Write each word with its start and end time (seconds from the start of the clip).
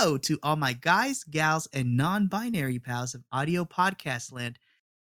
Hello 0.00 0.16
to 0.16 0.38
all 0.42 0.56
my 0.56 0.72
guys, 0.72 1.24
gals, 1.24 1.68
and 1.74 1.94
non 1.94 2.26
binary 2.26 2.78
pals 2.78 3.14
of 3.14 3.22
audio 3.32 3.66
podcast 3.66 4.32
land. 4.32 4.58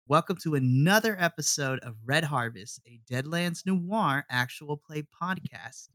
Welcome 0.10 0.36
to 0.44 0.56
another 0.56 1.16
episode 1.18 1.80
of 1.84 1.96
Red 2.04 2.26
Harvest, 2.26 2.82
a 2.86 3.00
Deadlands 3.10 3.66
Noir 3.66 4.26
actual 4.30 4.76
play 4.76 5.04
podcast. 5.04 5.88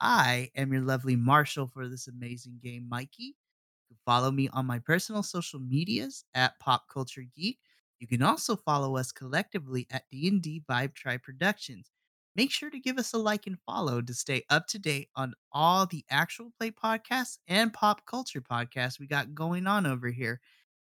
I 0.00 0.48
am 0.56 0.72
your 0.72 0.80
lovely 0.80 1.16
Marshall 1.16 1.66
for 1.66 1.86
this 1.86 2.08
amazing 2.08 2.60
game, 2.64 2.88
Mikey. 2.88 3.24
You 3.24 3.88
can 3.88 3.98
follow 4.06 4.30
me 4.30 4.48
on 4.54 4.64
my 4.64 4.78
personal 4.78 5.22
social 5.22 5.60
medias 5.60 6.24
at 6.34 6.58
Pop 6.60 6.88
Culture 6.90 7.26
Geek. 7.36 7.58
You 7.98 8.06
can 8.06 8.22
also 8.22 8.56
follow 8.56 8.96
us 8.96 9.12
collectively 9.12 9.86
at 9.90 10.04
D&D 10.10 10.62
Vibe 10.66 10.94
Tribe 10.94 11.22
Productions. 11.22 11.90
Make 12.36 12.50
sure 12.52 12.70
to 12.70 12.78
give 12.80 12.98
us 12.98 13.12
a 13.12 13.18
like 13.18 13.46
and 13.46 13.58
follow 13.66 14.00
to 14.02 14.14
stay 14.14 14.44
up 14.48 14.66
to 14.68 14.78
date 14.78 15.10
on 15.16 15.34
all 15.52 15.86
the 15.86 16.04
actual 16.10 16.52
play 16.58 16.70
podcasts 16.70 17.38
and 17.48 17.72
pop 17.72 18.06
culture 18.06 18.40
podcasts 18.40 18.98
we 18.98 19.06
got 19.06 19.34
going 19.34 19.66
on 19.66 19.86
over 19.86 20.10
here. 20.10 20.40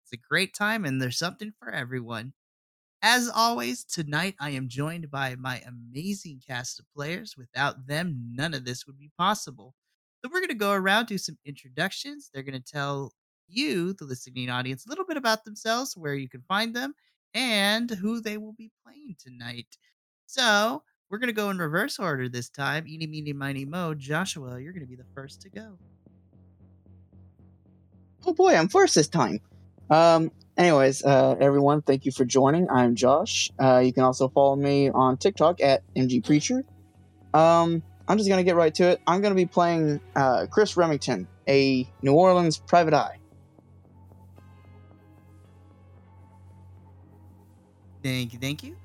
It's 0.03 0.13
a 0.13 0.17
great 0.17 0.53
time 0.53 0.85
and 0.85 1.01
there's 1.01 1.17
something 1.19 1.53
for 1.59 1.72
everyone. 1.72 2.33
As 3.01 3.29
always, 3.29 3.85
tonight 3.85 4.35
I 4.39 4.51
am 4.51 4.67
joined 4.69 5.09
by 5.11 5.35
my 5.35 5.61
amazing 5.66 6.41
cast 6.45 6.79
of 6.79 6.85
players. 6.95 7.38
Without 7.38 7.88
them, 7.88 8.31
none 8.33 8.53
of 8.53 8.66
this 8.66 8.85
would 8.88 8.97
be 8.97 9.11
possible. 9.17 9.75
So 10.23 10.29
we're 10.31 10.41
going 10.41 10.49
to 10.49 10.55
go 10.55 10.73
around, 10.73 11.07
do 11.07 11.17
some 11.17 11.38
introductions. 11.45 12.29
They're 12.33 12.44
going 12.44 12.61
to 12.61 12.72
tell 12.73 13.13
you, 13.47 13.94
the 13.94 14.05
listening 14.05 14.49
audience, 14.49 14.85
a 14.85 14.89
little 14.89 15.05
bit 15.05 15.17
about 15.17 15.45
themselves, 15.45 15.95
where 15.95 16.13
you 16.16 16.28
can 16.29 16.44
find 16.44 16.75
them, 16.75 16.94
and 17.33 17.89
who 17.89 18.19
they 18.22 18.38
will 18.38 18.53
be 18.53 18.72
playing 18.83 19.16
tonight. 19.17 19.78
So 20.25 20.83
we're 21.09 21.18
going 21.18 21.28
to 21.28 21.34
go 21.34 21.50
in 21.50 21.58
reverse 21.58 22.00
order 22.00 22.30
this 22.30 22.50
time. 22.50 22.88
Eeny, 22.88 23.08
meeny, 23.08 23.34
miny, 23.34 23.66
mo. 23.66 23.94
Joshua, 23.94 24.59
you're 24.59 24.74
going 24.74 24.86
to 24.86 24.90
be 24.90 24.96
the 24.96 25.08
first 25.16 25.42
to 25.42 25.50
go. 25.50 25.78
Oh 28.25 28.34
boy, 28.34 28.56
I'm 28.56 28.68
first 28.68 28.96
this 28.96 29.08
time. 29.08 29.40
Um, 29.90 30.31
anyways, 30.58 31.03
uh, 31.03 31.36
everyone, 31.40 31.81
thank 31.81 32.06
you 32.06 32.12
for 32.12 32.25
joining. 32.25 32.70
I'm 32.70 32.96
Josh. 32.96 33.50
Uh, 33.59 33.80
you 33.80 33.94
can 33.94 34.03
also 34.03 34.28
follow 34.28 34.56
me 34.56 34.90
on 34.90 35.18
TikTok 35.18 35.62
at 35.62 35.81
MG 35.96 36.24
Preacher. 36.24 36.64
Um, 37.34 37.81
I'm 38.08 38.18
just 38.18 38.30
gonna 38.30 38.44
get 38.44 38.56
right 38.56 38.74
to 38.76 38.90
it. 38.90 39.02
I'm 39.08 39.22
gonna 39.22 39.36
be 39.36 39.46
playing 39.46 40.00
uh, 40.16 40.47
Chris 40.52 40.76
Remington, 40.76 41.28
a 41.47 41.88
New 42.02 42.14
Orleans 42.14 42.58
private 42.58 42.94
eye. 42.94 43.18
Thank 48.03 48.34
you, 48.34 48.40
thank 48.40 48.64
you. 48.64 48.78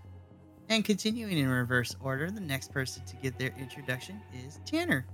And 0.74 0.84
continuing 0.84 1.38
in 1.38 1.48
reverse 1.48 1.94
order, 2.02 2.32
the 2.32 2.40
next 2.40 2.72
person 2.72 3.04
to 3.04 3.14
get 3.14 3.38
their 3.38 3.54
introduction 3.60 4.20
is 4.44 4.58
Tanner. 4.66 5.06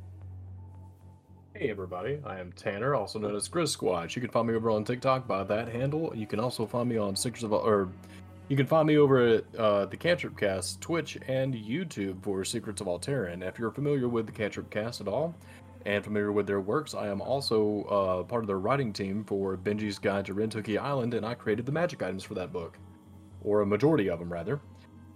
Hey 1.53 1.69
everybody, 1.69 2.19
I 2.25 2.41
am 2.41 2.50
Tanner, 2.53 2.94
also 2.94 3.19
known 3.19 3.37
as 3.37 3.47
Grizz 3.47 3.76
Squatch. 3.76 4.16
You 4.16 4.22
can 4.22 4.31
find 4.31 4.48
me 4.48 4.54
over 4.54 4.71
on 4.71 4.84
TikTok 4.84 5.28
by 5.28 5.44
that 5.44 5.69
handle. 5.69 6.16
You 6.16 6.26
can 6.26 6.41
also 6.41 6.65
find 6.65 6.88
me 6.88 6.97
on 6.97 7.15
Secrets 7.15 7.43
of 7.43 7.53
or 7.53 7.91
you 8.48 8.56
can 8.56 8.65
find 8.65 8.88
me 8.88 8.97
over 8.97 9.21
at 9.21 9.54
uh, 9.54 9.84
the 9.84 9.98
Cantrip 9.98 10.38
Cast, 10.38 10.81
Twitch, 10.81 11.19
and 11.28 11.53
YouTube 11.53 12.22
for 12.22 12.42
Secrets 12.42 12.81
of 12.81 12.87
Alterran. 12.87 13.47
If 13.47 13.59
you're 13.59 13.71
familiar 13.71 14.09
with 14.09 14.25
the 14.25 14.32
Cantrip 14.32 14.71
Cast 14.71 15.03
at 15.03 15.09
all 15.09 15.34
and 15.84 16.03
familiar 16.03 16.32
with 16.32 16.47
their 16.47 16.62
works, 16.62 16.94
I 16.94 17.09
am 17.09 17.21
also 17.21 17.82
uh, 17.82 18.22
part 18.22 18.42
of 18.42 18.47
their 18.47 18.60
writing 18.60 18.94
team 18.94 19.25
for 19.25 19.59
Benji's 19.59 19.98
Guide 19.98 20.25
to 20.25 20.34
Rentucky 20.34 20.78
Island, 20.78 21.12
and 21.12 21.27
I 21.27 21.34
created 21.34 21.66
the 21.66 21.72
magic 21.72 22.03
items 22.03 22.25
for 22.25 22.32
that 22.32 22.50
book, 22.50 22.78
or 23.42 23.60
a 23.60 23.66
majority 23.66 24.09
of 24.09 24.21
them 24.21 24.32
rather. 24.32 24.59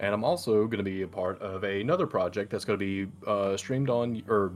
And 0.04 0.12
I'm 0.12 0.22
also 0.22 0.66
going 0.66 0.76
to 0.76 0.84
be 0.84 1.00
a 1.00 1.09
part 1.09 1.41
of 1.41 1.65
another 1.65 2.06
project 2.06 2.50
that's 2.50 2.66
going 2.66 2.78
to 2.78 2.84
be 3.06 3.10
uh, 3.26 3.56
streamed 3.56 3.88
on 3.88 4.22
or 4.28 4.53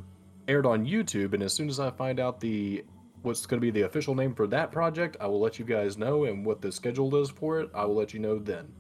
aired 0.46 0.66
on 0.66 0.84
YouTube, 0.84 1.32
and 1.32 1.42
as 1.42 1.54
soon 1.54 1.70
as 1.70 1.80
I 1.80 1.90
find 1.90 2.20
out 2.20 2.38
the 2.38 2.84
what's 3.22 3.46
going 3.46 3.58
to 3.58 3.64
be 3.64 3.70
the 3.70 3.86
official 3.86 4.14
name 4.14 4.34
for 4.34 4.46
that 4.48 4.70
project, 4.70 5.16
I 5.22 5.26
will 5.26 5.40
let 5.40 5.58
you 5.58 5.64
guys 5.64 5.96
know, 5.96 6.24
and 6.24 6.44
what 6.44 6.60
the 6.60 6.70
schedule 6.70 7.16
is 7.16 7.30
for 7.30 7.60
it, 7.60 7.70
I 7.74 7.86
will 7.86 7.94
let 7.94 8.12
you 8.12 8.20
know 8.20 8.38
then. 8.38 8.70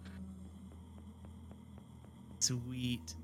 Sweet. 2.40 3.14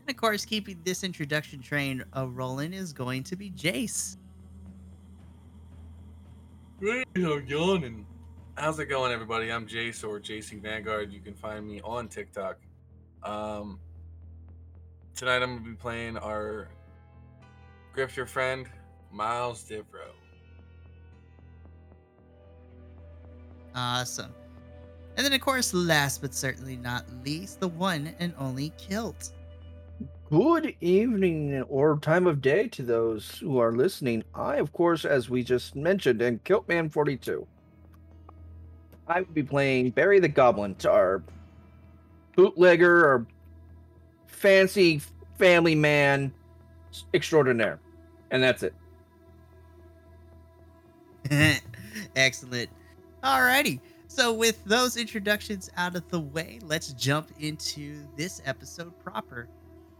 And 0.00 0.10
of 0.10 0.16
course, 0.16 0.44
keeping 0.44 0.80
this 0.82 1.04
introduction 1.04 1.62
train 1.62 2.02
uh, 2.16 2.26
rolling 2.26 2.72
is 2.72 2.92
going 2.92 3.22
to 3.24 3.36
be 3.36 3.52
Jace. 3.52 4.16
Great, 6.80 7.06
I'm 7.14 7.46
yawning. 7.46 8.06
How's 8.58 8.78
it 8.78 8.86
going, 8.86 9.12
everybody? 9.12 9.52
I'm 9.52 9.66
Jace 9.66 10.02
or 10.02 10.18
JC 10.18 10.62
Vanguard. 10.62 11.12
You 11.12 11.20
can 11.20 11.34
find 11.34 11.66
me 11.66 11.82
on 11.84 12.08
TikTok. 12.08 12.56
Um, 13.22 13.78
tonight 15.14 15.42
I'm 15.42 15.58
gonna 15.58 15.68
be 15.68 15.76
playing 15.76 16.16
our 16.16 16.70
Grifter 17.94 18.26
friend, 18.26 18.66
Miles 19.12 19.62
Devereaux. 19.62 20.14
Awesome. 23.74 24.32
And 25.18 25.26
then, 25.26 25.34
of 25.34 25.42
course, 25.42 25.74
last 25.74 26.22
but 26.22 26.32
certainly 26.32 26.76
not 26.76 27.04
least, 27.26 27.60
the 27.60 27.68
one 27.68 28.14
and 28.18 28.32
only 28.38 28.70
Kilt. 28.78 29.32
Good 30.30 30.74
evening 30.80 31.60
or 31.64 31.98
time 31.98 32.26
of 32.26 32.40
day 32.40 32.68
to 32.68 32.82
those 32.82 33.32
who 33.38 33.58
are 33.58 33.72
listening. 33.72 34.24
I, 34.34 34.56
of 34.56 34.72
course, 34.72 35.04
as 35.04 35.28
we 35.28 35.42
just 35.42 35.76
mentioned, 35.76 36.22
am 36.22 36.38
Kiltman 36.38 36.90
42. 36.90 37.46
I 39.08 39.20
would 39.20 39.34
be 39.34 39.42
playing 39.42 39.90
Gary 39.90 40.18
the 40.18 40.28
Goblin, 40.28 40.76
our 40.84 41.22
bootlegger 42.34 43.04
or 43.04 43.26
fancy 44.26 45.00
family 45.38 45.74
man 45.74 46.32
extraordinaire. 47.14 47.78
And 48.30 48.42
that's 48.42 48.62
it. 48.62 48.74
Excellent. 52.16 52.70
Alrighty. 53.22 53.80
So, 54.08 54.32
with 54.32 54.64
those 54.64 54.96
introductions 54.96 55.70
out 55.76 55.96
of 55.96 56.08
the 56.08 56.20
way, 56.20 56.58
let's 56.62 56.92
jump 56.92 57.30
into 57.38 57.98
this 58.16 58.40
episode 58.46 58.98
proper. 59.04 59.48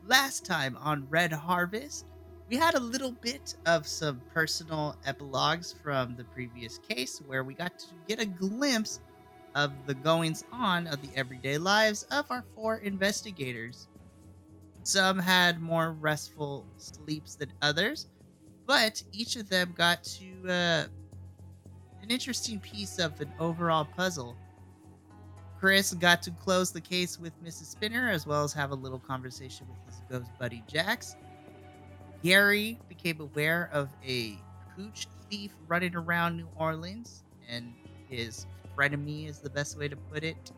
Last 0.07 0.45
time 0.45 0.77
on 0.81 1.07
Red 1.11 1.33
Harvest, 1.33 2.07
we 2.49 2.57
had 2.57 2.75
a 2.75 2.81
little 2.81 3.13
bit 3.13 3.57
of 3.67 3.87
some 3.87 4.21
personal 4.33 4.97
epilogues 5.05 5.73
from 5.73 6.15
the 6.17 6.25
previous 6.25 6.79
case 6.79 7.21
where 7.27 7.43
we 7.43 7.55
got 7.55 7.79
to 7.79 7.87
get 8.07 8.21
a 8.21 8.27
glimpse 8.27 9.01
of 9.55 9.73
the 9.87 9.95
goings 9.95 10.45
on 10.53 10.87
of 10.87 11.01
the 11.03 11.09
everyday 11.17 11.59
lives 11.59 12.05
of 12.13 12.31
our 12.31 12.45
four 12.55 12.77
investigators. 12.77 13.89
Some 14.85 15.19
had 15.19 15.61
more 15.61 15.93
restful 15.93 16.65
sleeps 16.77 17.35
than 17.35 17.53
others, 17.63 18.07
but 18.67 19.03
each 19.13 19.35
of 19.37 19.49
them 19.49 19.75
got 19.77 20.05
to 20.05 20.49
uh, 20.49 20.85
an 22.03 22.11
interesting 22.11 22.61
piece 22.61 23.01
of 23.01 23.21
an 23.21 23.33
overall 23.41 23.85
puzzle. 23.85 24.37
Chris 25.59 25.95
got 25.95 26.23
to 26.23 26.31
close 26.31 26.71
the 26.71 26.81
case 26.81 27.19
with 27.19 27.33
Mrs. 27.43 27.65
Spinner 27.73 28.09
as 28.09 28.27
well 28.27 28.45
as 28.45 28.53
have 28.53 28.71
a 28.71 28.75
little 28.75 29.01
conversation 29.01 29.67
with 29.69 29.95
his 29.95 30.03
ghost 30.09 30.31
buddy 30.39 30.63
Jax. 30.69 31.17
Gary 32.27 32.77
became 32.89 33.21
aware 33.21 33.71
of 33.73 33.89
a 34.05 34.37
pooch 34.75 35.07
thief 35.31 35.53
running 35.69 35.95
around 35.95 36.37
New 36.37 36.49
Orleans, 36.57 37.23
and 37.49 37.73
his 38.11 38.47
frenemy 38.77 39.29
is 39.29 39.39
the 39.39 39.49
best 39.49 39.79
way 39.79 39.87
to 39.87 39.95
put 39.95 40.25
it. 40.25 40.51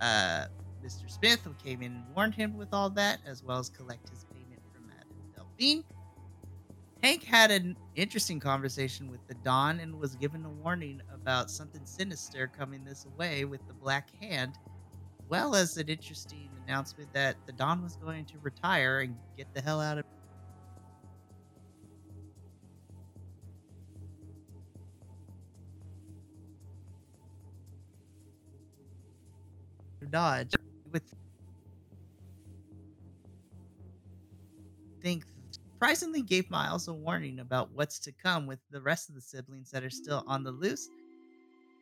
Uh, 0.00 0.46
Mr. 0.80 1.10
Smith 1.10 1.44
came 1.64 1.82
in 1.82 1.90
and 1.90 2.04
warned 2.14 2.36
him 2.36 2.56
with 2.56 2.72
all 2.72 2.88
that, 2.88 3.18
as 3.26 3.42
well 3.42 3.58
as 3.58 3.68
collect 3.68 4.10
his 4.10 4.24
payment 4.32 4.62
from 4.72 4.84
Delphine. 5.34 5.82
Hank 7.02 7.24
had 7.24 7.50
an 7.50 7.76
interesting 7.96 8.38
conversation 8.38 9.10
with 9.10 9.26
the 9.26 9.34
Don 9.42 9.80
and 9.80 9.98
was 9.98 10.14
given 10.14 10.44
a 10.44 10.50
warning 10.50 11.02
about 11.12 11.50
something 11.50 11.84
sinister 11.84 12.46
coming 12.46 12.84
this 12.84 13.08
way 13.18 13.44
with 13.44 13.66
the 13.66 13.74
Black 13.74 14.10
Hand, 14.20 14.52
well 15.28 15.56
as 15.56 15.76
an 15.78 15.88
interesting 15.88 16.48
announcement 16.64 17.12
that 17.12 17.34
the 17.46 17.52
Don 17.52 17.82
was 17.82 17.96
going 17.96 18.24
to 18.26 18.38
retire 18.40 19.00
and 19.00 19.16
get 19.36 19.52
the 19.52 19.60
hell 19.60 19.80
out 19.80 19.98
of 19.98 20.04
Dodge 30.12 30.54
with 30.92 31.02
think 35.00 35.24
surprisingly 35.50 36.20
gave 36.20 36.50
Miles 36.50 36.86
a 36.86 36.92
warning 36.92 37.40
about 37.40 37.70
what's 37.72 37.98
to 38.00 38.12
come 38.12 38.46
with 38.46 38.58
the 38.70 38.80
rest 38.80 39.08
of 39.08 39.14
the 39.14 39.22
siblings 39.22 39.70
that 39.70 39.82
are 39.82 39.90
still 39.90 40.22
on 40.26 40.44
the 40.44 40.50
loose. 40.50 40.88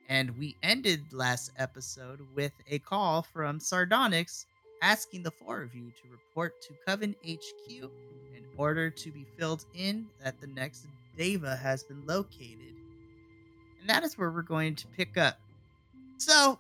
And 0.09 0.39
we 0.39 0.55
ended 0.63 1.13
last 1.13 1.51
episode 1.59 2.21
with 2.37 2.53
a 2.71 2.79
call 2.79 3.23
from 3.23 3.59
Sardonyx 3.59 4.47
asking 4.81 5.25
the 5.25 5.33
four 5.33 5.61
of 5.63 5.75
you 5.75 5.91
to 5.91 6.11
report 6.11 6.55
to 6.63 6.75
Coven 6.87 7.17
HQ 7.27 7.69
in 7.69 8.45
order 8.57 8.91
to 8.91 9.11
be 9.11 9.27
filled 9.37 9.65
in 9.75 10.07
that 10.23 10.41
the 10.41 10.47
next 10.47 10.87
Deva 11.17 11.57
has 11.57 11.83
been 11.83 12.07
located. 12.07 12.77
And 13.81 13.89
that 13.89 14.05
is 14.05 14.17
where 14.17 14.31
we're 14.31 14.43
going 14.43 14.77
to 14.77 14.87
pick 14.87 15.19
up. 15.19 15.39
So, 16.17 16.59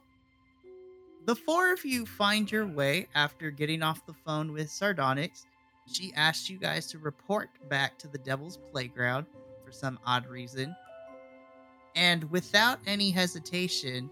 the 1.30 1.36
four 1.36 1.72
of 1.72 1.84
you 1.84 2.04
find 2.04 2.50
your 2.50 2.66
way 2.66 3.06
after 3.14 3.52
getting 3.52 3.84
off 3.84 4.04
the 4.04 4.12
phone 4.12 4.52
with 4.52 4.68
Sardonyx. 4.68 5.46
She 5.86 6.12
asked 6.16 6.50
you 6.50 6.58
guys 6.58 6.88
to 6.88 6.98
report 6.98 7.50
back 7.68 7.96
to 8.00 8.08
the 8.08 8.18
Devil's 8.18 8.58
Playground 8.72 9.26
for 9.64 9.70
some 9.70 10.00
odd 10.04 10.26
reason. 10.26 10.74
And 11.94 12.28
without 12.32 12.80
any 12.84 13.12
hesitation, 13.12 14.10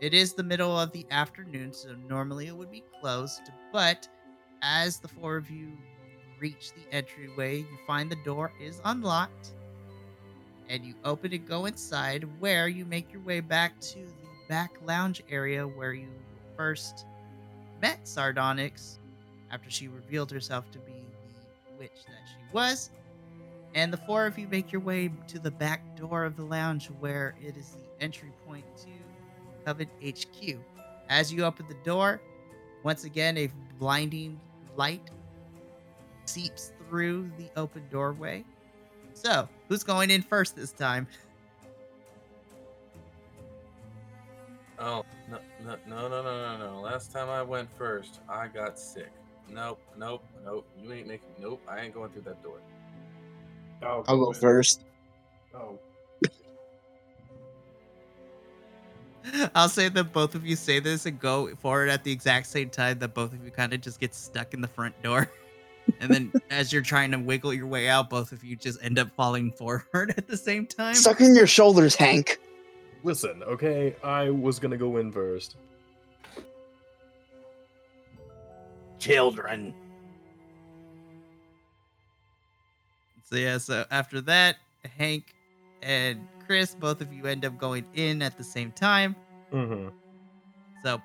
it 0.00 0.14
is 0.14 0.32
the 0.32 0.42
middle 0.42 0.80
of 0.80 0.90
the 0.92 1.04
afternoon, 1.10 1.74
so 1.74 1.96
normally 2.08 2.46
it 2.46 2.56
would 2.56 2.70
be 2.70 2.84
closed. 2.98 3.42
But 3.70 4.08
as 4.62 4.98
the 4.98 5.08
four 5.08 5.36
of 5.36 5.50
you 5.50 5.70
reach 6.40 6.72
the 6.72 6.96
entryway, 6.96 7.58
you 7.58 7.78
find 7.86 8.10
the 8.10 8.16
door 8.24 8.54
is 8.58 8.80
unlocked. 8.86 9.50
And 10.70 10.82
you 10.82 10.94
open 11.04 11.34
and 11.34 11.46
go 11.46 11.66
inside, 11.66 12.26
where 12.40 12.68
you 12.68 12.86
make 12.86 13.12
your 13.12 13.20
way 13.20 13.40
back 13.40 13.78
to 13.80 13.98
the 13.98 14.48
back 14.48 14.72
lounge 14.86 15.22
area 15.28 15.68
where 15.68 15.92
you 15.92 16.08
first 16.56 17.06
met 17.80 18.06
Sardonyx 18.06 18.98
after 19.50 19.70
she 19.70 19.88
revealed 19.88 20.30
herself 20.30 20.70
to 20.72 20.78
be 20.80 20.92
the 20.92 21.78
witch 21.78 22.04
that 22.06 22.22
she 22.26 22.52
was. 22.52 22.90
And 23.74 23.92
the 23.92 23.96
four 23.96 24.26
of 24.26 24.38
you 24.38 24.46
make 24.48 24.70
your 24.72 24.80
way 24.80 25.10
to 25.28 25.38
the 25.38 25.50
back 25.50 25.96
door 25.96 26.24
of 26.24 26.36
the 26.36 26.44
lounge 26.44 26.86
where 27.00 27.34
it 27.42 27.56
is 27.56 27.70
the 27.70 28.02
entry 28.02 28.32
point 28.46 28.64
to 28.78 28.88
Coven 29.64 29.88
HQ. 30.04 30.58
As 31.08 31.32
you 31.32 31.44
open 31.44 31.66
the 31.68 31.76
door, 31.84 32.20
once 32.82 33.04
again, 33.04 33.36
a 33.36 33.50
blinding 33.78 34.40
light 34.76 35.10
seeps 36.24 36.72
through 36.88 37.30
the 37.36 37.50
open 37.56 37.82
doorway. 37.90 38.44
So, 39.12 39.48
who's 39.68 39.82
going 39.82 40.10
in 40.10 40.22
first 40.22 40.56
this 40.56 40.72
time? 40.72 41.06
Oh 44.78 45.04
no 45.30 45.38
no 45.64 45.76
no 45.86 46.08
no 46.08 46.22
no 46.22 46.56
no 46.58 46.72
no! 46.72 46.80
Last 46.80 47.12
time 47.12 47.28
I 47.28 47.42
went 47.42 47.70
first, 47.76 48.20
I 48.28 48.48
got 48.48 48.78
sick. 48.78 49.10
Nope 49.50 49.80
nope 49.96 50.24
nope. 50.44 50.66
You 50.80 50.92
ain't 50.92 51.06
making. 51.06 51.28
Nope. 51.38 51.60
I 51.68 51.80
ain't 51.80 51.94
going 51.94 52.10
through 52.10 52.22
that 52.22 52.42
door. 52.42 52.60
Oh, 53.82 54.04
I'll 54.06 54.18
go 54.18 54.28
wait. 54.28 54.36
first. 54.36 54.84
Oh, 55.54 55.78
I'll 59.54 59.68
say 59.68 59.88
that 59.88 60.12
both 60.12 60.34
of 60.34 60.46
you 60.46 60.56
say 60.56 60.80
this 60.80 61.06
and 61.06 61.18
go 61.18 61.54
forward 61.56 61.88
at 61.88 62.04
the 62.04 62.12
exact 62.12 62.46
same 62.46 62.70
time 62.70 62.98
that 62.98 63.14
both 63.14 63.32
of 63.32 63.44
you 63.44 63.50
kind 63.50 63.72
of 63.72 63.80
just 63.80 64.00
get 64.00 64.14
stuck 64.14 64.54
in 64.54 64.60
the 64.60 64.68
front 64.68 65.00
door. 65.02 65.30
And 66.00 66.10
then 66.10 66.32
as 66.48 66.72
you're 66.72 66.80
trying 66.80 67.10
to 67.10 67.18
wiggle 67.18 67.52
your 67.52 67.66
way 67.66 67.90
out, 67.90 68.08
both 68.08 68.32
of 68.32 68.42
you 68.42 68.56
just 68.56 68.82
end 68.82 68.98
up 68.98 69.10
falling 69.14 69.52
forward 69.52 69.84
at 70.16 70.26
the 70.26 70.36
same 70.38 70.66
time. 70.66 70.94
Suck 70.94 71.20
in 71.20 71.34
your 71.34 71.46
shoulders, 71.46 71.94
Hank. 71.94 72.40
Listen, 73.04 73.42
okay. 73.44 73.94
I 74.02 74.30
was 74.30 74.58
gonna 74.58 74.76
go 74.76 74.96
in 74.96 75.12
first. 75.12 75.56
Children. 78.98 79.74
So 83.22 83.36
yeah, 83.36 83.58
so 83.58 83.84
after 83.90 84.20
that, 84.22 84.56
Hank 84.98 85.34
and 85.82 86.26
Chris, 86.46 86.74
both 86.74 87.00
of 87.00 87.12
you 87.12 87.26
end 87.26 87.44
up 87.44 87.58
going 87.58 87.84
in 87.94 88.22
at 88.22 88.36
the 88.36 88.44
same 88.44 88.72
time. 88.72 89.14
Mm-hmm. 89.52 89.88
So 90.84 91.00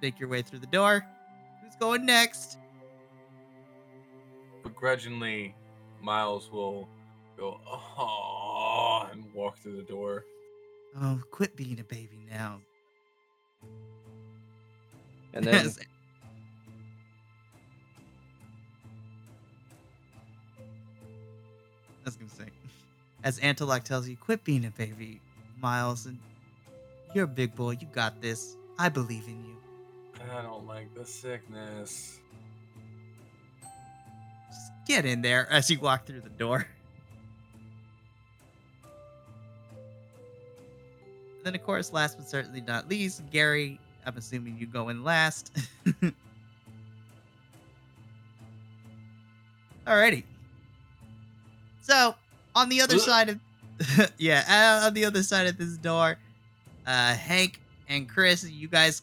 make 0.00 0.20
your 0.20 0.28
way 0.28 0.42
through 0.42 0.60
the 0.60 0.66
door. 0.66 1.04
Who's 1.62 1.76
going 1.76 2.06
next? 2.06 2.58
Begrudgingly, 4.62 5.54
Miles 6.02 6.50
will 6.50 6.88
go 7.36 7.60
oh 7.66 9.08
and 9.12 9.24
walk 9.34 9.58
through 9.58 9.76
the 9.76 9.82
door. 9.82 10.24
Oh, 10.96 11.20
quit 11.30 11.56
being 11.56 11.78
a 11.80 11.84
baby 11.84 12.18
now. 12.30 12.60
And 15.34 15.44
then 15.46 15.54
As- 15.66 15.78
I 22.00 22.04
was 22.04 22.16
gonna 22.16 22.30
say, 22.30 22.50
as 23.24 23.38
Antelope 23.38 23.84
tells 23.84 24.08
you, 24.08 24.16
quit 24.16 24.44
being 24.44 24.64
a 24.64 24.70
baby, 24.70 25.20
Miles, 25.60 26.06
and 26.06 26.18
you're 27.14 27.24
a 27.24 27.28
big 27.28 27.54
boy. 27.54 27.72
You 27.80 27.86
got 27.92 28.20
this. 28.20 28.56
I 28.78 28.88
believe 28.88 29.26
in 29.26 29.44
you. 29.44 29.56
I 30.36 30.42
don't 30.42 30.66
like 30.66 30.94
the 30.94 31.04
sickness. 31.04 32.18
Just 34.48 34.72
get 34.86 35.04
in 35.04 35.22
there 35.22 35.50
as 35.50 35.70
you 35.70 35.78
walk 35.80 36.06
through 36.06 36.20
the 36.20 36.28
door. 36.30 36.66
Then, 41.48 41.54
of 41.54 41.62
course, 41.64 41.94
last 41.94 42.18
but 42.18 42.28
certainly 42.28 42.60
not 42.60 42.90
least, 42.90 43.22
Gary. 43.30 43.80
I'm 44.04 44.18
assuming 44.18 44.58
you 44.58 44.66
go 44.66 44.90
in 44.90 45.02
last. 45.02 45.50
Alrighty. 49.86 50.24
So, 51.80 52.14
on 52.54 52.68
the 52.68 52.82
other 52.82 52.96
Ugh. 52.96 53.00
side 53.00 53.30
of, 53.30 53.40
yeah, 54.18 54.80
uh, 54.82 54.88
on 54.88 54.92
the 54.92 55.06
other 55.06 55.22
side 55.22 55.46
of 55.46 55.56
this 55.56 55.78
door, 55.78 56.18
uh, 56.86 57.14
Hank 57.14 57.62
and 57.88 58.06
Chris, 58.06 58.46
you 58.46 58.68
guys 58.68 59.00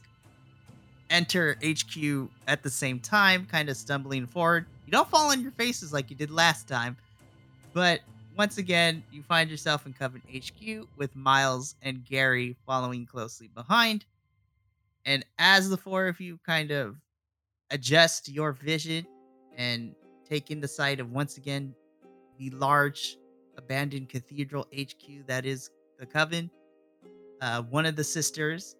enter 1.09 1.57
HQ 1.65 2.29
at 2.47 2.61
the 2.61 2.69
same 2.69 2.99
time, 2.99 3.47
kind 3.47 3.69
of 3.69 3.75
stumbling 3.75 4.27
forward. 4.27 4.67
You 4.85 4.91
don't 4.91 5.09
fall 5.09 5.31
on 5.31 5.41
your 5.41 5.49
faces 5.53 5.91
like 5.91 6.11
you 6.11 6.15
did 6.15 6.29
last 6.29 6.67
time, 6.67 6.95
but 7.73 8.01
once 8.37 8.57
again, 8.57 9.03
you 9.11 9.23
find 9.23 9.49
yourself 9.49 9.85
in 9.85 9.93
Coven 9.93 10.21
HQ 10.33 10.87
with 10.97 11.15
Miles 11.15 11.75
and 11.81 12.03
Gary 12.03 12.55
following 12.65 13.05
closely 13.05 13.47
behind. 13.47 14.05
And 15.05 15.25
as 15.39 15.69
the 15.69 15.77
four 15.77 16.07
of 16.07 16.19
you 16.19 16.39
kind 16.45 16.71
of 16.71 16.97
adjust 17.71 18.29
your 18.29 18.51
vision 18.51 19.05
and 19.55 19.95
take 20.27 20.51
in 20.51 20.59
the 20.59 20.67
sight 20.67 20.99
of 20.99 21.11
once 21.11 21.37
again 21.37 21.73
the 22.37 22.49
large 22.49 23.17
abandoned 23.57 24.09
cathedral 24.09 24.67
HQ 24.77 25.27
that 25.27 25.45
is 25.45 25.69
the 25.97 26.05
Coven, 26.05 26.49
uh, 27.41 27.61
one 27.63 27.85
of 27.85 27.95
the 27.95 28.03
sisters 28.03 28.75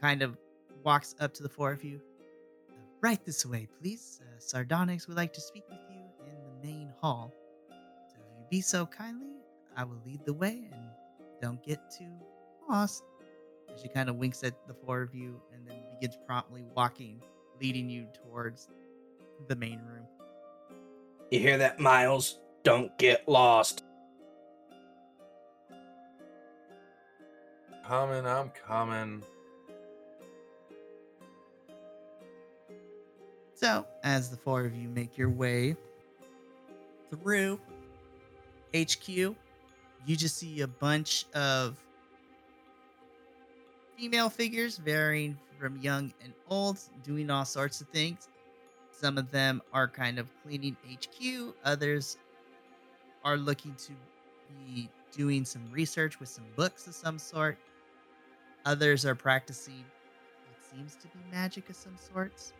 kind 0.00 0.22
of 0.22 0.36
walks 0.84 1.14
up 1.18 1.34
to 1.34 1.42
the 1.42 1.48
four 1.48 1.72
of 1.72 1.82
you. 1.82 2.00
Right 3.00 3.24
this 3.24 3.44
way, 3.44 3.66
please. 3.80 4.20
Uh, 4.22 4.38
Sardonyx 4.38 5.08
would 5.08 5.16
like 5.16 5.32
to 5.32 5.40
speak 5.40 5.64
with 5.68 5.78
you 5.90 6.00
in 6.26 6.34
the 6.44 6.66
main 6.66 6.92
hall. 7.00 7.32
So 8.52 8.58
if 8.58 8.58
you 8.58 8.58
be 8.58 8.60
so 8.60 8.86
kindly, 8.86 9.32
I 9.76 9.84
will 9.84 10.00
lead 10.04 10.26
the 10.26 10.34
way 10.34 10.68
and 10.72 10.90
don't 11.40 11.64
get 11.64 11.80
too 11.90 12.12
lost. 12.68 13.02
And 13.68 13.78
she 13.80 13.88
kind 13.88 14.10
of 14.10 14.16
winks 14.16 14.44
at 14.44 14.54
the 14.68 14.74
four 14.74 15.00
of 15.00 15.14
you 15.14 15.40
and 15.54 15.66
then 15.66 15.76
begins 15.98 16.18
promptly 16.26 16.62
walking, 16.74 17.22
leading 17.62 17.88
you 17.88 18.06
towards 18.12 18.68
the 19.48 19.56
main 19.56 19.80
room. 19.86 20.06
you 21.30 21.40
hear 21.40 21.56
that, 21.56 21.80
Miles? 21.80 22.40
Don't 22.62 22.96
get 22.98 23.26
lost. 23.26 23.84
Coming, 27.88 28.26
I'm 28.26 28.50
coming. 28.50 29.22
So, 33.54 33.86
as 34.04 34.28
the 34.30 34.36
four 34.36 34.66
of 34.66 34.74
you 34.74 34.90
make 34.90 35.16
your 35.16 35.30
way 35.30 35.74
through 37.10 37.58
HQ, 38.74 39.08
you 39.08 39.36
just 40.06 40.36
see 40.36 40.60
a 40.62 40.66
bunch 40.66 41.26
of 41.34 41.76
female 43.96 44.28
figures, 44.28 44.78
varying 44.78 45.38
from 45.58 45.76
young 45.78 46.12
and 46.22 46.32
old, 46.48 46.78
doing 47.04 47.30
all 47.30 47.44
sorts 47.44 47.80
of 47.80 47.88
things. 47.88 48.28
Some 48.90 49.18
of 49.18 49.30
them 49.30 49.62
are 49.72 49.88
kind 49.88 50.18
of 50.18 50.28
cleaning 50.42 50.76
HQ, 50.88 51.54
others 51.64 52.18
are 53.24 53.36
looking 53.36 53.74
to 53.74 53.92
be 54.66 54.88
doing 55.12 55.44
some 55.44 55.62
research 55.70 56.18
with 56.18 56.28
some 56.28 56.44
books 56.56 56.86
of 56.86 56.94
some 56.94 57.18
sort. 57.18 57.58
Others 58.64 59.04
are 59.04 59.14
practicing 59.14 59.84
what 60.48 60.76
seems 60.76 60.96
to 60.96 61.08
be 61.08 61.18
magic 61.30 61.68
of 61.68 61.76
some 61.76 61.96
sorts 61.96 62.52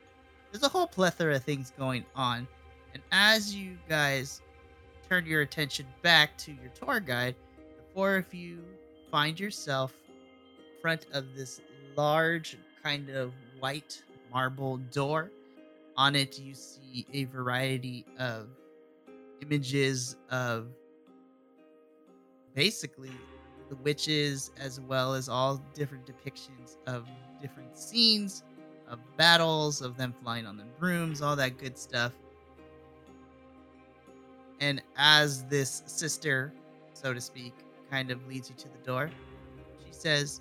there's 0.52 0.62
a 0.62 0.69
whole 0.69 0.87
plethora 0.87 1.37
of 1.37 1.42
things 1.42 1.73
going 1.78 2.04
on. 2.14 2.47
And 2.92 3.02
as 3.11 3.54
you 3.54 3.78
guys 3.88 4.42
turn 5.12 5.26
your 5.26 5.42
attention 5.42 5.85
back 6.00 6.38
to 6.38 6.52
your 6.52 6.71
tour 6.71 6.99
guide, 6.99 7.35
the 7.95 8.16
if 8.16 8.33
you 8.33 8.64
find 9.11 9.38
yourself 9.38 9.92
in 10.57 10.81
front 10.81 11.07
of 11.12 11.26
this 11.37 11.61
large, 11.99 12.57
kind 12.83 13.11
of 13.11 13.35
white 13.61 14.02
marble 14.33 14.78
door. 14.90 15.31
On 15.99 16.16
it, 16.16 16.40
you 16.40 16.54
see 16.54 17.07
a 17.12 17.25
variety 17.25 18.07
of 18.19 18.49
images 19.42 20.16
of 20.31 20.69
basically 22.54 23.12
the 23.69 23.76
witches, 23.76 24.50
as 24.59 24.81
well 24.81 25.12
as 25.12 25.28
all 25.28 25.62
different 25.75 26.07
depictions 26.07 26.78
of 26.87 27.07
different 27.38 27.76
scenes 27.76 28.45
of 28.88 28.99
battles, 29.19 29.83
of 29.83 29.99
them 29.99 30.14
flying 30.23 30.47
on 30.47 30.57
the 30.57 30.64
brooms, 30.81 31.21
all 31.21 31.37
that 31.37 31.59
good 31.59 31.76
stuff. 31.76 32.12
And 34.62 34.81
as 34.97 35.42
this 35.47 35.83
sister, 35.87 36.52
so 36.95 37.12
to 37.12 37.21
speak, 37.21 37.52
kind 37.90 38.12
of 38.12 38.25
leads 38.28 38.49
you 38.49 38.54
to 38.54 38.69
the 38.69 38.78
door, 38.87 39.11
she 39.85 39.92
says, 39.92 40.40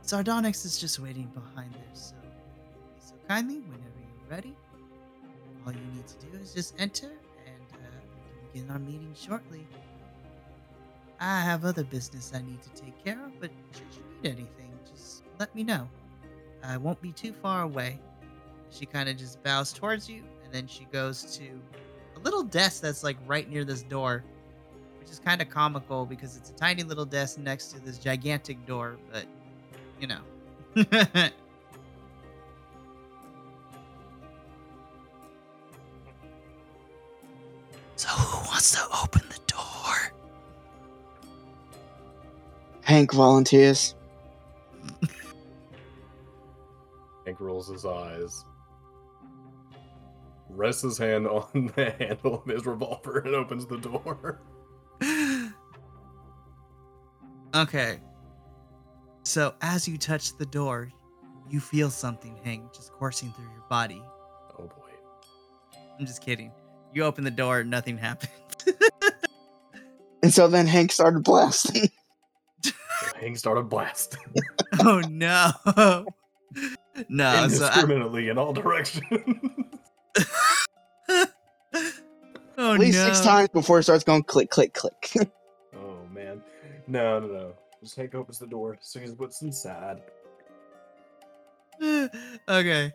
Sardonyx 0.00 0.64
is 0.64 0.80
just 0.80 0.98
waiting 0.98 1.30
behind 1.34 1.74
there, 1.74 1.82
so 1.92 2.14
be 2.22 2.28
so 2.98 3.14
kindly, 3.28 3.56
whenever 3.60 3.98
you're 4.00 4.30
ready, 4.30 4.56
all 5.66 5.74
you 5.74 5.78
need 5.94 6.06
to 6.06 6.16
do 6.24 6.38
is 6.38 6.54
just 6.54 6.74
enter, 6.78 7.10
and 7.44 7.64
uh, 7.74 7.98
we 8.08 8.60
can 8.62 8.64
begin 8.64 8.70
our 8.70 8.78
meeting 8.78 9.14
shortly. 9.14 9.66
I 11.20 11.42
have 11.42 11.66
other 11.66 11.84
business 11.84 12.32
I 12.34 12.40
need 12.40 12.62
to 12.62 12.70
take 12.70 13.04
care 13.04 13.22
of, 13.22 13.38
but 13.40 13.50
should 13.74 13.94
you 13.94 14.04
need 14.22 14.30
anything, 14.30 14.72
just 14.90 15.24
let 15.38 15.54
me 15.54 15.64
know. 15.64 15.86
I 16.64 16.78
won't 16.78 17.02
be 17.02 17.12
too 17.12 17.34
far 17.34 17.64
away. 17.64 18.00
She 18.70 18.86
kind 18.86 19.06
of 19.06 19.18
just 19.18 19.42
bows 19.42 19.70
towards 19.70 20.08
you, 20.08 20.22
and 20.44 20.54
then 20.54 20.66
she 20.66 20.86
goes 20.86 21.36
to 21.36 21.60
a 22.18 22.24
little 22.24 22.42
desk 22.42 22.82
that's 22.82 23.04
like 23.04 23.16
right 23.26 23.48
near 23.48 23.64
this 23.64 23.82
door, 23.82 24.24
which 25.00 25.10
is 25.10 25.18
kind 25.18 25.40
of 25.40 25.48
comical 25.48 26.04
because 26.06 26.36
it's 26.36 26.50
a 26.50 26.54
tiny 26.54 26.82
little 26.82 27.04
desk 27.04 27.38
next 27.38 27.68
to 27.72 27.80
this 27.80 27.98
gigantic 27.98 28.64
door, 28.66 28.98
but 29.12 29.24
you 30.00 30.06
know. 30.06 30.20
so, 37.96 38.08
who 38.08 38.48
wants 38.48 38.72
to 38.72 38.80
open 39.02 39.22
the 39.28 39.40
door? 39.46 40.12
Hank 42.82 43.12
volunteers. 43.12 43.94
Hank 47.24 47.40
rolls 47.40 47.68
his 47.68 47.84
eyes, 47.84 48.44
rests 50.50 50.82
his 50.82 50.98
hand 50.98 51.26
on 51.28 51.72
the 51.76 51.90
handle 51.98 52.42
of 52.42 52.44
his 52.46 52.66
revolver, 52.66 53.18
and 53.20 53.34
opens 53.34 53.66
the 53.66 53.78
door. 53.78 54.40
okay. 57.54 57.98
So 59.24 59.54
as 59.60 59.86
you 59.86 59.98
touch 59.98 60.36
the 60.38 60.46
door, 60.46 60.90
you 61.50 61.60
feel 61.60 61.90
something, 61.90 62.38
Hank, 62.44 62.72
just 62.72 62.92
coursing 62.92 63.32
through 63.32 63.50
your 63.52 63.64
body. 63.68 64.02
Oh 64.58 64.64
boy. 64.64 64.90
I'm 65.98 66.06
just 66.06 66.22
kidding. 66.22 66.52
You 66.94 67.04
open 67.04 67.24
the 67.24 67.30
door, 67.30 67.64
nothing 67.64 67.98
happened. 67.98 68.30
And 70.20 70.34
so 70.34 70.48
then 70.48 70.66
Hank 70.66 70.90
started 70.90 71.22
blasting. 71.22 71.90
Hank 73.20 73.36
started 73.36 73.68
blasting 73.68 74.34
oh 74.80 75.00
no. 75.08 75.50
no, 77.08 77.24
so 77.24 77.24
I- 77.24 77.44
indiscriminately 77.44 78.28
in 78.28 78.38
all 78.38 78.52
directions. 78.52 79.04
Oh, 82.60 82.74
At 82.74 82.80
least 82.80 83.04
six 83.04 83.20
times 83.20 83.48
before 83.50 83.78
it 83.78 83.84
starts 83.84 84.02
going 84.02 84.24
click, 84.24 84.50
click, 84.50 84.74
click. 84.74 85.12
oh 85.76 85.98
man. 86.12 86.42
No, 86.88 87.20
no, 87.20 87.26
no. 87.28 87.52
Just 87.80 87.94
Hank 87.94 88.16
opens 88.16 88.40
the 88.40 88.48
door, 88.48 88.76
sees 88.80 89.12
what's 89.12 89.42
inside. 89.42 90.02
okay. 92.48 92.92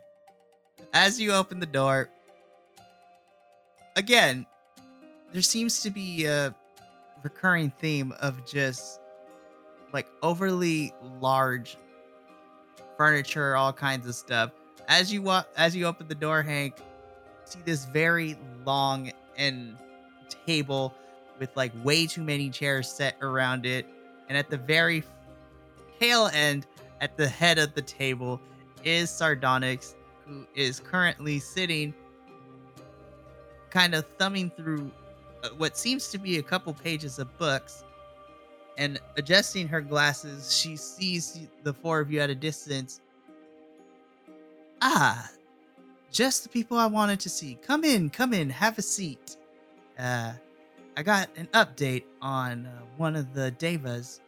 As 0.94 1.20
you 1.20 1.32
open 1.32 1.62
the 1.62 1.66
door, 1.66 2.10
again, 3.96 4.46
there 5.32 5.42
seems 5.42 5.82
to 5.82 5.90
be 5.90 6.26
a 6.26 6.54
recurring 7.24 7.72
theme 7.80 8.14
of 8.20 8.46
just 8.46 9.00
like 9.94 10.08
overly 10.22 10.94
large 11.22 11.78
furniture, 12.98 13.56
all 13.56 13.72
kinds 13.72 14.08
of 14.08 14.16
stuff. 14.16 14.52
As 14.90 15.14
you 15.14 15.22
walk, 15.22 15.48
as 15.56 15.74
you 15.74 15.86
open 15.86 16.10
the 16.10 16.16
door, 16.16 16.42
Hank, 16.42 16.76
see 17.46 17.60
this 17.64 17.86
very 17.86 18.36
long 18.66 19.10
and 19.38 19.78
table 20.46 20.94
with 21.40 21.56
like 21.56 21.72
way 21.84 22.06
too 22.06 22.24
many 22.24 22.50
chairs 22.50 22.88
set 22.88 23.16
around 23.22 23.66
it, 23.66 23.86
and 24.30 24.38
at 24.38 24.50
the 24.50 24.58
very 24.58 25.04
tail 26.00 26.30
end, 26.34 26.66
at 27.02 27.18
the 27.18 27.28
head 27.28 27.58
of 27.58 27.74
the 27.74 27.82
table, 27.82 28.40
is 28.84 29.10
Sardonyx, 29.10 29.96
who 30.26 30.46
is 30.56 30.80
currently 30.80 31.40
sitting, 31.40 31.94
kind 33.70 33.96
of 33.96 34.06
thumbing 34.18 34.52
through 34.52 34.92
uh, 35.44 35.50
what 35.58 35.78
seems 35.78 36.10
to 36.10 36.18
be 36.18 36.38
a 36.38 36.44
couple 36.44 36.74
pages 36.74 37.20
of 37.20 37.38
books. 37.38 37.84
And 38.78 39.00
adjusting 39.18 39.68
her 39.68 39.82
glasses, 39.82 40.56
she 40.56 40.76
sees 40.76 41.48
the 41.64 41.74
four 41.74 42.00
of 42.00 42.12
you 42.12 42.20
at 42.22 42.30
a 42.30 42.36
distance. 42.36 43.02
Ah, 44.82 45.30
just 46.14 46.44
the 46.44 46.50
people 46.50 46.78
I 46.78 46.86
wanted 46.86 47.20
to 47.22 47.30
see. 47.30 47.56
Come 47.56 47.84
in, 47.84 48.10
come 48.10 48.34
in, 48.34 48.50
have 48.50 48.78
a 48.78 48.82
seat. 48.82 49.36
Uh, 50.00 50.34
I 50.96 51.04
got 51.04 51.28
an 51.36 51.48
update 51.54 52.04
on 52.22 52.68
uh, 52.68 52.82
one 52.98 53.16
of 53.16 53.34
the 53.34 53.52
devas. 53.52 54.22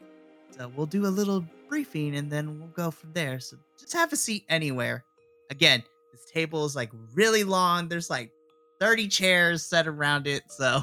So 0.49 0.71
we'll 0.75 0.87
do 0.87 1.05
a 1.05 1.07
little 1.07 1.45
briefing 1.69 2.15
and 2.15 2.29
then 2.29 2.59
we'll 2.59 2.69
go 2.69 2.89
from 2.91 3.13
there. 3.13 3.39
So 3.39 3.57
just 3.79 3.93
have 3.93 4.11
a 4.11 4.17
seat 4.17 4.45
anywhere. 4.49 5.05
Again, 5.51 5.83
this 6.11 6.25
table 6.25 6.65
is 6.65 6.75
like 6.75 6.91
really 7.13 7.43
long. 7.43 7.87
There's 7.87 8.09
like 8.09 8.31
30 8.79 9.07
chairs 9.07 9.63
set 9.63 9.87
around 9.87 10.25
it. 10.25 10.43
So 10.49 10.81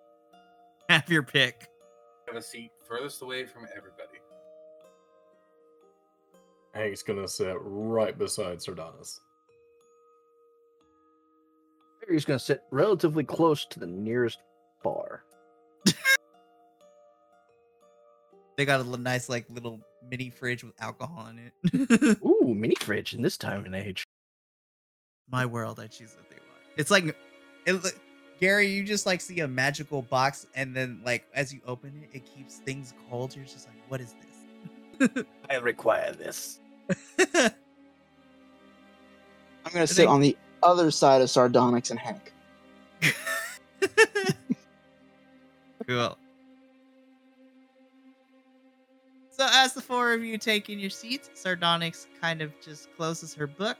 have 0.88 1.08
your 1.10 1.22
pick. 1.22 1.68
Have 2.26 2.36
a 2.36 2.42
seat 2.42 2.70
furthest 2.88 3.20
away 3.20 3.44
from 3.44 3.66
everybody. 3.76 4.18
Hank's 6.72 7.02
gonna 7.02 7.28
sit 7.28 7.56
right 7.60 8.16
beside 8.16 8.62
Sardonyx. 8.62 9.20
He's 12.10 12.24
going 12.24 12.38
to 12.38 12.44
sit 12.44 12.62
relatively 12.70 13.24
close 13.24 13.66
to 13.66 13.80
the 13.80 13.86
nearest 13.86 14.38
bar. 14.82 15.24
They 18.56 18.64
got 18.64 18.80
a 18.80 18.96
nice 18.96 19.28
like 19.28 19.44
little 19.50 19.80
mini 20.10 20.30
fridge 20.30 20.64
with 20.64 20.80
alcohol 20.80 21.28
in 21.28 21.38
it. 21.38 22.18
Ooh, 22.24 22.54
mini 22.54 22.74
fridge 22.76 23.14
in 23.14 23.22
this 23.22 23.36
time 23.36 23.64
and 23.66 23.74
age. 23.74 24.04
My 25.30 25.44
world, 25.44 25.78
I 25.78 25.86
choose 25.88 26.14
what 26.16 26.28
they 26.30 26.36
want. 26.36 26.62
It's 26.76 26.90
like 26.90 27.14
it, 27.66 27.94
Gary, 28.40 28.66
you 28.68 28.82
just 28.82 29.04
like 29.04 29.20
see 29.20 29.40
a 29.40 29.48
magical 29.48 30.02
box 30.02 30.46
and 30.54 30.74
then 30.74 31.00
like 31.04 31.26
as 31.34 31.52
you 31.52 31.60
open 31.66 31.92
it, 32.02 32.16
it 32.16 32.24
keeps 32.24 32.56
things 32.58 32.94
cold. 33.10 33.36
You're 33.36 33.44
just 33.44 33.66
like, 33.66 33.76
what 33.88 34.00
is 34.00 34.14
this? 34.98 35.24
I 35.50 35.56
require 35.56 36.12
this. 36.12 36.60
I'm 37.34 37.50
gonna 39.72 39.86
sit 39.86 39.96
think- 39.96 40.10
on 40.10 40.20
the 40.20 40.36
other 40.66 40.90
side 40.90 41.22
of 41.22 41.30
Sardonyx 41.30 41.90
and 41.90 41.98
Hank. 41.98 42.32
cool. 45.86 46.18
So 49.30 49.46
as 49.52 49.74
the 49.74 49.82
four 49.82 50.12
of 50.12 50.24
you 50.24 50.38
take 50.38 50.70
in 50.70 50.78
your 50.78 50.90
seats, 50.90 51.30
Sardonyx 51.34 52.08
kind 52.20 52.42
of 52.42 52.52
just 52.60 52.88
closes 52.96 53.34
her 53.34 53.46
book. 53.46 53.76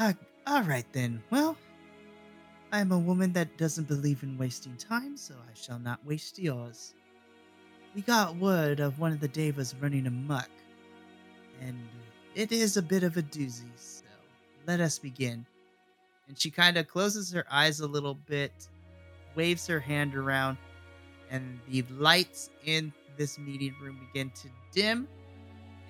Ah, 0.00 0.14
all 0.46 0.62
right 0.62 0.86
then. 0.92 1.22
Well, 1.30 1.56
I 2.72 2.80
am 2.80 2.90
a 2.92 2.98
woman 2.98 3.32
that 3.34 3.58
doesn't 3.58 3.86
believe 3.86 4.22
in 4.22 4.38
wasting 4.38 4.76
time, 4.76 5.16
so 5.16 5.34
I 5.34 5.54
shall 5.54 5.78
not 5.78 6.04
waste 6.06 6.38
yours. 6.38 6.94
We 7.94 8.00
got 8.00 8.36
word 8.36 8.80
of 8.80 8.98
one 8.98 9.12
of 9.12 9.20
the 9.20 9.28
devas 9.28 9.74
running 9.78 10.06
amok, 10.06 10.48
and 11.60 11.78
it 12.34 12.50
is 12.50 12.78
a 12.78 12.82
bit 12.82 13.02
of 13.02 13.18
a 13.18 13.22
doozy. 13.22 13.68
So 13.76 14.04
let 14.66 14.80
us 14.80 14.98
begin. 14.98 15.44
And 16.28 16.38
she 16.38 16.50
kind 16.50 16.76
of 16.76 16.88
closes 16.88 17.32
her 17.32 17.44
eyes 17.50 17.80
a 17.80 17.86
little 17.86 18.14
bit, 18.14 18.68
waves 19.34 19.66
her 19.66 19.80
hand 19.80 20.14
around, 20.14 20.56
and 21.30 21.58
the 21.68 21.82
lights 21.90 22.50
in 22.64 22.92
this 23.16 23.38
meeting 23.38 23.74
room 23.82 23.98
begin 24.12 24.30
to 24.30 24.48
dim. 24.72 25.08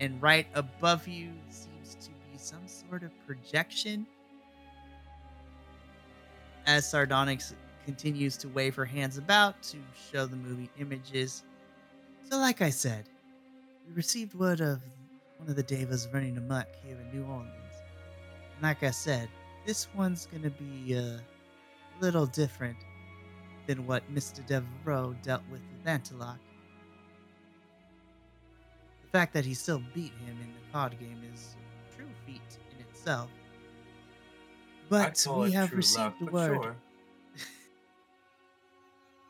And 0.01 0.21
right 0.21 0.47
above 0.55 1.07
you 1.07 1.33
seems 1.51 1.95
to 1.97 2.11
be 2.11 2.39
some 2.39 2.67
sort 2.67 3.03
of 3.03 3.11
projection. 3.27 4.07
As 6.67 6.89
Sardonyx 6.89 7.55
continues 7.85 8.37
to 8.39 8.49
wave 8.49 8.75
her 8.75 8.85
hands 8.85 9.19
about 9.19 9.63
to 9.65 9.77
show 10.11 10.27
the 10.27 10.37
movie 10.37 10.71
images. 10.79 11.43
So, 12.31 12.39
like 12.39 12.63
I 12.63 12.71
said, 12.71 13.09
we 13.87 13.95
received 13.95 14.35
word 14.35 14.61
of 14.61 14.81
one 15.39 15.49
of 15.49 15.57
the 15.57 15.63
Devas 15.63 16.09
running 16.13 16.37
amok 16.39 16.69
here 16.85 16.97
in 16.97 17.19
New 17.19 17.27
Orleans. 17.27 17.51
And 18.55 18.63
like 18.63 18.83
I 18.83 18.93
said, 18.93 19.29
this 19.67 19.89
one's 19.95 20.27
gonna 20.27 20.51
be 20.51 20.97
uh, 20.97 21.01
a 21.01 21.21
little 22.01 22.27
different 22.27 22.77
than 23.67 23.87
what 23.87 24.03
Mr. 24.13 24.45
Devereaux 24.47 25.15
dealt 25.23 25.43
with 25.51 25.61
with 25.61 25.87
Antelope. 25.87 26.37
The 29.03 29.09
fact 29.09 29.35
that 29.35 29.45
he 29.45 29.55
still 29.55 29.83
beat 29.95 30.13
him 30.27 30.39
in 30.41 30.53
the 30.53 30.73
card 30.73 30.99
game 30.99 31.23
is 31.33 31.55
a 31.91 31.97
true 31.97 32.09
feat 32.27 32.41
in 32.71 32.81
itself. 32.87 33.29
But 34.89 35.25
we 35.37 35.49
it 35.49 35.53
have 35.55 35.73
received 35.73 36.15
the 36.21 36.27
word. 36.27 36.63
sure. 36.63 36.77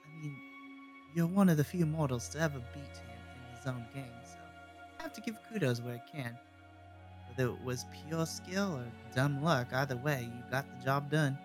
I 0.06 0.22
mean, 0.22 0.36
you're 1.14 1.26
one 1.26 1.48
of 1.48 1.56
the 1.56 1.64
few 1.64 1.86
mortals 1.86 2.28
to 2.30 2.40
ever 2.40 2.58
beat 2.58 2.82
him 2.82 3.10
in 3.34 3.56
his 3.56 3.66
own 3.66 3.84
game, 3.94 4.04
so 4.24 4.38
I 4.98 5.02
have 5.02 5.12
to 5.12 5.20
give 5.20 5.36
kudos 5.48 5.80
where 5.80 5.94
I 5.94 6.10
can. 6.16 6.38
Whether 7.36 7.50
it 7.50 7.64
was 7.64 7.86
pure 8.06 8.26
skill 8.26 8.76
or 8.76 8.84
dumb 9.14 9.42
luck, 9.42 9.68
either 9.72 9.96
way, 9.96 10.28
you 10.30 10.50
got 10.50 10.66
the 10.78 10.84
job 10.84 11.10
done. 11.10 11.38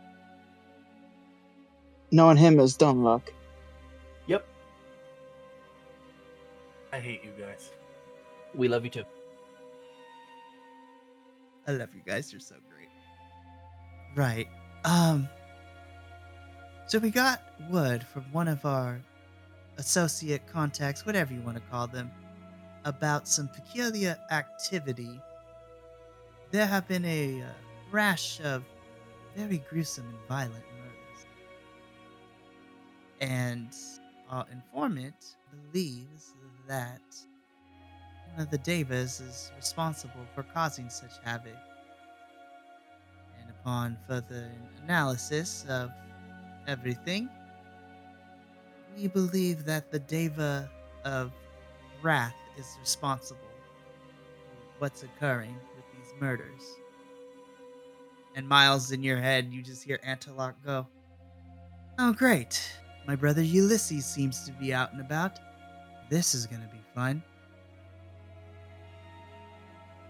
Knowing 2.12 2.38
him 2.38 2.60
is 2.60 2.76
dumb 2.76 3.04
luck. 3.04 3.32
Yep. 4.28 4.46
I 6.92 7.00
hate 7.00 7.24
you 7.24 7.32
guys. 7.40 7.72
We 8.54 8.68
love 8.68 8.84
you 8.84 8.90
too. 8.90 9.04
I 11.68 11.72
love 11.72 11.90
you 11.94 12.02
guys. 12.06 12.32
You're 12.34 12.42
so 12.42 12.56
great. 12.70 12.90
Right. 14.16 14.48
Um. 14.84 15.30
So 16.88 17.00
we 17.00 17.12
got 17.12 17.42
word 17.70 18.04
from 18.04 18.24
one 18.32 18.48
of 18.48 18.66
our 18.66 19.02
associate 19.78 20.48
contacts, 20.48 21.06
whatever 21.06 21.34
you 21.34 21.42
want 21.42 21.58
to 21.58 21.64
call 21.70 21.88
them, 21.88 22.10
about 22.86 23.28
some 23.28 23.50
peculiar 23.50 24.18
activity. 24.32 25.22
There 26.50 26.66
have 26.66 26.88
been 26.88 27.04
a 27.04 27.42
uh, 27.42 27.46
rash 27.92 28.40
of 28.40 28.64
very 29.36 29.58
gruesome 29.70 30.08
and 30.08 30.28
violent 30.30 30.64
murders. 30.80 31.26
And 33.20 33.76
our 34.30 34.46
informant 34.52 35.36
believes 35.52 36.34
that 36.68 37.02
one 38.32 38.42
of 38.42 38.50
the 38.50 38.60
Devas 38.60 39.20
is 39.20 39.52
responsible 39.58 40.26
for 40.34 40.44
causing 40.44 40.90
such 40.90 41.12
havoc. 41.22 41.52
And 43.42 43.50
upon 43.50 43.98
further 44.08 44.50
analysis 44.84 45.66
of 45.68 45.92
everything, 46.66 47.30
we 48.98 49.08
believe 49.08 49.66
that 49.66 49.92
the 49.92 50.00
Deva 50.00 50.70
of 51.04 51.34
Wrath 52.02 52.36
is 52.58 52.78
responsible 52.80 53.42
for 53.42 54.80
what's 54.80 55.04
occurring 55.04 55.56
murders. 56.20 56.64
And 58.36 58.48
Miles, 58.48 58.92
in 58.92 59.02
your 59.02 59.18
head, 59.18 59.50
you 59.52 59.62
just 59.62 59.84
hear 59.84 60.00
Antelope 60.04 60.56
go, 60.64 60.88
Oh, 62.00 62.14
great. 62.14 62.62
My 63.08 63.16
brother 63.16 63.42
Ulysses 63.42 64.06
seems 64.06 64.46
to 64.46 64.52
be 64.52 64.74
out 64.74 64.92
and 64.92 65.02
about. 65.02 65.40
This 66.10 66.36
is 66.36 66.46
going 66.46 66.62
to 66.62 66.68
be 66.68 66.82
fun. 66.94 67.24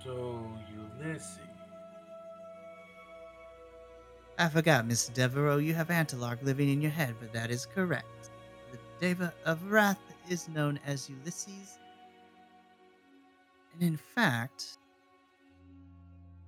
So 0.04 0.46
Ulysses. 1.00 1.40
I 4.40 4.50
forgot, 4.50 4.86
Miss 4.86 5.08
Devereaux, 5.08 5.58
you 5.58 5.74
have 5.74 5.90
Antelope 5.90 6.44
living 6.44 6.70
in 6.70 6.82
your 6.82 6.92
head, 6.92 7.16
but 7.20 7.34
that 7.34 7.50
is 7.50 7.66
correct. 7.66 8.30
The 8.72 8.78
Deva 9.00 9.34
of 9.46 9.72
Wrath 9.72 10.00
is 10.30 10.48
known 10.50 10.80
as 10.86 11.10
Ulysses. 11.10 11.80
And 13.74 13.82
in 13.82 13.98
fact, 13.98 14.78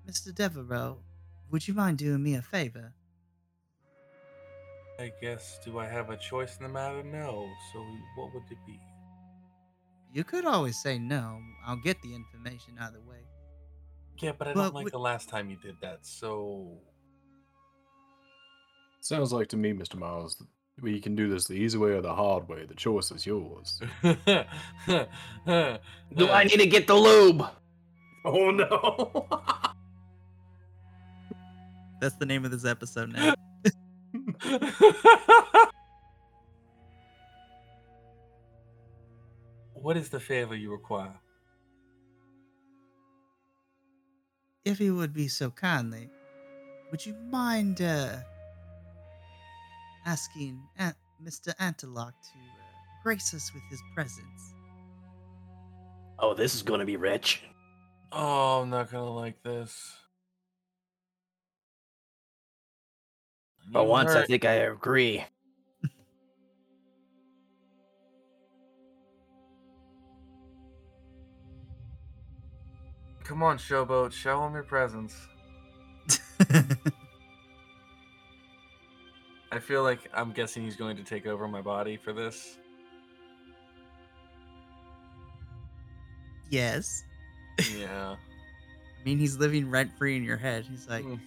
Mr. 0.09 0.33
Devereaux, 0.33 0.97
would 1.51 1.67
you 1.67 1.75
mind 1.75 1.99
doing 1.99 2.23
me 2.23 2.33
a 2.33 2.41
favor? 2.41 2.91
I 4.99 5.11
guess 5.21 5.59
do 5.63 5.77
I 5.77 5.85
have 5.87 6.09
a 6.09 6.17
choice 6.17 6.57
in 6.57 6.63
the 6.63 6.69
matter? 6.69 7.03
No. 7.03 7.47
So 7.71 7.79
what 8.15 8.33
would 8.33 8.41
it 8.49 8.57
be? 8.65 8.79
You 10.11 10.23
could 10.23 10.45
always 10.45 10.81
say 10.81 10.97
no. 10.97 11.39
I'll 11.63 11.77
get 11.83 12.01
the 12.01 12.15
information 12.15 12.73
either 12.81 12.99
way. 13.07 13.19
Yeah, 14.17 14.31
but 14.37 14.47
I 14.47 14.53
Well, 14.53 14.65
don't 14.65 14.73
like 14.75 14.85
we- 14.85 14.91
the 14.91 14.97
last 14.99 15.29
time 15.29 15.49
you 15.51 15.57
did 15.57 15.75
that. 15.81 15.99
So 16.05 16.79
Sounds 19.01 19.31
like 19.31 19.47
to 19.49 19.57
me, 19.57 19.71
Mr. 19.73 19.95
Miles, 19.95 20.35
that 20.35 20.47
we 20.81 20.99
can 20.99 21.15
do 21.15 21.29
this 21.29 21.45
the 21.45 21.53
easy 21.53 21.77
way 21.77 21.91
or 21.91 22.01
the 22.01 22.13
hard 22.13 22.49
way. 22.49 22.65
The 22.65 22.73
choice 22.75 23.11
is 23.11 23.25
yours. 23.25 23.79
Do 24.03 24.17
I 26.29 26.43
need 26.43 26.59
to 26.59 26.65
get 26.67 26.85
the 26.87 26.95
lube? 26.95 27.47
oh 28.25 28.51
no! 28.51 29.27
That's 31.99 32.15
the 32.15 32.25
name 32.25 32.45
of 32.45 32.51
this 32.51 32.65
episode 32.65 33.11
now. 33.13 33.35
what 39.73 39.97
is 39.97 40.09
the 40.09 40.19
favor 40.19 40.55
you 40.55 40.71
require? 40.71 41.13
if 44.69 44.79
you 44.79 44.95
would 44.95 45.13
be 45.13 45.27
so 45.27 45.49
kindly, 45.49 46.09
would 46.91 47.05
you 47.05 47.15
mind 47.29 47.81
uh, 47.81 48.17
asking 50.05 50.61
Ant- 50.77 50.95
Mr. 51.23 51.53
Antelock 51.59 52.11
to 52.11 52.39
uh, 52.39 53.03
grace 53.03 53.33
us 53.33 53.51
with 53.53 53.63
his 53.69 53.81
presence? 53.95 54.53
Oh, 56.19 56.33
this 56.33 56.53
is 56.53 56.61
gonna 56.61 56.85
be 56.85 56.97
rich. 56.97 57.43
Oh, 58.11 58.61
I'm 58.61 58.69
not 58.69 58.91
gonna 58.91 59.11
like 59.11 59.41
this. 59.43 59.95
You 63.71 63.83
once, 63.83 64.11
I 64.11 64.25
think 64.25 64.45
I 64.45 64.53
agree. 64.53 65.23
Come 73.23 73.43
on, 73.43 73.57
Showboat, 73.59 74.11
show 74.11 74.43
him 74.45 74.53
your 74.53 74.63
presence. 74.63 75.15
I 79.51 79.59
feel 79.59 79.83
like 79.83 80.09
I'm 80.13 80.31
guessing 80.31 80.63
he's 80.63 80.75
going 80.75 80.97
to 80.97 81.03
take 81.03 81.27
over 81.27 81.47
my 81.47 81.61
body 81.61 81.97
for 81.97 82.11
this. 82.13 82.57
yes. 86.49 87.03
Yeah. 87.77 88.15
I 88.99 89.03
mean, 89.05 89.19
he's 89.19 89.37
living 89.37 89.69
rent 89.69 89.91
free 89.97 90.17
in 90.17 90.23
your 90.23 90.37
head. 90.37 90.65
He's 90.69 90.87
like, 90.87 91.05
Mm. 91.05 91.19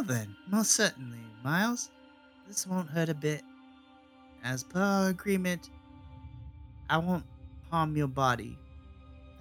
Well 0.00 0.16
then, 0.16 0.34
most 0.48 0.70
certainly, 0.70 1.18
Miles. 1.44 1.90
This 2.48 2.66
won't 2.66 2.88
hurt 2.88 3.10
a 3.10 3.14
bit. 3.14 3.42
As 4.42 4.64
per 4.64 4.80
our 4.80 5.08
agreement, 5.10 5.68
I 6.88 6.96
won't 6.96 7.24
harm 7.70 7.94
your 7.96 8.08
body. 8.08 8.58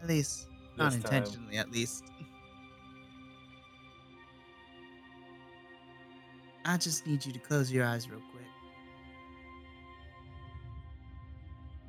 At 0.02 0.10
least, 0.10 0.48
not 0.78 0.91
This 0.91 1.04
time. 1.04 1.13
intentionally, 1.13 1.58
at 1.58 1.72
least. 1.72 2.04
I 6.65 6.76
just 6.78 7.08
need 7.08 7.26
you 7.26 7.32
to 7.32 7.39
close 7.39 7.72
your 7.72 7.86
eyes 7.86 8.10
real 8.10 8.22
quick. 8.32 8.43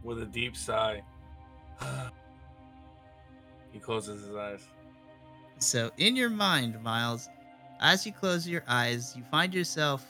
With 0.04 0.22
a 0.22 0.26
deep 0.26 0.56
sigh, 0.56 1.02
he 3.72 3.80
closes 3.80 4.26
his 4.26 4.36
eyes. 4.36 4.62
So, 5.58 5.90
in 5.98 6.14
your 6.14 6.30
mind, 6.30 6.80
Miles, 6.82 7.28
as 7.80 8.06
you 8.06 8.12
close 8.12 8.46
your 8.46 8.62
eyes, 8.68 9.14
you 9.16 9.22
find 9.30 9.54
yourself, 9.54 10.06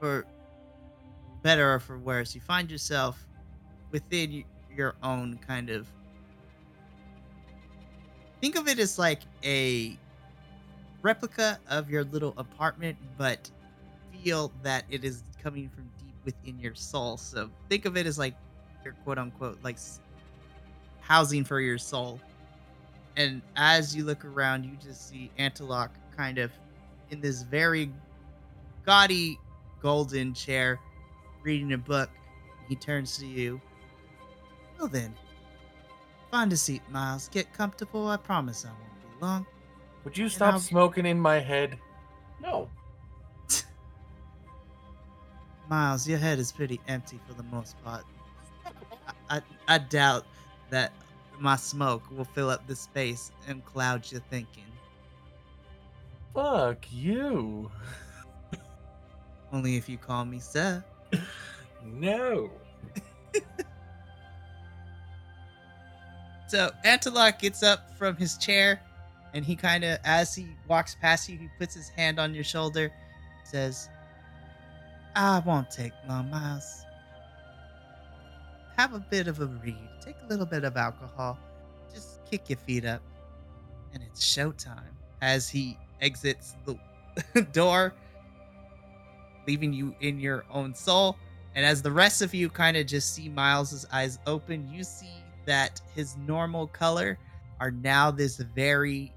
for 0.00 0.24
better 1.42 1.74
or 1.74 1.80
for 1.80 1.98
worse, 1.98 2.34
you 2.34 2.40
find 2.40 2.70
yourself 2.70 3.26
within 3.90 4.44
your 4.74 4.94
own 5.02 5.38
kind 5.46 5.70
of. 5.70 5.88
Think 8.40 8.56
of 8.56 8.68
it 8.68 8.78
as 8.78 8.98
like 8.98 9.22
a 9.44 9.96
replica 11.02 11.58
of 11.68 11.90
your 11.90 12.04
little 12.04 12.34
apartment, 12.36 12.96
but 13.16 13.50
feel 14.22 14.52
that 14.62 14.84
it 14.88 15.04
is 15.04 15.22
coming 15.42 15.68
from 15.68 15.84
deep 15.98 16.14
within 16.24 16.58
your 16.58 16.74
soul. 16.74 17.16
So, 17.16 17.50
think 17.68 17.84
of 17.84 17.96
it 17.96 18.06
as 18.06 18.18
like 18.18 18.34
your 18.84 18.94
quote 19.04 19.18
unquote, 19.18 19.58
like 19.62 19.78
housing 21.00 21.44
for 21.44 21.60
your 21.60 21.78
soul 21.78 22.20
and 23.18 23.42
as 23.56 23.96
you 23.96 24.04
look 24.04 24.24
around, 24.24 24.64
you 24.64 24.70
just 24.80 25.08
see 25.10 25.28
Antelope 25.38 25.90
kind 26.16 26.38
of 26.38 26.52
in 27.10 27.20
this 27.20 27.42
very 27.42 27.92
gaudy 28.84 29.38
golden 29.80 30.34
chair 30.34 30.78
reading 31.42 31.72
a 31.72 31.78
book. 31.78 32.10
He 32.68 32.76
turns 32.76 33.16
to 33.18 33.26
you. 33.26 33.60
Well 34.78 34.88
then, 34.88 35.14
find 36.30 36.52
a 36.52 36.56
seat, 36.56 36.82
Miles. 36.90 37.28
Get 37.28 37.52
comfortable. 37.52 38.08
I 38.08 38.16
promise 38.16 38.64
I 38.64 38.68
won't 38.68 39.18
be 39.18 39.24
long. 39.24 39.46
Would 40.04 40.16
you 40.16 40.24
And 40.24 40.32
stop 40.32 40.54
I'll- 40.54 40.60
smoking 40.60 41.06
in 41.06 41.18
my 41.18 41.38
head? 41.40 41.78
No. 42.40 42.68
Miles, 45.68 46.08
your 46.08 46.18
head 46.18 46.38
is 46.38 46.52
pretty 46.52 46.80
empty 46.88 47.18
for 47.26 47.34
the 47.34 47.42
most 47.44 47.82
part. 47.84 48.04
I, 49.30 49.36
I, 49.38 49.42
I 49.66 49.78
doubt 49.78 50.24
that 50.70 50.92
my 51.38 51.56
smoke 51.56 52.02
will 52.10 52.24
fill 52.24 52.50
up 52.50 52.66
the 52.66 52.76
space 52.76 53.32
and 53.46 53.64
cloud 53.64 54.10
your 54.10 54.20
thinking. 54.30 54.64
Fuck 56.38 56.86
you. 56.92 57.68
Only 59.52 59.76
if 59.76 59.88
you 59.88 59.98
call 59.98 60.24
me 60.24 60.38
sir. 60.38 60.84
No. 61.84 62.50
So 66.48 66.70
Antelope 66.82 67.40
gets 67.40 67.62
up 67.62 67.94
from 67.98 68.16
his 68.16 68.38
chair 68.38 68.80
and 69.34 69.44
he 69.44 69.54
kind 69.54 69.84
of, 69.84 69.98
as 70.02 70.34
he 70.34 70.46
walks 70.66 70.96
past 70.98 71.28
you, 71.28 71.36
he 71.36 71.46
puts 71.58 71.74
his 71.74 71.90
hand 71.90 72.18
on 72.18 72.34
your 72.34 72.42
shoulder, 72.42 72.90
says, 73.44 73.90
I 75.14 75.40
won't 75.40 75.70
take 75.70 75.92
long, 76.08 76.30
Miles. 76.30 76.86
Have 78.78 78.94
a 78.94 78.98
bit 78.98 79.28
of 79.28 79.40
a 79.40 79.46
read. 79.46 79.76
Take 80.02 80.16
a 80.24 80.26
little 80.26 80.46
bit 80.46 80.64
of 80.64 80.74
alcohol. 80.78 81.38
Just 81.92 82.24
kick 82.24 82.48
your 82.48 82.58
feet 82.60 82.86
up. 82.86 83.02
And 83.92 84.02
it's 84.02 84.24
showtime. 84.24 84.94
As 85.20 85.50
he 85.50 85.76
exits 86.00 86.56
the 86.64 87.42
door, 87.52 87.94
leaving 89.46 89.72
you 89.72 89.94
in 90.00 90.20
your 90.20 90.44
own 90.50 90.74
soul. 90.74 91.16
And 91.54 91.64
as 91.66 91.82
the 91.82 91.92
rest 91.92 92.22
of 92.22 92.34
you 92.34 92.48
kind 92.50 92.76
of 92.76 92.86
just 92.86 93.14
see 93.14 93.28
Miles's 93.28 93.86
eyes 93.92 94.18
open, 94.26 94.68
you 94.70 94.84
see 94.84 95.10
that 95.46 95.80
his 95.94 96.16
normal 96.18 96.66
color 96.68 97.18
are 97.60 97.70
now 97.70 98.10
this 98.10 98.36
very 98.38 99.12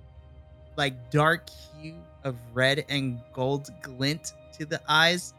like 0.78 1.12
dark 1.12 1.50
hue 1.50 1.96
of 2.24 2.38
red 2.54 2.86
and 2.90 3.20
gold 3.34 3.70
glint 3.82 4.34
to 4.58 4.66
the 4.66 4.82
eyes. 4.88 5.34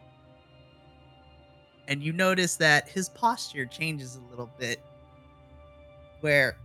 and 1.88 2.02
you 2.02 2.12
notice 2.12 2.56
that 2.56 2.88
his 2.88 3.08
posture 3.08 3.66
changes 3.66 4.16
a 4.16 4.30
little 4.30 4.50
bit. 4.58 4.80
Where 6.20 6.56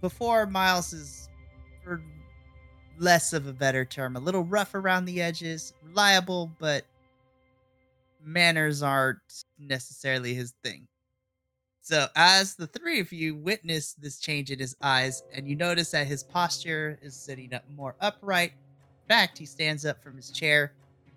before 0.00 0.46
Miles 0.46 0.92
is, 0.92 1.28
for 1.84 2.02
less 3.02 3.32
of 3.32 3.48
a 3.48 3.52
better 3.52 3.84
term, 3.84 4.14
a 4.14 4.20
little 4.20 4.44
rough 4.44 4.74
around 4.74 5.04
the 5.04 5.20
edges, 5.20 5.74
reliable, 5.84 6.50
but 6.60 6.84
manners 8.24 8.80
aren't 8.80 9.44
necessarily 9.58 10.34
his 10.34 10.54
thing. 10.62 10.86
So, 11.80 12.06
as 12.14 12.54
the 12.54 12.68
three 12.68 13.00
of 13.00 13.12
you 13.12 13.34
witness 13.34 13.94
this 13.94 14.20
change 14.20 14.52
in 14.52 14.60
his 14.60 14.76
eyes, 14.80 15.24
and 15.34 15.48
you 15.48 15.56
notice 15.56 15.90
that 15.90 16.06
his 16.06 16.22
posture 16.22 16.96
is 17.02 17.16
sitting 17.16 17.52
up 17.52 17.64
more 17.76 17.96
upright. 18.00 18.52
In 18.52 19.08
fact, 19.08 19.36
he 19.36 19.46
stands 19.46 19.84
up 19.84 20.00
from 20.00 20.14
his 20.14 20.30
chair, 20.30 20.72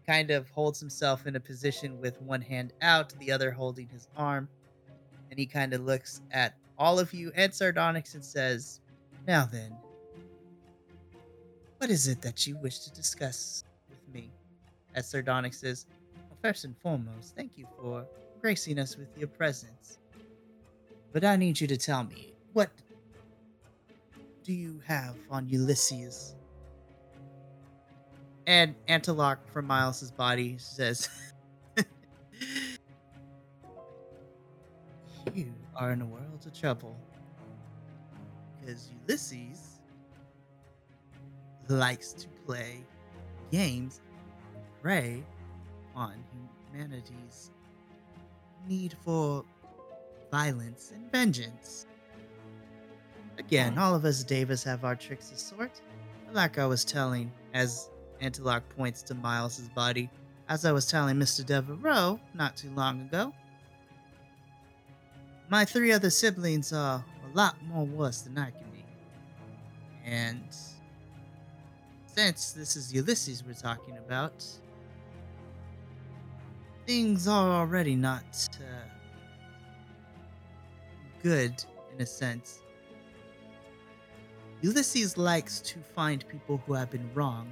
kind 0.07 0.31
of 0.31 0.49
holds 0.49 0.79
himself 0.79 1.27
in 1.27 1.35
a 1.35 1.39
position 1.39 2.01
with 2.01 2.19
one 2.23 2.41
hand 2.41 2.73
out, 2.81 3.13
the 3.19 3.31
other 3.31 3.51
holding 3.51 3.87
his 3.89 4.07
arm, 4.17 4.49
and 5.29 5.37
he 5.37 5.45
kind 5.45 5.71
of 5.71 5.81
looks 5.85 6.21
at 6.31 6.55
all 6.79 6.97
of 6.97 7.13
you 7.13 7.31
and 7.35 7.53
Sardonyx 7.53 8.15
and 8.15 8.25
says, 8.25 8.79
Now 9.27 9.45
then, 9.45 9.71
what 11.77 11.89
is 11.89 12.07
it 12.07 12.21
that 12.21 12.47
you 12.47 12.57
wish 12.57 12.79
to 12.79 12.91
discuss 12.91 13.63
with 13.89 14.13
me? 14.13 14.31
As 14.93 15.09
Sardonyx 15.09 15.59
says, 15.59 15.85
well, 16.29 16.37
First 16.41 16.65
and 16.65 16.77
foremost, 16.77 17.35
thank 17.35 17.57
you 17.57 17.67
for 17.79 18.05
gracing 18.41 18.79
us 18.79 18.97
with 18.97 19.07
your 19.17 19.27
presence. 19.27 19.97
But 21.11 21.23
I 21.23 21.35
need 21.35 21.59
you 21.59 21.67
to 21.67 21.77
tell 21.77 22.03
me, 22.03 22.33
what 22.53 22.69
do 24.43 24.53
you 24.53 24.79
have 24.85 25.15
on 25.31 25.49
Ulysses? 25.49 26.35
And 28.47 28.75
Antiloch 28.87 29.37
from 29.51 29.65
Miles's 29.65 30.11
body 30.11 30.57
says, 30.59 31.09
You 35.33 35.51
are 35.75 35.91
in 35.91 36.01
a 36.01 36.05
world 36.05 36.45
of 36.45 36.53
trouble. 36.53 36.95
Because 38.61 38.91
Ulysses 39.07 39.74
likes 41.67 42.13
to 42.13 42.27
play 42.45 42.83
games 43.51 44.01
and 44.53 44.63
prey 44.81 45.23
on 45.95 46.13
humanity's 46.71 47.51
need 48.67 48.95
for 49.03 49.43
violence 50.31 50.91
and 50.93 51.11
vengeance. 51.11 51.87
Again, 53.37 53.73
hmm. 53.73 53.79
all 53.79 53.95
of 53.95 54.05
us 54.05 54.23
Devas 54.23 54.63
have 54.63 54.83
our 54.83 54.95
tricks 54.95 55.31
of 55.31 55.39
sort. 55.39 55.81
Like 56.33 56.57
I 56.57 56.65
was 56.65 56.83
telling, 56.83 57.31
as 57.53 57.89
Antiloch 58.21 58.63
points 58.75 59.01
to 59.03 59.15
Miles's 59.15 59.69
body, 59.69 60.09
as 60.49 60.65
I 60.65 60.71
was 60.71 60.85
telling 60.85 61.15
Mr. 61.15 61.45
Devereaux 61.45 62.19
not 62.33 62.55
too 62.57 62.69
long 62.71 63.01
ago, 63.01 63.33
my 65.49 65.65
three 65.65 65.91
other 65.91 66.09
siblings 66.09 66.73
are 66.73 67.03
a 67.23 67.37
lot 67.37 67.55
more 67.67 67.85
worse 67.85 68.21
than 68.21 68.37
I 68.37 68.51
can 68.51 68.65
be. 68.71 68.85
And 70.05 70.43
since 72.15 72.53
this 72.53 72.77
is 72.77 72.93
Ulysses 72.93 73.43
we're 73.45 73.53
talking 73.53 73.97
about, 73.97 74.45
things 76.85 77.27
are 77.27 77.51
already 77.51 77.95
not 77.95 78.47
uh, 78.61 78.63
good 81.21 81.53
in 81.93 82.01
a 82.01 82.05
sense. 82.05 82.61
Ulysses 84.61 85.17
likes 85.17 85.59
to 85.61 85.79
find 85.79 86.25
people 86.29 86.61
who 86.65 86.73
have 86.73 86.89
been 86.89 87.09
wronged, 87.13 87.51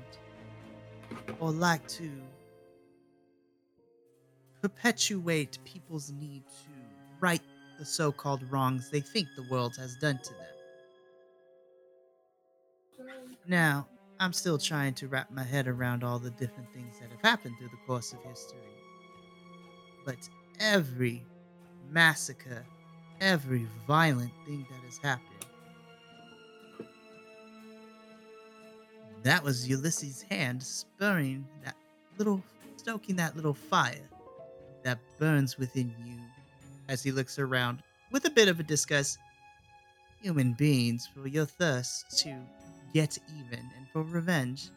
or 1.42 1.52
like 1.52 1.86
to 1.90 2.10
perpetuate 4.62 5.60
people's 5.66 6.10
need 6.12 6.44
to 6.48 6.72
right 7.20 7.42
the 7.80 7.86
so 7.86 8.14
called 8.14 8.50
wrongs 8.50 8.90
they 8.90 9.02
think 9.02 9.28
the 9.36 9.46
world 9.52 9.76
has 9.78 9.98
done 9.98 10.20
to 10.24 10.30
them. 10.30 10.48
Now, 13.46 13.88
I'm 14.24 14.32
still 14.32 14.58
trying 14.58 14.94
to 14.94 15.10
wrap 15.10 15.32
my 15.32 15.44
head 15.44 15.68
around 15.68 16.02
all 16.02 16.18
the 16.18 16.30
different 16.30 16.72
things 16.74 16.98
that 17.02 17.12
have 17.12 17.20
happened 17.22 17.58
through 17.60 17.68
the 17.68 17.86
course 17.86 18.14
of 18.14 18.20
history. 18.24 18.58
But 20.06 20.16
every 20.62 21.26
massacre, 21.92 22.66
every 23.20 23.68
violent 23.86 24.32
thing 24.46 24.66
that 24.72 24.80
has 24.86 24.98
happened, 25.00 25.46
that 29.24 29.44
was 29.44 29.68
Ulysses' 29.68 30.22
hand 30.22 30.64
spurring 30.64 31.46
that 31.66 31.76
little, 32.18 32.42
stoking 32.78 33.18
that 33.18 33.36
little 33.36 33.54
fire 33.54 34.10
that 34.84 35.00
burns 35.20 35.58
within 35.58 35.94
you 36.02 36.18
as 36.88 37.04
he 37.04 37.12
looks 37.12 37.40
around 37.40 37.84
with 38.10 38.24
a 38.24 38.30
bit 38.30 38.48
of 38.48 38.58
a 38.62 38.64
disgust. 38.64 39.18
Human 40.22 40.54
beings, 40.54 41.10
for 41.14 41.28
your 41.28 41.44
thirst 41.44 42.20
to 42.20 42.40
get 42.94 43.18
even 43.40 43.60
and 43.76 43.90
for 43.92 44.04
revenge. 44.04 44.70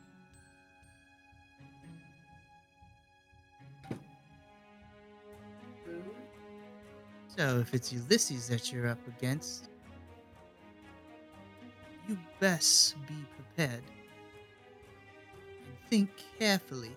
So, 7.37 7.59
if 7.59 7.75
it's 7.75 7.93
Ulysses 7.93 8.49
that 8.49 8.73
you're 8.73 8.89
up 8.89 9.07
against, 9.07 9.69
you 12.09 12.19
best 12.41 12.97
be 13.07 13.15
prepared. 13.35 13.83
And 15.67 15.91
think 15.91 16.09
carefully 16.39 16.97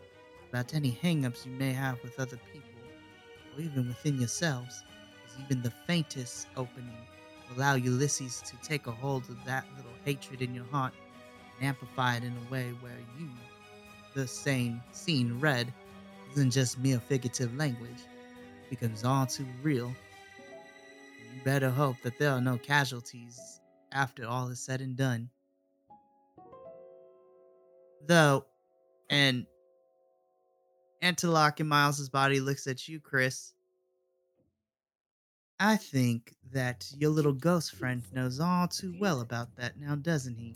about 0.49 0.73
any 0.73 0.97
hangups 1.03 1.45
you 1.45 1.51
may 1.51 1.73
have 1.73 2.01
with 2.01 2.17
other 2.21 2.39
people, 2.53 2.81
or 3.53 3.61
even 3.61 3.89
within 3.89 4.17
yourselves, 4.17 4.81
as 5.25 5.43
even 5.43 5.61
the 5.61 5.73
faintest 5.85 6.47
opening 6.55 6.95
will 7.49 7.57
allow 7.57 7.75
Ulysses 7.75 8.41
to 8.43 8.55
take 8.65 8.87
a 8.87 8.91
hold 8.91 9.23
of 9.23 9.43
that 9.43 9.65
little 9.75 9.91
hatred 10.05 10.41
in 10.41 10.55
your 10.55 10.65
heart 10.65 10.93
and 11.59 11.67
amplify 11.67 12.17
it 12.17 12.23
in 12.23 12.33
a 12.33 12.51
way 12.51 12.73
where 12.81 12.97
you, 13.19 13.29
the 14.15 14.27
same 14.27 14.81
scene 14.91 15.39
read, 15.39 15.71
isn't 16.33 16.51
just 16.51 16.79
mere 16.79 16.99
figurative 16.99 17.55
language, 17.55 17.99
it 18.63 18.69
becomes 18.69 19.03
all 19.03 19.25
too 19.25 19.45
real. 19.61 19.93
You 21.33 21.41
better 21.43 21.69
hope 21.69 21.97
that 22.03 22.17
there 22.19 22.31
are 22.31 22.41
no 22.41 22.57
casualties 22.57 23.59
after 23.91 24.25
all 24.25 24.49
is 24.49 24.59
said 24.59 24.81
and 24.81 24.95
done. 24.95 25.29
Though, 28.05 28.45
and 29.09 29.45
Antiloch 31.01 31.59
in 31.59 31.67
Miles's 31.67 32.09
body 32.09 32.39
looks 32.39 32.67
at 32.67 32.87
you, 32.87 32.99
Chris. 32.99 33.53
I 35.59 35.75
think 35.75 36.35
that 36.53 36.89
your 36.97 37.09
little 37.11 37.33
ghost 37.33 37.75
friend 37.75 38.01
knows 38.13 38.39
all 38.39 38.67
too 38.67 38.95
well 38.99 39.21
about 39.21 39.55
that 39.57 39.77
now, 39.79 39.95
doesn't 39.95 40.35
he? 40.35 40.55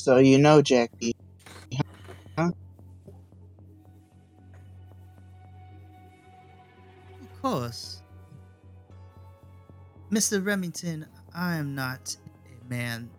So 0.00 0.16
you 0.16 0.38
know, 0.38 0.62
Jackie. 0.62 1.14
Of 2.38 2.54
course. 7.42 8.00
Mr. 10.10 10.44
Remington, 10.44 11.06
I 11.34 11.56
am 11.56 11.74
not 11.74 12.16
a 12.46 12.64
man 12.70 13.10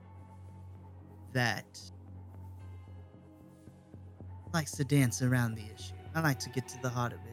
that 1.34 1.80
likes 4.52 4.72
to 4.72 4.84
dance 4.84 5.22
around 5.22 5.54
the 5.56 5.64
issue. 5.76 5.94
I 6.16 6.22
like 6.22 6.40
to 6.40 6.50
get 6.50 6.68
to 6.70 6.82
the 6.82 6.90
heart 6.90 7.14
of 7.14 7.20
it. 7.20 7.26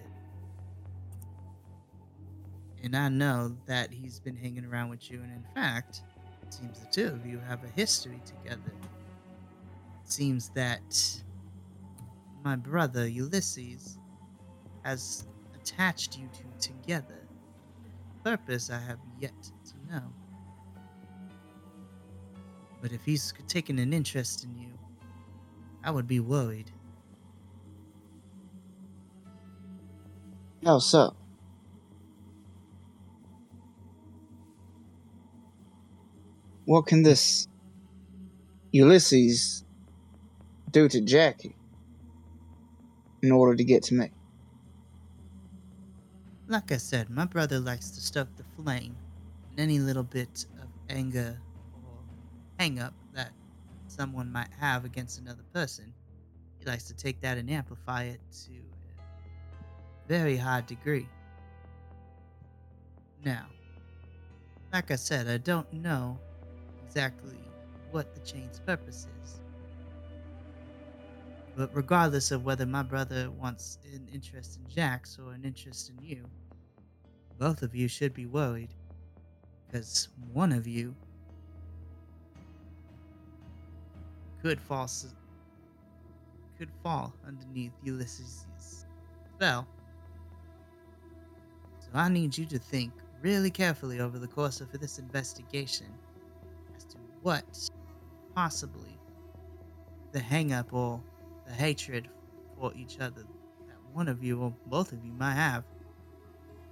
And 2.84 2.94
I 2.94 3.08
know 3.08 3.56
that 3.66 3.90
he's 3.90 4.20
been 4.20 4.36
hanging 4.36 4.66
around 4.66 4.90
with 4.90 5.10
you, 5.10 5.22
and 5.22 5.32
in 5.32 5.44
fact, 5.54 6.02
it 6.42 6.52
seems 6.52 6.80
the 6.80 6.86
two 6.86 7.06
of 7.06 7.24
you 7.24 7.38
have 7.38 7.64
a 7.64 7.68
history 7.68 8.20
together. 8.26 8.72
It 10.08 10.12
seems 10.12 10.48
that 10.54 11.22
my 12.42 12.56
brother 12.56 13.06
Ulysses 13.06 13.98
has 14.82 15.26
attached 15.54 16.16
you 16.16 16.30
two 16.32 16.48
together. 16.58 17.28
Purpose 18.24 18.70
I 18.70 18.78
have 18.78 19.00
yet 19.20 19.34
to 19.42 19.92
know. 19.92 20.02
But 22.80 22.92
if 22.92 23.04
he's 23.04 23.34
taken 23.48 23.78
an 23.78 23.92
interest 23.92 24.44
in 24.44 24.56
you, 24.56 24.70
I 25.84 25.90
would 25.90 26.08
be 26.08 26.20
worried. 26.20 26.70
How 30.64 30.78
so? 30.78 31.14
What 36.64 36.86
can 36.86 37.02
this 37.02 37.46
Ulysses 38.72 39.66
do 40.70 40.88
to 40.88 41.00
Jackie 41.00 41.54
in 43.22 43.32
order 43.32 43.54
to 43.56 43.64
get 43.64 43.82
to 43.84 43.94
me? 43.94 44.10
Like 46.46 46.72
I 46.72 46.76
said, 46.76 47.10
my 47.10 47.26
brother 47.26 47.58
likes 47.58 47.90
to 47.90 48.00
stoke 48.00 48.28
the 48.36 48.44
flame 48.56 48.96
and 49.50 49.60
any 49.60 49.78
little 49.78 50.02
bit 50.02 50.46
of 50.62 50.68
anger 50.88 51.38
or 51.74 51.98
hang 52.58 52.78
up 52.78 52.94
that 53.12 53.32
someone 53.86 54.32
might 54.32 54.48
have 54.58 54.84
against 54.84 55.18
another 55.18 55.42
person. 55.52 55.92
he 56.58 56.64
likes 56.64 56.84
to 56.84 56.94
take 56.94 57.20
that 57.20 57.38
and 57.38 57.50
amplify 57.50 58.04
it 58.04 58.20
to 58.46 58.52
a 58.52 60.08
very 60.08 60.36
high 60.36 60.62
degree. 60.62 61.08
Now, 63.24 63.46
like 64.72 64.90
I 64.90 64.96
said, 64.96 65.28
I 65.28 65.38
don't 65.38 65.70
know 65.72 66.18
exactly 66.86 67.38
what 67.90 68.14
the 68.14 68.20
chain's 68.20 68.60
purpose 68.60 69.06
is. 69.22 69.40
But 71.58 71.74
regardless 71.74 72.30
of 72.30 72.44
whether 72.44 72.64
my 72.64 72.84
brother 72.84 73.32
wants 73.32 73.80
an 73.92 74.06
interest 74.14 74.60
in 74.60 74.72
Jax 74.72 75.18
or 75.18 75.32
an 75.32 75.42
interest 75.44 75.90
in 75.90 76.00
you, 76.06 76.24
both 77.36 77.62
of 77.62 77.74
you 77.74 77.88
should 77.88 78.14
be 78.14 78.26
worried. 78.26 78.68
Because 79.66 80.08
one 80.32 80.52
of 80.52 80.68
you 80.68 80.94
could 84.40 84.60
fall 84.60 84.88
could 86.56 86.70
fall 86.80 87.12
underneath 87.26 87.72
Ulysses' 87.82 88.44
spell. 89.34 89.66
So 91.80 91.88
I 91.92 92.08
need 92.08 92.38
you 92.38 92.46
to 92.46 92.58
think 92.60 92.92
really 93.20 93.50
carefully 93.50 93.98
over 93.98 94.20
the 94.20 94.28
course 94.28 94.60
of 94.60 94.70
this 94.70 95.00
investigation 95.00 95.92
as 96.76 96.84
to 96.84 96.98
what 97.22 97.68
possibly 98.36 98.96
the 100.12 100.20
hang 100.20 100.52
up 100.52 100.72
or 100.72 101.02
the 101.48 101.54
hatred 101.54 102.08
for 102.58 102.72
each 102.74 103.00
other 103.00 103.22
that 103.22 103.94
one 103.94 104.08
of 104.08 104.22
you 104.22 104.40
or 104.40 104.52
both 104.66 104.92
of 104.92 105.04
you 105.04 105.12
might 105.12 105.34
have. 105.34 105.64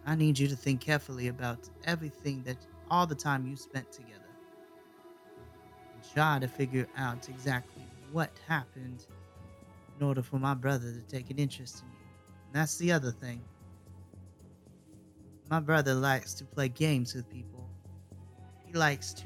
I 0.05 0.15
need 0.15 0.39
you 0.39 0.47
to 0.49 0.57
think 0.57 0.81
carefully 0.81 1.29
about 1.29 1.69
everything 1.85 2.43
that 2.45 2.59
all 2.91 3.07
the 3.07 3.15
time 3.15 3.47
you 3.47 3.57
spent 3.57 3.91
together 3.91 4.21
and 5.95 6.12
try 6.15 6.39
to 6.39 6.47
figure 6.47 6.87
out 6.97 7.29
exactly 7.29 7.83
what 8.12 8.31
happened 8.47 9.07
in 9.99 10.07
order 10.07 10.23
for 10.23 10.39
my 10.39 10.55
brother 10.55 10.93
to 10.93 11.01
take 11.01 11.31
an 11.31 11.39
interest 11.39 11.83
in 11.83 11.89
you. 11.89 12.07
And 12.47 12.55
that's 12.55 12.77
the 12.77 12.93
other 12.93 13.11
thing. 13.11 13.43
My 15.51 15.61
brother 15.61 15.95
likes 15.95 16.35
to 16.35 16.45
play 16.45 16.69
games 16.69 17.15
with 17.15 17.29
people. 17.31 17.69
He 18.67 18.73
likes 18.75 19.12
to 19.15 19.25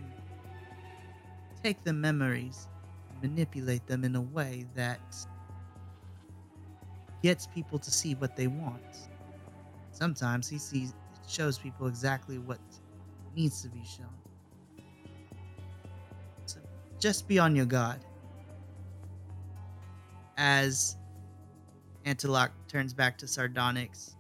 take 1.63 1.83
the 1.83 1.93
memories 1.93 2.69
and 3.11 3.31
manipulate 3.31 3.87
them 3.87 4.05
in 4.05 4.17
a 4.17 4.21
way 4.21 4.67
that 4.75 5.01
gets 7.23 7.47
people 7.47 7.79
to 7.79 7.91
see 7.91 8.15
what 8.15 8.37
they 8.37 8.47
want. 8.47 9.09
Sometimes 9.93 10.49
he 10.49 10.59
sees 10.59 10.95
shows 11.27 11.59
people 11.59 11.87
exactly 11.87 12.39
what 12.39 12.59
needs 13.37 13.63
to 13.63 13.69
be 13.69 13.83
shown. 13.85 14.07
So 16.47 16.59
just 16.99 17.29
be 17.29 17.39
on 17.39 17.55
your 17.55 17.67
guard. 17.67 18.01
As 20.37 20.97
Antiloch 22.05 22.51
turns 22.67 22.95
back 22.95 23.19
to 23.19 23.29
Sardonyx. 23.29 24.17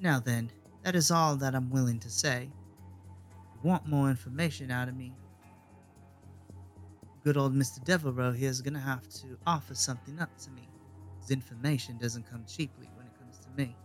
Now 0.00 0.18
then, 0.18 0.50
that 0.82 0.96
is 0.96 1.10
all 1.10 1.36
that 1.36 1.54
I'm 1.54 1.70
willing 1.70 2.00
to 2.00 2.10
say. 2.10 2.48
Want 3.62 3.86
more 3.86 4.10
information 4.10 4.70
out 4.70 4.88
of 4.88 4.96
me? 4.96 5.14
Good 7.22 7.36
old 7.36 7.54
Mr. 7.54 7.84
Devereaux 7.84 8.32
here 8.32 8.50
is 8.50 8.60
gonna 8.60 8.80
have 8.80 9.08
to 9.08 9.38
offer 9.46 9.74
something 9.74 10.18
up 10.18 10.36
to 10.38 10.50
me. 10.50 10.68
His 11.22 11.30
information 11.30 11.98
doesn't 11.98 12.28
come 12.28 12.44
cheaply 12.48 12.88
when 12.96 13.06
it 13.06 13.12
comes 13.16 13.38
to 13.38 13.48
me. 13.56 13.76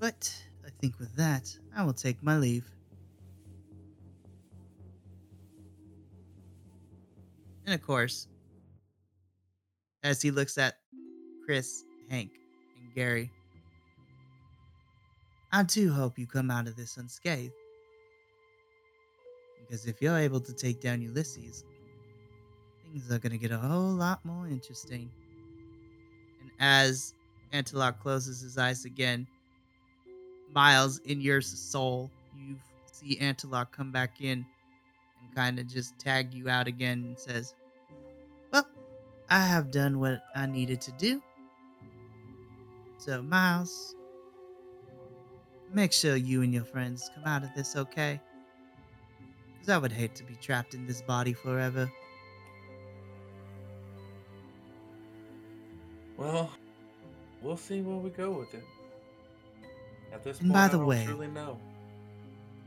But 0.00 0.34
I 0.64 0.70
think 0.80 0.98
with 0.98 1.14
that, 1.14 1.56
I 1.74 1.84
will 1.84 1.94
take 1.94 2.20
my 2.20 2.36
leave. 2.36 2.68
And 7.64 7.74
of 7.74 7.82
course, 7.82 8.26
as 10.02 10.20
he 10.20 10.32
looks 10.32 10.58
at 10.58 10.78
Chris, 11.44 11.84
Hank, 12.10 12.30
and 12.80 12.92
Gary, 12.92 13.30
I 15.52 15.62
do 15.62 15.92
hope 15.92 16.18
you 16.18 16.26
come 16.26 16.50
out 16.50 16.66
of 16.66 16.74
this 16.74 16.96
unscathed. 16.96 17.54
Because 19.66 19.86
if 19.86 20.00
you're 20.00 20.18
able 20.18 20.40
to 20.40 20.52
take 20.52 20.80
down 20.80 21.02
Ulysses, 21.02 21.64
things 22.84 23.10
are 23.10 23.18
going 23.18 23.32
to 23.32 23.38
get 23.38 23.50
a 23.50 23.58
whole 23.58 23.92
lot 23.92 24.24
more 24.24 24.46
interesting. 24.46 25.10
And 26.40 26.50
as 26.60 27.14
Antelope 27.52 27.98
closes 28.00 28.40
his 28.40 28.58
eyes 28.58 28.84
again, 28.84 29.26
Miles, 30.54 30.98
in 31.00 31.20
your 31.20 31.40
soul, 31.40 32.10
you 32.38 32.56
see 32.92 33.18
Antelope 33.18 33.72
come 33.72 33.90
back 33.90 34.20
in 34.20 34.46
and 35.20 35.34
kind 35.34 35.58
of 35.58 35.66
just 35.66 35.98
tag 35.98 36.32
you 36.32 36.48
out 36.48 36.68
again 36.68 37.04
and 37.04 37.18
says, 37.18 37.54
Well, 38.52 38.66
I 39.28 39.40
have 39.40 39.70
done 39.70 39.98
what 39.98 40.22
I 40.34 40.46
needed 40.46 40.80
to 40.82 40.92
do. 40.92 41.20
So, 42.98 43.22
Miles, 43.22 43.94
make 45.72 45.92
sure 45.92 46.16
you 46.16 46.42
and 46.42 46.54
your 46.54 46.64
friends 46.64 47.10
come 47.14 47.24
out 47.24 47.42
of 47.42 47.50
this 47.54 47.76
okay. 47.76 48.20
Because 49.66 49.74
I 49.74 49.78
would 49.78 49.90
hate 49.90 50.14
to 50.14 50.22
be 50.22 50.36
trapped 50.36 50.74
in 50.74 50.86
this 50.86 51.02
body 51.02 51.32
forever. 51.32 51.90
Well, 56.16 56.52
we'll 57.42 57.56
see 57.56 57.80
where 57.80 57.96
we 57.96 58.10
go 58.10 58.30
with 58.30 58.54
it. 58.54 58.62
At 60.12 60.22
this 60.22 60.38
And 60.38 60.50
point, 60.50 60.54
by 60.54 60.64
I 60.66 60.68
the 60.68 60.76
don't 60.78 60.86
way- 60.86 61.04
truly 61.04 61.26
know. 61.26 61.58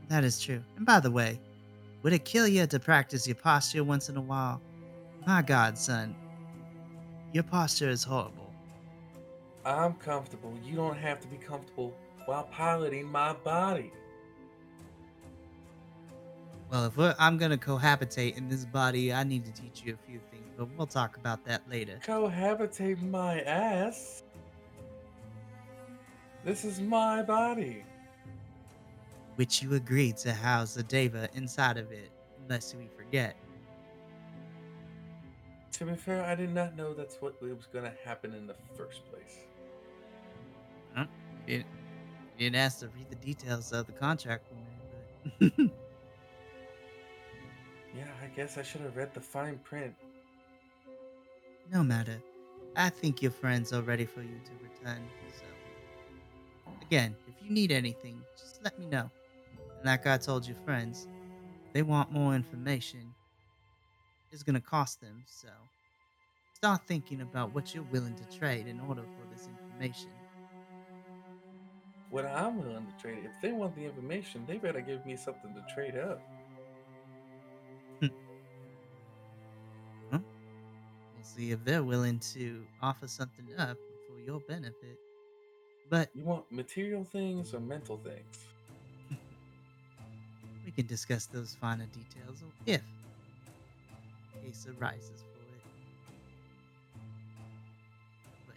That 0.08 0.24
is 0.24 0.38
true. 0.42 0.62
And 0.76 0.84
by 0.84 1.00
the 1.00 1.10
way, 1.10 1.40
would 2.02 2.12
it 2.12 2.26
kill 2.26 2.46
you 2.46 2.66
to 2.66 2.78
practice 2.78 3.26
your 3.26 3.36
posture 3.36 3.82
once 3.82 4.10
in 4.10 4.18
a 4.18 4.20
while? 4.20 4.60
My 5.26 5.40
God, 5.40 5.78
son, 5.78 6.14
your 7.32 7.44
posture 7.44 7.88
is 7.88 8.04
horrible. 8.04 8.52
I'm 9.64 9.94
comfortable. 9.94 10.52
You 10.62 10.76
don't 10.76 10.98
have 10.98 11.18
to 11.20 11.28
be 11.28 11.36
comfortable 11.38 11.96
while 12.26 12.44
piloting 12.44 13.06
my 13.06 13.32
body. 13.32 13.90
Well, 16.70 16.86
if 16.86 17.16
I'm 17.18 17.36
gonna 17.36 17.58
cohabitate 17.58 18.36
in 18.36 18.48
this 18.48 18.64
body, 18.64 19.12
I 19.12 19.24
need 19.24 19.44
to 19.44 19.52
teach 19.52 19.82
you 19.84 19.94
a 19.94 20.06
few 20.06 20.20
things, 20.30 20.46
but 20.56 20.68
we'll 20.76 20.86
talk 20.86 21.16
about 21.16 21.44
that 21.46 21.68
later. 21.68 21.98
Cohabitate 22.04 23.02
my 23.02 23.40
ass. 23.40 24.22
This 26.44 26.64
is 26.64 26.80
my 26.80 27.22
body. 27.22 27.84
Which 29.34 29.62
you 29.62 29.74
agreed 29.74 30.16
to 30.18 30.32
house 30.32 30.74
the 30.74 30.82
Deva 30.82 31.28
inside 31.34 31.76
of 31.76 31.90
it, 31.90 32.10
unless 32.42 32.74
we 32.74 32.88
forget. 32.96 33.36
To 35.72 35.86
be 35.86 35.94
fair, 35.94 36.24
I 36.24 36.34
did 36.34 36.54
not 36.54 36.76
know 36.76 36.94
that's 36.94 37.16
what 37.20 37.40
was 37.42 37.66
going 37.72 37.84
to 37.84 37.92
happen 38.04 38.34
in 38.34 38.46
the 38.46 38.54
first 38.76 39.00
place. 39.10 39.46
Didn't, 41.46 41.66
you 42.38 42.44
didn't 42.50 42.56
ask 42.56 42.80
to 42.80 42.88
read 42.88 43.08
the 43.08 43.16
details 43.16 43.72
of 43.72 43.86
the 43.86 43.92
contract 43.92 44.46
me, 44.52 45.52
but 45.56 45.70
Yeah, 47.92 48.10
I 48.22 48.26
guess 48.28 48.58
I 48.58 48.62
should 48.62 48.80
have 48.82 48.96
read 48.96 49.14
the 49.14 49.20
fine 49.20 49.58
print. 49.58 49.94
no 51.66 51.82
matter. 51.82 52.22
I 52.76 52.90
think 52.90 53.22
your 53.22 53.30
friends 53.32 53.72
are 53.72 53.82
ready 53.82 54.06
for 54.06 54.22
you 54.22 54.40
to 54.44 54.52
return. 54.62 55.10
So, 55.28 55.46
again, 56.82 57.16
if 57.26 57.34
you 57.40 57.50
need 57.50 57.72
anything, 57.72 58.26
just 58.36 58.62
let 58.62 58.78
me 58.78 58.86
know. 58.86 59.10
And 59.78 59.86
like 59.86 60.06
I 60.06 60.18
told 60.18 60.46
your 60.46 60.56
friends, 60.56 61.08
they 61.74 61.82
want 61.82 62.10
more 62.12 62.34
information. 62.34 63.14
It's 64.30 64.42
gonna 64.42 64.60
cost 64.60 65.00
them. 65.00 65.24
So, 65.26 65.48
start 66.54 66.86
thinking 66.86 67.20
about 67.20 67.52
what 67.54 67.74
you're 67.74 67.84
willing 67.84 68.16
to 68.16 68.26
trade 68.26 68.66
in 68.66 68.80
order 68.80 69.06
for 69.06 69.26
this 69.26 69.48
information. 69.48 70.12
What 72.10 72.26
I'm 72.26 72.58
willing 72.58 72.86
to 72.86 72.92
trade, 73.00 73.24
if 73.24 73.32
they 73.42 73.52
want 73.52 73.74
the 73.76 73.84
information, 73.84 74.44
they 74.46 74.58
better 74.58 74.80
give 74.80 75.06
me 75.06 75.16
something 75.16 75.54
to 75.54 75.64
trade 75.74 75.96
up. 75.96 76.29
We'll 81.20 81.26
see 81.26 81.52
if 81.52 81.62
they're 81.66 81.82
willing 81.82 82.18
to 82.34 82.64
offer 82.80 83.06
something 83.06 83.44
up 83.58 83.76
for 84.08 84.18
your 84.24 84.40
benefit. 84.40 84.98
But 85.90 86.08
You 86.14 86.24
want 86.24 86.50
material 86.50 87.04
things 87.04 87.52
or 87.52 87.60
mental 87.60 87.98
things? 87.98 88.46
we 90.64 90.72
can 90.72 90.86
discuss 90.86 91.26
those 91.26 91.54
finer 91.60 91.84
details 91.86 92.42
if 92.64 92.80
a 92.80 94.46
case 94.46 94.66
arises 94.80 95.22
for 95.34 95.42
it. 95.56 95.62
But 98.46 98.56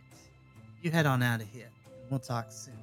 you 0.82 0.90
head 0.90 1.06
on 1.06 1.22
out 1.22 1.42
of 1.42 1.50
here. 1.50 1.68
and 1.86 2.10
We'll 2.10 2.22
talk 2.22 2.50
soon. 2.50 2.78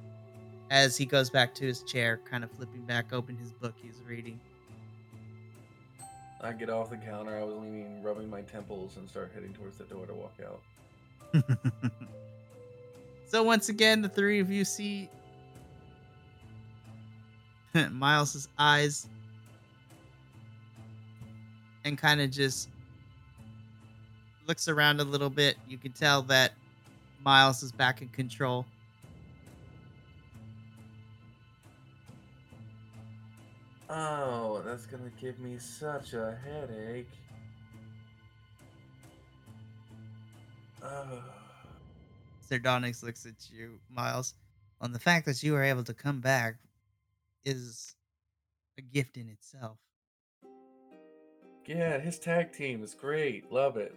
As 0.69 0.95
he 0.95 1.07
goes 1.07 1.31
back 1.31 1.55
to 1.55 1.65
his 1.65 1.81
chair, 1.81 2.19
kind 2.29 2.43
of 2.43 2.51
flipping 2.51 2.81
back 2.81 3.13
open 3.13 3.35
his 3.35 3.51
book 3.51 3.73
he's 3.81 3.99
reading. 4.07 4.39
I 6.43 6.53
get 6.53 6.69
off 6.69 6.89
the 6.89 6.97
counter. 6.97 7.37
I 7.37 7.43
was 7.43 7.55
leaning, 7.55 8.01
rubbing 8.01 8.29
my 8.29 8.41
temples, 8.41 8.97
and 8.97 9.07
start 9.07 9.31
heading 9.33 9.53
towards 9.53 9.77
the 9.77 9.83
door 9.83 10.05
to 10.07 10.13
walk 10.13 10.33
out. 10.43 10.61
so 13.27 13.43
once 13.43 13.69
again, 13.69 14.01
the 14.01 14.09
three 14.09 14.39
of 14.39 14.49
you 14.49 14.65
see 14.65 15.07
Miles's 17.91 18.47
eyes 18.57 19.07
and 21.85 21.97
kind 21.97 22.21
of 22.21 22.31
just 22.31 22.69
looks 24.47 24.67
around 24.67 24.99
a 24.99 25.03
little 25.03 25.29
bit. 25.29 25.57
You 25.67 25.77
can 25.77 25.91
tell 25.91 26.23
that 26.23 26.53
Miles 27.23 27.63
is 27.63 27.71
back 27.71 28.01
in 28.01 28.09
control. 28.09 28.65
Oh, 33.93 34.61
that's 34.65 34.85
gonna 34.85 35.11
give 35.19 35.37
me 35.39 35.57
such 35.59 36.13
a 36.13 36.37
headache. 36.45 37.11
Ugh. 40.83 41.21
Sardonyx 42.39 43.03
looks 43.03 43.25
at 43.25 43.51
you, 43.51 43.79
Miles. 43.89 44.35
On 44.79 44.93
the 44.93 44.99
fact 44.99 45.25
that 45.25 45.43
you 45.43 45.51
were 45.51 45.63
able 45.63 45.83
to 45.83 45.93
come 45.93 46.21
back 46.21 46.55
is 47.43 47.93
a 48.77 48.81
gift 48.81 49.17
in 49.17 49.27
itself. 49.27 49.77
Yeah, 51.65 51.99
his 51.99 52.17
tag 52.17 52.53
team 52.53 52.83
is 52.83 52.93
great. 52.93 53.51
Love 53.51 53.75
it. 53.75 53.93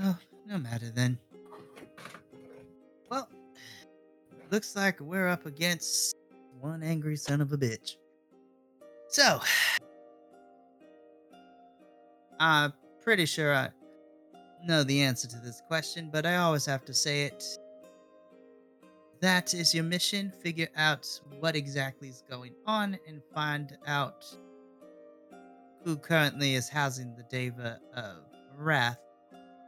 Oh, 0.00 0.18
no 0.46 0.56
matter 0.56 0.90
then. 0.90 1.18
Well, 3.10 3.28
looks 4.50 4.74
like 4.74 4.98
we're 5.00 5.28
up 5.28 5.44
against 5.44 6.16
one 6.60 6.82
angry 6.82 7.16
son 7.16 7.40
of 7.40 7.52
a 7.52 7.58
bitch. 7.58 7.96
So, 9.08 9.40
I'm 12.40 12.72
pretty 13.02 13.26
sure 13.26 13.54
I 13.54 13.68
know 14.64 14.84
the 14.84 15.02
answer 15.02 15.28
to 15.28 15.38
this 15.38 15.62
question, 15.66 16.10
but 16.12 16.26
I 16.26 16.36
always 16.36 16.66
have 16.66 16.84
to 16.86 16.94
say 16.94 17.24
it. 17.24 17.44
That 19.20 19.52
is 19.52 19.74
your 19.74 19.84
mission. 19.84 20.32
Figure 20.42 20.68
out 20.76 21.06
what 21.40 21.54
exactly 21.54 22.08
is 22.08 22.22
going 22.28 22.54
on 22.66 22.98
and 23.06 23.20
find 23.34 23.76
out 23.86 24.24
who 25.84 25.96
currently 25.96 26.54
is 26.54 26.68
housing 26.68 27.14
the 27.16 27.24
Deva 27.24 27.78
of 27.94 28.16
Wrath. 28.56 28.98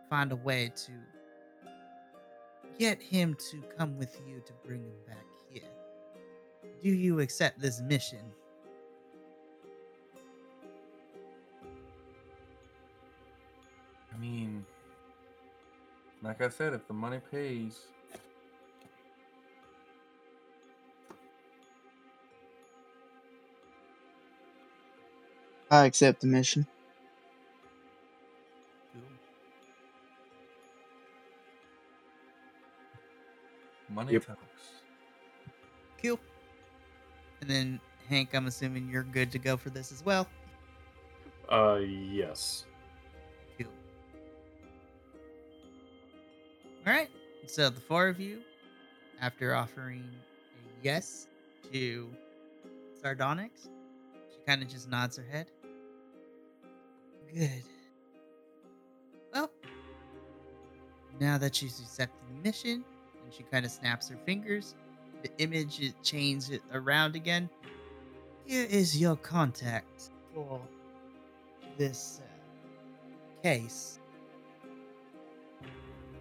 Find 0.08 0.32
a 0.32 0.36
way 0.36 0.72
to 0.74 0.92
get 2.78 3.02
him 3.02 3.36
to 3.50 3.62
come 3.76 3.98
with 3.98 4.18
you 4.26 4.42
to 4.46 4.52
bring 4.64 4.82
him 4.82 4.96
back. 5.06 5.31
Do 6.62 6.90
you 6.90 7.20
accept 7.20 7.60
this 7.60 7.80
mission? 7.80 8.20
I 14.12 14.18
mean, 14.18 14.64
like 16.22 16.40
I 16.40 16.48
said, 16.48 16.74
if 16.74 16.86
the 16.86 16.94
money 16.94 17.20
pays, 17.30 17.80
I 25.70 25.86
accept 25.86 26.20
the 26.20 26.26
mission. 26.26 26.66
money 33.88 34.14
Yep. 34.14 34.24
talks. 34.26 34.82
Cool. 36.02 36.20
And 37.42 37.50
then 37.50 37.80
Hank, 38.08 38.34
I'm 38.34 38.46
assuming 38.46 38.88
you're 38.88 39.02
good 39.02 39.32
to 39.32 39.38
go 39.38 39.56
for 39.56 39.68
this 39.68 39.90
as 39.90 40.04
well. 40.04 40.28
Uh, 41.50 41.80
yes. 41.80 42.66
Cool. 43.58 43.66
All 46.86 46.92
right. 46.92 47.08
So 47.46 47.68
the 47.68 47.80
four 47.80 48.06
of 48.06 48.20
you, 48.20 48.42
after 49.20 49.56
offering 49.56 50.04
a 50.04 50.84
yes 50.84 51.26
to 51.72 52.08
Sardonyx, 53.02 53.68
she 54.30 54.38
kind 54.46 54.62
of 54.62 54.68
just 54.68 54.88
nods 54.88 55.16
her 55.16 55.26
head. 55.28 55.50
Good. 57.34 57.64
Well, 59.34 59.50
now 61.18 61.38
that 61.38 61.56
she's 61.56 61.80
accepted 61.80 62.20
the 62.28 62.48
mission, 62.48 62.84
and 63.24 63.34
she 63.34 63.42
kind 63.42 63.64
of 63.64 63.72
snaps 63.72 64.08
her 64.10 64.16
fingers, 64.24 64.76
the 65.22 65.30
image 65.38 65.80
is 65.80 65.94
changed 66.02 66.52
it 66.52 66.62
around 66.72 67.16
again. 67.16 67.48
Here 68.44 68.66
is 68.68 69.00
your 69.00 69.16
contact 69.16 70.10
for 70.34 70.60
this 71.78 72.20
uh, 72.22 73.42
case. 73.42 73.98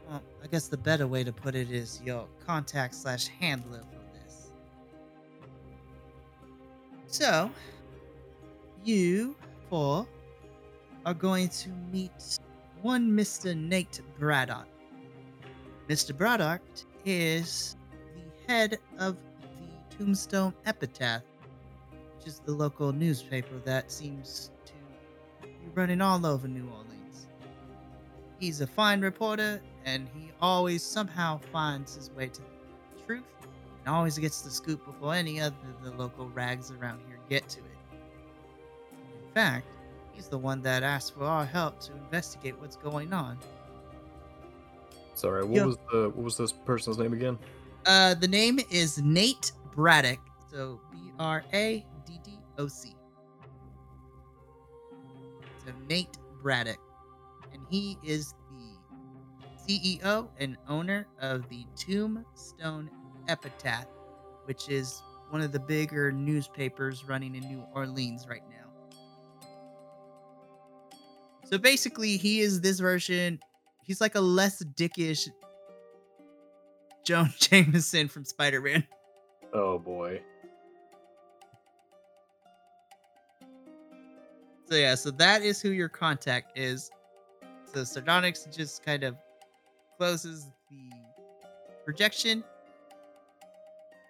Well, 0.07 0.21
I 0.43 0.47
guess 0.47 0.67
the 0.67 0.77
better 0.77 1.07
way 1.07 1.23
to 1.23 1.31
put 1.31 1.55
it 1.55 1.71
is 1.71 2.01
your 2.05 2.27
contact 2.45 2.95
slash 2.95 3.27
handler 3.27 3.79
for 3.79 4.19
this. 4.25 4.51
So, 7.07 7.49
you 8.83 9.35
four 9.69 10.07
are 11.05 11.13
going 11.13 11.49
to 11.49 11.69
meet 11.91 12.39
one 12.81 13.11
Mr. 13.11 13.55
Nate 13.57 14.01
Braddock. 14.19 14.67
Mr. 15.87 16.15
Braddock 16.15 16.61
is 17.05 17.75
head 18.47 18.79
of 18.99 19.17
the 19.89 19.95
Tombstone 19.97 20.53
Epitaph, 20.65 21.21
which 22.17 22.27
is 22.27 22.39
the 22.39 22.51
local 22.51 22.91
newspaper 22.91 23.57
that 23.65 23.91
seems 23.91 24.51
to 24.65 24.73
be 25.47 25.49
running 25.73 26.01
all 26.01 26.25
over 26.25 26.47
New 26.47 26.67
Orleans. 26.69 27.27
He's 28.39 28.61
a 28.61 28.67
fine 28.67 29.01
reporter, 29.01 29.61
and 29.85 30.07
he 30.15 30.31
always 30.41 30.83
somehow 30.83 31.39
finds 31.51 31.95
his 31.95 32.09
way 32.11 32.27
to 32.27 32.41
the 32.41 33.03
truth 33.05 33.23
and 33.85 33.93
always 33.93 34.17
gets 34.17 34.41
the 34.41 34.49
scoop 34.49 34.85
before 34.85 35.13
any 35.13 35.39
other 35.39 35.55
of 35.77 35.83
the 35.83 35.91
local 35.91 36.29
rags 36.29 36.71
around 36.71 36.99
here 37.07 37.19
get 37.29 37.47
to 37.49 37.59
it. 37.59 37.65
In 39.27 39.33
fact, 39.33 39.67
he's 40.13 40.27
the 40.27 40.37
one 40.37 40.61
that 40.63 40.83
asked 40.83 41.15
for 41.15 41.23
our 41.23 41.45
help 41.45 41.79
to 41.81 41.93
investigate 41.93 42.59
what's 42.59 42.75
going 42.75 43.13
on. 43.13 43.37
Sorry, 45.13 45.43
what 45.43 45.55
Yep. 45.55 45.65
was 45.65 45.77
the 45.91 46.09
what 46.09 46.23
was 46.23 46.37
this 46.37 46.51
person's 46.51 46.97
name 46.97 47.13
again? 47.13 47.37
Uh, 47.85 48.13
the 48.13 48.27
name 48.27 48.59
is 48.69 49.01
Nate 49.01 49.53
Braddock. 49.73 50.19
So 50.51 50.79
B 50.91 51.11
R 51.17 51.43
A 51.53 51.83
D 52.05 52.19
D 52.23 52.37
O 52.57 52.67
C. 52.67 52.93
So 55.65 55.71
Nate 55.89 56.17
Braddock, 56.43 56.79
and 57.53 57.61
he 57.69 57.97
is 58.03 58.33
the 58.51 59.73
CEO 59.73 60.27
and 60.39 60.57
owner 60.67 61.07
of 61.19 61.47
the 61.49 61.65
Tombstone 61.75 62.89
Epitaph, 63.27 63.87
which 64.45 64.69
is 64.69 65.01
one 65.31 65.41
of 65.41 65.51
the 65.51 65.59
bigger 65.59 66.11
newspapers 66.11 67.05
running 67.05 67.35
in 67.35 67.47
New 67.47 67.63
Orleans 67.73 68.27
right 68.27 68.43
now. 68.49 68.57
So 71.49 71.57
basically, 71.57 72.17
he 72.17 72.41
is 72.41 72.61
this 72.61 72.79
version. 72.79 73.39
He's 73.83 74.01
like 74.01 74.15
a 74.15 74.21
less 74.21 74.63
dickish 74.75 75.27
Joan 77.03 77.33
Jameson 77.39 78.07
from 78.07 78.25
Spider 78.25 78.61
Man. 78.61 78.85
Oh 79.53 79.79
boy. 79.79 80.21
So 84.69 84.75
yeah, 84.77 84.95
so 84.95 85.11
that 85.11 85.41
is 85.41 85.61
who 85.61 85.71
your 85.71 85.89
contact 85.89 86.57
is. 86.57 86.89
So 87.73 87.83
Sardonyx 87.83 88.47
just 88.51 88.85
kind 88.85 89.03
of 89.03 89.17
closes 89.97 90.45
the 90.69 90.89
projection 91.83 92.43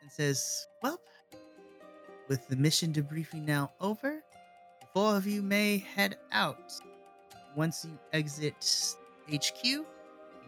and 0.01 0.11
says, 0.11 0.67
Well, 0.83 0.99
with 2.27 2.47
the 2.47 2.55
mission 2.55 2.93
debriefing 2.93 3.45
now 3.45 3.71
over, 3.81 4.21
the 4.81 4.87
four 4.93 5.15
of 5.15 5.25
you 5.25 5.41
may 5.41 5.79
head 5.79 6.17
out. 6.31 6.71
Once 7.55 7.83
you 7.83 7.97
exit 8.13 8.85
HQ, 9.33 9.85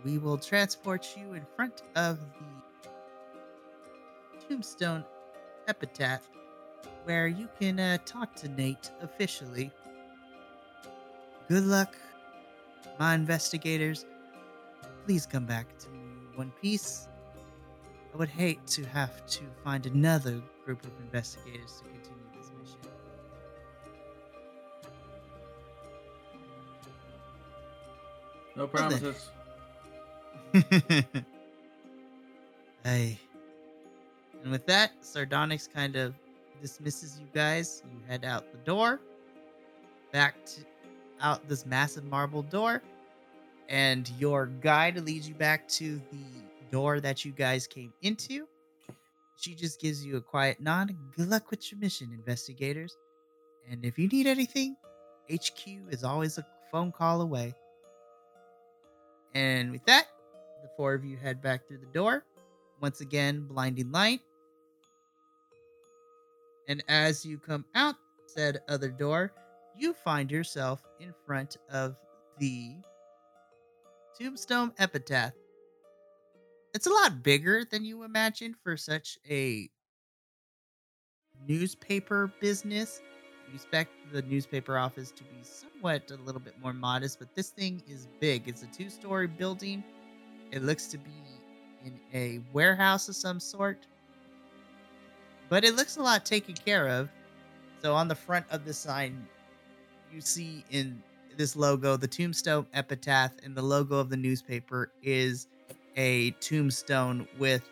we 0.03 0.17
will 0.17 0.37
transport 0.37 1.15
you 1.17 1.33
in 1.33 1.45
front 1.55 1.83
of 1.95 2.19
the 2.19 2.89
Tombstone 4.47 5.05
Epitaph, 5.67 6.27
where 7.05 7.27
you 7.27 7.47
can 7.59 7.79
uh, 7.79 7.97
talk 8.05 8.35
to 8.35 8.49
Nate 8.49 8.91
officially. 9.01 9.71
Good 11.47 11.63
luck, 11.63 11.95
my 12.99 13.15
investigators. 13.15 14.05
Please 15.05 15.25
come 15.25 15.45
back 15.45 15.77
to 15.79 15.89
me 15.89 15.99
one 16.35 16.51
piece. 16.61 17.07
I 18.13 18.17
would 18.17 18.29
hate 18.29 18.65
to 18.67 18.83
have 18.85 19.25
to 19.25 19.41
find 19.63 19.85
another 19.85 20.41
group 20.65 20.83
of 20.83 20.91
investigators 21.01 21.81
to 21.81 21.83
continue 21.89 22.25
this 22.37 22.51
mission. 22.59 22.79
No 28.55 28.67
promises. 28.67 29.29
hey. 32.83 33.19
And 34.43 34.51
with 34.51 34.65
that, 34.67 34.91
Sardonyx 35.01 35.67
kind 35.67 35.95
of 35.95 36.13
dismisses 36.61 37.19
you 37.19 37.27
guys. 37.33 37.81
You 37.91 37.99
head 38.07 38.23
out 38.23 38.51
the 38.51 38.59
door, 38.59 38.99
back 40.11 40.45
to 40.45 40.61
out 41.21 41.47
this 41.47 41.65
massive 41.65 42.03
marble 42.05 42.43
door, 42.43 42.83
and 43.69 44.11
your 44.19 44.47
guide 44.47 44.99
leads 45.03 45.27
you 45.27 45.33
back 45.33 45.67
to 45.69 45.99
the 46.11 46.25
door 46.71 46.99
that 46.99 47.25
you 47.25 47.31
guys 47.31 47.65
came 47.65 47.93
into. 48.01 48.47
she 49.37 49.55
just 49.55 49.81
gives 49.81 50.05
you 50.05 50.17
a 50.17 50.21
quiet 50.21 50.61
nod. 50.61 50.95
Good 51.15 51.29
luck 51.29 51.49
with 51.49 51.71
your 51.71 51.79
mission, 51.79 52.11
investigators. 52.13 52.95
And 53.69 53.83
if 53.85 53.97
you 53.97 54.07
need 54.07 54.27
anything, 54.27 54.75
HQ 55.31 55.67
is 55.89 56.03
always 56.03 56.37
a 56.37 56.45
phone 56.71 56.91
call 56.91 57.21
away. 57.21 57.55
And 59.33 59.71
with 59.71 59.85
that, 59.85 60.07
the 60.63 60.69
four 60.75 60.95
of 60.95 61.05
you 61.05 61.17
head 61.17 61.41
back 61.41 61.67
through 61.67 61.77
the 61.77 61.93
door. 61.93 62.23
Once 62.81 63.01
again, 63.01 63.45
blinding 63.47 63.91
light. 63.91 64.21
And 66.67 66.83
as 66.87 67.25
you 67.25 67.37
come 67.37 67.65
out 67.75 67.95
said 68.25 68.61
other 68.67 68.89
door, 68.89 69.31
you 69.77 69.93
find 69.93 70.31
yourself 70.31 70.81
in 70.99 71.13
front 71.25 71.57
of 71.71 71.95
the 72.39 72.75
tombstone 74.17 74.71
epitaph. 74.79 75.33
It's 76.73 76.87
a 76.87 76.91
lot 76.91 77.21
bigger 77.21 77.63
than 77.69 77.85
you 77.85 78.03
imagined 78.03 78.55
for 78.63 78.75
such 78.77 79.19
a 79.29 79.69
newspaper 81.47 82.31
business. 82.39 83.01
You 83.47 83.55
expect 83.55 83.91
the 84.11 84.23
newspaper 84.23 84.77
office 84.77 85.11
to 85.11 85.23
be 85.23 85.43
somewhat 85.43 86.09
a 86.09 86.15
little 86.15 86.41
bit 86.41 86.55
more 86.61 86.73
modest, 86.73 87.19
but 87.19 87.35
this 87.35 87.49
thing 87.49 87.83
is 87.87 88.07
big. 88.19 88.47
It's 88.47 88.63
a 88.63 88.67
two 88.67 88.89
story 88.89 89.27
building. 89.27 89.83
It 90.53 90.61
looks 90.61 90.85
to 90.89 90.99
be 90.99 91.09
in 91.83 91.99
a 92.13 92.39
warehouse 92.53 93.09
of 93.09 93.15
some 93.15 93.39
sort, 93.39 93.87
but 95.49 95.63
it 95.63 95.75
looks 95.75 95.97
a 95.97 96.01
lot 96.03 96.25
taken 96.25 96.53
care 96.53 96.87
of. 96.89 97.09
So 97.81 97.95
on 97.95 98.07
the 98.07 98.13
front 98.13 98.45
of 98.51 98.63
the 98.63 98.71
sign, 98.71 99.27
you 100.13 100.21
see 100.21 100.63
in 100.69 101.01
this 101.37 101.55
logo, 101.55 101.97
the 101.97 102.07
tombstone 102.07 102.67
epitaph, 102.71 103.31
and 103.43 103.55
the 103.55 103.63
logo 103.63 103.97
of 103.97 104.11
the 104.11 104.15
newspaper 104.15 104.91
is 105.01 105.47
a 105.97 106.29
tombstone 106.39 107.27
with 107.39 107.67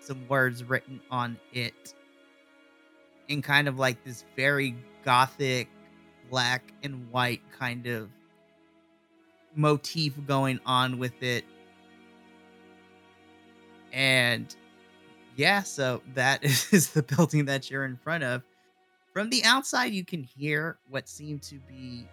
some 0.00 0.28
words 0.28 0.62
written 0.62 1.00
on 1.10 1.38
it 1.54 1.94
in 3.28 3.40
kind 3.40 3.66
of 3.66 3.78
like 3.78 4.04
this 4.04 4.26
very 4.36 4.76
gothic 5.06 5.68
black 6.28 6.70
and 6.82 7.10
white 7.10 7.40
kind 7.58 7.86
of 7.86 8.10
motif 9.54 10.12
going 10.26 10.60
on 10.66 10.98
with 10.98 11.22
it 11.22 11.46
and 13.96 14.54
yeah 15.34 15.62
so 15.62 16.00
that 16.14 16.44
is 16.72 16.90
the 16.90 17.02
building 17.02 17.44
that 17.44 17.68
you're 17.68 17.84
in 17.84 17.96
front 17.96 18.22
of 18.22 18.42
from 19.12 19.28
the 19.30 19.42
outside 19.42 19.92
you 19.92 20.04
can 20.04 20.22
hear 20.22 20.78
what 20.88 21.08
seemed 21.08 21.42
to 21.42 21.56
be 21.68 22.06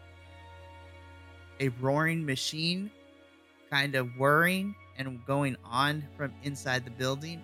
a 1.60 1.70
roaring 1.80 2.26
machine 2.26 2.90
kind 3.70 3.96
of 3.96 4.08
whirring 4.18 4.76
and 4.98 5.26
going 5.26 5.56
on 5.66 6.04
from 6.16 6.32
inside 6.44 6.86
the 6.86 6.92
building 6.92 7.42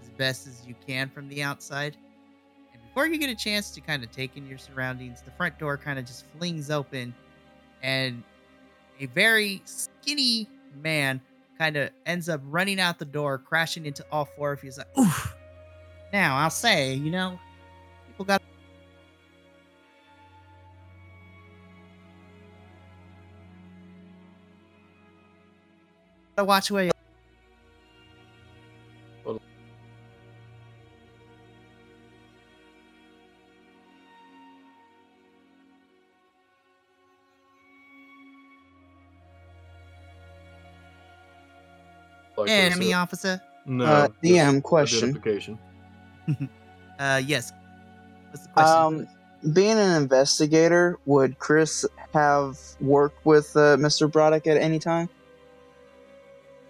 as 0.00 0.08
best 0.10 0.46
as 0.46 0.66
you 0.66 0.74
can 0.86 1.08
from 1.10 1.28
the 1.28 1.42
outside. 1.42 1.96
And 2.72 2.82
before 2.82 3.06
you 3.06 3.18
get 3.18 3.28
a 3.28 3.34
chance 3.34 3.70
to 3.72 3.80
kind 3.80 4.02
of 4.02 4.10
take 4.10 4.36
in 4.36 4.46
your 4.46 4.58
surroundings, 4.58 5.20
the 5.22 5.30
front 5.32 5.58
door 5.58 5.76
kind 5.76 5.98
of 5.98 6.06
just 6.06 6.24
flings 6.38 6.70
open 6.70 7.14
and 7.82 8.22
a 9.00 9.06
very 9.06 9.60
skinny 9.64 10.48
man 10.82 11.20
kind 11.58 11.76
of 11.76 11.90
ends 12.06 12.28
up 12.28 12.40
running 12.44 12.80
out 12.80 12.98
the 12.98 13.04
door, 13.04 13.38
crashing 13.38 13.86
into 13.86 14.04
all 14.10 14.24
four 14.24 14.52
of 14.52 14.62
you. 14.62 14.68
He's 14.68 14.78
like, 14.78 14.98
oof. 14.98 15.34
Now, 16.12 16.36
I'll 16.36 16.50
say, 16.50 16.94
you 16.94 17.10
know, 17.10 17.38
people 18.06 18.24
got 18.24 18.42
to 26.36 26.44
watch 26.44 26.70
where 26.70 26.93
enemy 42.54 42.92
a- 42.92 42.96
officer. 42.96 43.40
No. 43.66 43.84
Uh, 43.84 44.08
DM 44.22 44.62
question. 44.62 45.10
Identification. 45.10 45.58
Uh, 46.96 47.20
yes. 47.26 47.52
What's 48.30 48.46
the 48.46 48.52
question? 48.52 48.76
Um, 49.42 49.52
being 49.52 49.76
an 49.78 50.00
investigator, 50.00 50.96
would 51.06 51.40
Chris 51.40 51.84
have 52.12 52.56
worked 52.80 53.26
with 53.26 53.50
uh, 53.56 53.76
Mr. 53.78 54.10
Broderick 54.10 54.46
at 54.46 54.56
any 54.56 54.78
time? 54.78 55.08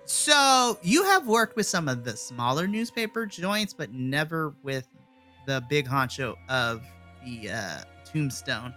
So 0.07 0.79
you 0.83 1.05
have 1.05 1.27
worked 1.27 1.57
with 1.57 1.67
some 1.67 1.89
of 1.89 2.05
the 2.05 2.17
smaller 2.17 2.67
newspaper 2.67 3.27
joints, 3.27 3.75
but 3.75 3.93
never 3.93 4.55
with 4.63 4.87
the 5.47 5.63
big 5.69 5.87
honcho 5.87 6.37
of 6.49 6.83
the 7.25 7.51
uh, 7.51 7.79
Tombstone. 8.05 8.75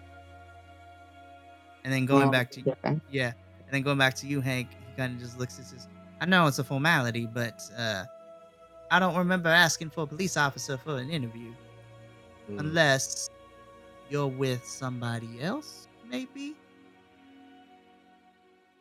And 1.86 1.94
then 1.94 2.06
going 2.06 2.28
Oh, 2.28 2.32
back 2.32 2.52
to 2.52 2.62
okay. 2.72 3.00
yeah, 3.10 3.28
and 3.66 3.72
then 3.72 3.82
going 3.84 3.98
back 3.98 4.16
to 4.16 4.28
you, 4.28 4.42
Hank. 4.42 4.68
He 4.72 4.98
kind 4.98 5.14
of 5.16 5.22
just 5.22 5.40
looks 5.40 5.58
and 5.58 5.66
says, 5.66 5.88
"I 6.20 6.26
know 6.26 6.48
it's 6.48 6.60
a 6.60 6.64
formality, 6.64 7.26
but 7.28 7.62
uh, 7.78 8.06
I 8.92 9.00
don't 9.00 9.16
remember 9.16 9.50
asking 9.50 9.92
for 9.92 10.04
a 10.04 10.08
police 10.08 10.38
officer 10.38 10.78
for 10.78 10.98
an 10.98 11.10
interview 11.10 11.54
Mm. 12.50 12.60
unless 12.62 13.30
you're 14.10 14.28
with 14.28 14.66
somebody 14.66 15.42
else, 15.42 15.88
maybe." 16.08 16.56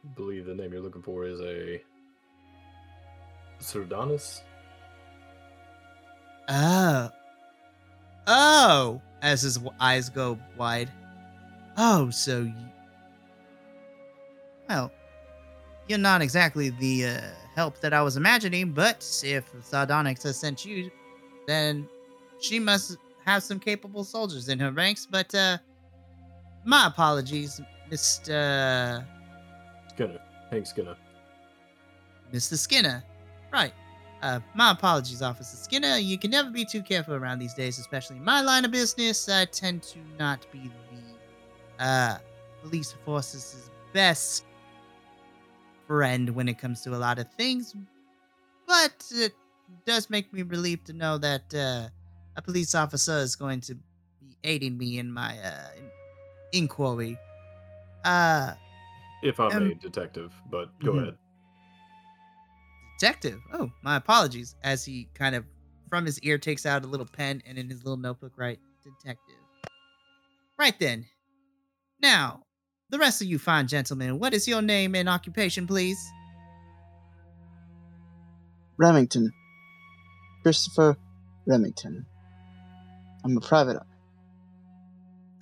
I 0.04 0.08
believe 0.14 0.46
the 0.46 0.54
name 0.54 0.72
you're 0.72 0.82
looking 0.82 1.02
for 1.02 1.24
is 1.24 1.40
a 1.40 1.82
Sardonyx. 3.58 4.42
Oh. 6.48 7.10
Oh, 8.28 9.02
as 9.22 9.42
his 9.42 9.58
eyes 9.80 10.08
go 10.08 10.38
wide. 10.56 10.92
Oh, 11.76 12.10
so 12.10 12.42
you. 12.42 12.54
Well, 14.68 14.92
you're 15.88 15.98
not 15.98 16.22
exactly 16.22 16.70
the 16.70 17.06
uh, 17.06 17.20
help 17.54 17.80
that 17.80 17.92
I 17.92 18.02
was 18.02 18.16
imagining, 18.16 18.72
but 18.72 18.98
if 19.24 19.50
Sardonyx 19.62 20.22
has 20.24 20.38
sent 20.38 20.64
you, 20.64 20.90
then 21.46 21.88
she 22.40 22.58
must 22.58 22.98
have 23.24 23.42
some 23.42 23.58
capable 23.58 24.04
soldiers 24.04 24.48
in 24.48 24.58
her 24.58 24.72
ranks. 24.72 25.06
But, 25.10 25.34
uh, 25.34 25.58
my 26.64 26.86
apologies, 26.86 27.60
Mr. 27.90 29.04
Skinner. 29.90 30.20
Hank 30.50 30.66
Skinner. 30.66 30.96
Mr. 32.32 32.56
Skinner. 32.56 33.04
Right. 33.52 33.72
Uh, 34.22 34.40
my 34.54 34.72
apologies, 34.72 35.22
Officer 35.22 35.56
Skinner. 35.56 35.96
You 35.96 36.18
can 36.18 36.30
never 36.30 36.50
be 36.50 36.64
too 36.64 36.82
careful 36.82 37.14
around 37.14 37.38
these 37.38 37.54
days, 37.54 37.78
especially 37.78 38.16
in 38.16 38.24
my 38.24 38.40
line 38.40 38.64
of 38.64 38.72
business. 38.72 39.28
I 39.28 39.44
tend 39.44 39.82
to 39.84 39.98
not 40.18 40.46
be 40.50 40.70
the 41.78 41.84
uh, 41.84 42.18
police 42.62 42.94
force's 43.04 43.70
best 43.92 44.45
friend 45.86 46.30
when 46.30 46.48
it 46.48 46.58
comes 46.58 46.82
to 46.82 46.94
a 46.94 46.98
lot 46.98 47.18
of 47.18 47.32
things. 47.34 47.74
But 48.66 49.06
it 49.12 49.34
does 49.84 50.10
make 50.10 50.32
me 50.32 50.42
relieved 50.42 50.86
to 50.86 50.92
know 50.92 51.18
that 51.18 51.54
uh, 51.54 51.88
a 52.36 52.42
police 52.42 52.74
officer 52.74 53.18
is 53.18 53.36
going 53.36 53.60
to 53.62 53.74
be 53.74 54.36
aiding 54.44 54.76
me 54.78 54.98
in 54.98 55.12
my 55.12 55.38
uh, 55.38 55.70
inquiry. 56.52 57.18
Uh, 58.04 58.54
If 59.22 59.40
I 59.40 59.48
Um, 59.48 59.70
a 59.70 59.74
detective, 59.74 60.32
but 60.50 60.78
go 60.80 60.92
mhm. 60.92 61.02
ahead. 61.02 61.18
detective. 62.98 63.40
Oh, 63.52 63.70
my 63.82 63.96
apologies. 63.96 64.56
As 64.62 64.84
he 64.84 65.08
kind 65.14 65.34
of 65.34 65.44
from 65.88 66.04
his 66.06 66.18
ear 66.20 66.38
takes 66.38 66.66
out 66.66 66.84
a 66.84 66.86
little 66.86 67.06
pen 67.06 67.42
and 67.46 67.58
in 67.58 67.68
his 67.68 67.84
little 67.84 67.96
notebook 67.96 68.32
write 68.36 68.60
detective. 68.82 69.36
Right 70.58 70.78
then. 70.78 71.06
Now, 72.00 72.45
the 72.90 72.98
rest 72.98 73.20
of 73.20 73.28
you 73.28 73.38
fine 73.38 73.66
gentlemen, 73.66 74.18
what 74.18 74.34
is 74.34 74.46
your 74.46 74.62
name 74.62 74.94
and 74.94 75.08
occupation, 75.08 75.66
please? 75.66 75.98
Remington. 78.76 79.32
Christopher 80.42 80.96
Remington. 81.46 82.06
I'm 83.24 83.36
a 83.36 83.40
private 83.40 83.78
eye. 83.78 83.86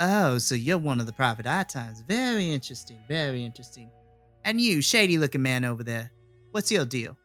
Oh, 0.00 0.38
so 0.38 0.54
you're 0.54 0.78
one 0.78 1.00
of 1.00 1.06
the 1.06 1.12
private 1.12 1.46
eye 1.46 1.64
times. 1.64 2.02
Very 2.06 2.50
interesting. 2.50 2.98
Very 3.08 3.44
interesting. 3.44 3.90
And 4.44 4.60
you, 4.60 4.82
shady 4.82 5.18
looking 5.18 5.42
man 5.42 5.64
over 5.64 5.84
there, 5.84 6.10
what's 6.50 6.70
your 6.70 6.84
deal? 6.84 7.16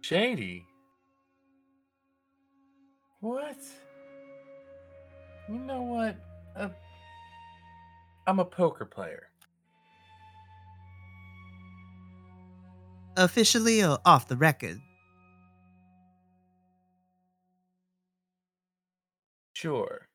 Shady. 0.00 0.64
What? 3.20 3.56
You 5.48 5.58
know 5.58 5.82
what? 5.82 6.16
Uh, 6.56 6.68
I'm 8.26 8.40
a 8.40 8.44
poker 8.44 8.84
player. 8.84 9.28
Officially 13.16 13.82
or 13.82 13.98
off 14.04 14.28
the 14.28 14.36
record? 14.36 14.80
Sure. 19.54 20.06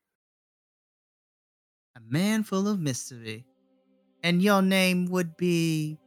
A 1.96 2.00
man 2.08 2.42
full 2.42 2.68
of 2.68 2.78
mystery. 2.78 3.46
And 4.22 4.40
your 4.40 4.62
name 4.62 5.06
would 5.06 5.36
be. 5.36 5.98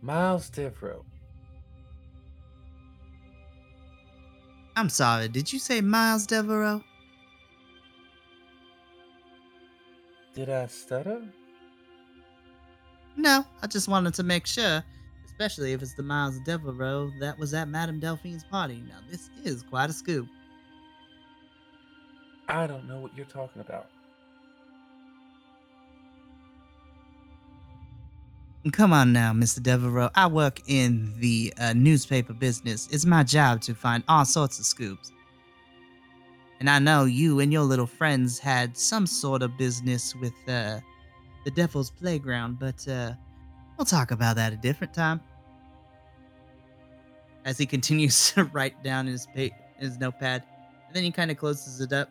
Miles 0.00 0.50
Diffro. 0.50 1.04
I'm 4.76 4.88
sorry, 4.88 5.28
did 5.28 5.52
you 5.52 5.58
say 5.58 5.80
Miles 5.80 6.26
Devereaux? 6.26 6.82
Did 10.34 10.48
I 10.48 10.66
stutter? 10.66 11.22
No, 13.16 13.44
I 13.62 13.66
just 13.66 13.88
wanted 13.88 14.14
to 14.14 14.22
make 14.22 14.46
sure, 14.46 14.82
especially 15.26 15.72
if 15.72 15.82
it's 15.82 15.94
the 15.94 16.02
Miles 16.02 16.38
Devereaux 16.40 17.10
that 17.20 17.38
was 17.38 17.52
at 17.52 17.68
Madame 17.68 18.00
Delphine's 18.00 18.44
party. 18.44 18.82
Now, 18.88 18.98
this 19.10 19.28
is 19.44 19.62
quite 19.62 19.90
a 19.90 19.92
scoop. 19.92 20.26
I 22.48 22.66
don't 22.66 22.88
know 22.88 22.98
what 22.98 23.14
you're 23.16 23.26
talking 23.26 23.60
about. 23.60 23.88
Come 28.72 28.92
on 28.92 29.12
now, 29.12 29.32
Mr. 29.32 29.60
Devereaux. 29.60 30.10
I 30.14 30.28
work 30.28 30.60
in 30.66 31.12
the 31.18 31.52
uh, 31.58 31.72
newspaper 31.72 32.32
business. 32.32 32.88
It's 32.92 33.04
my 33.04 33.24
job 33.24 33.60
to 33.62 33.74
find 33.74 34.04
all 34.08 34.24
sorts 34.24 34.60
of 34.60 34.64
scoops. 34.64 35.10
And 36.62 36.70
I 36.70 36.78
know 36.78 37.06
you 37.06 37.40
and 37.40 37.52
your 37.52 37.64
little 37.64 37.88
friends 37.88 38.38
had 38.38 38.76
some 38.76 39.04
sort 39.04 39.42
of 39.42 39.58
business 39.58 40.14
with 40.14 40.32
uh, 40.46 40.78
the 41.44 41.50
Devil's 41.50 41.90
Playground, 41.90 42.60
but 42.60 42.86
uh, 42.86 43.14
we'll 43.76 43.84
talk 43.84 44.12
about 44.12 44.36
that 44.36 44.52
a 44.52 44.56
different 44.56 44.94
time. 44.94 45.20
As 47.44 47.58
he 47.58 47.66
continues 47.74 48.30
to 48.34 48.44
write 48.44 48.80
down 48.84 49.08
his 49.08 49.26
pa- 49.26 49.56
his 49.76 49.98
notepad, 49.98 50.44
and 50.86 50.94
then 50.94 51.02
he 51.02 51.10
kind 51.10 51.32
of 51.32 51.36
closes 51.36 51.80
it 51.80 51.92
up. 51.92 52.08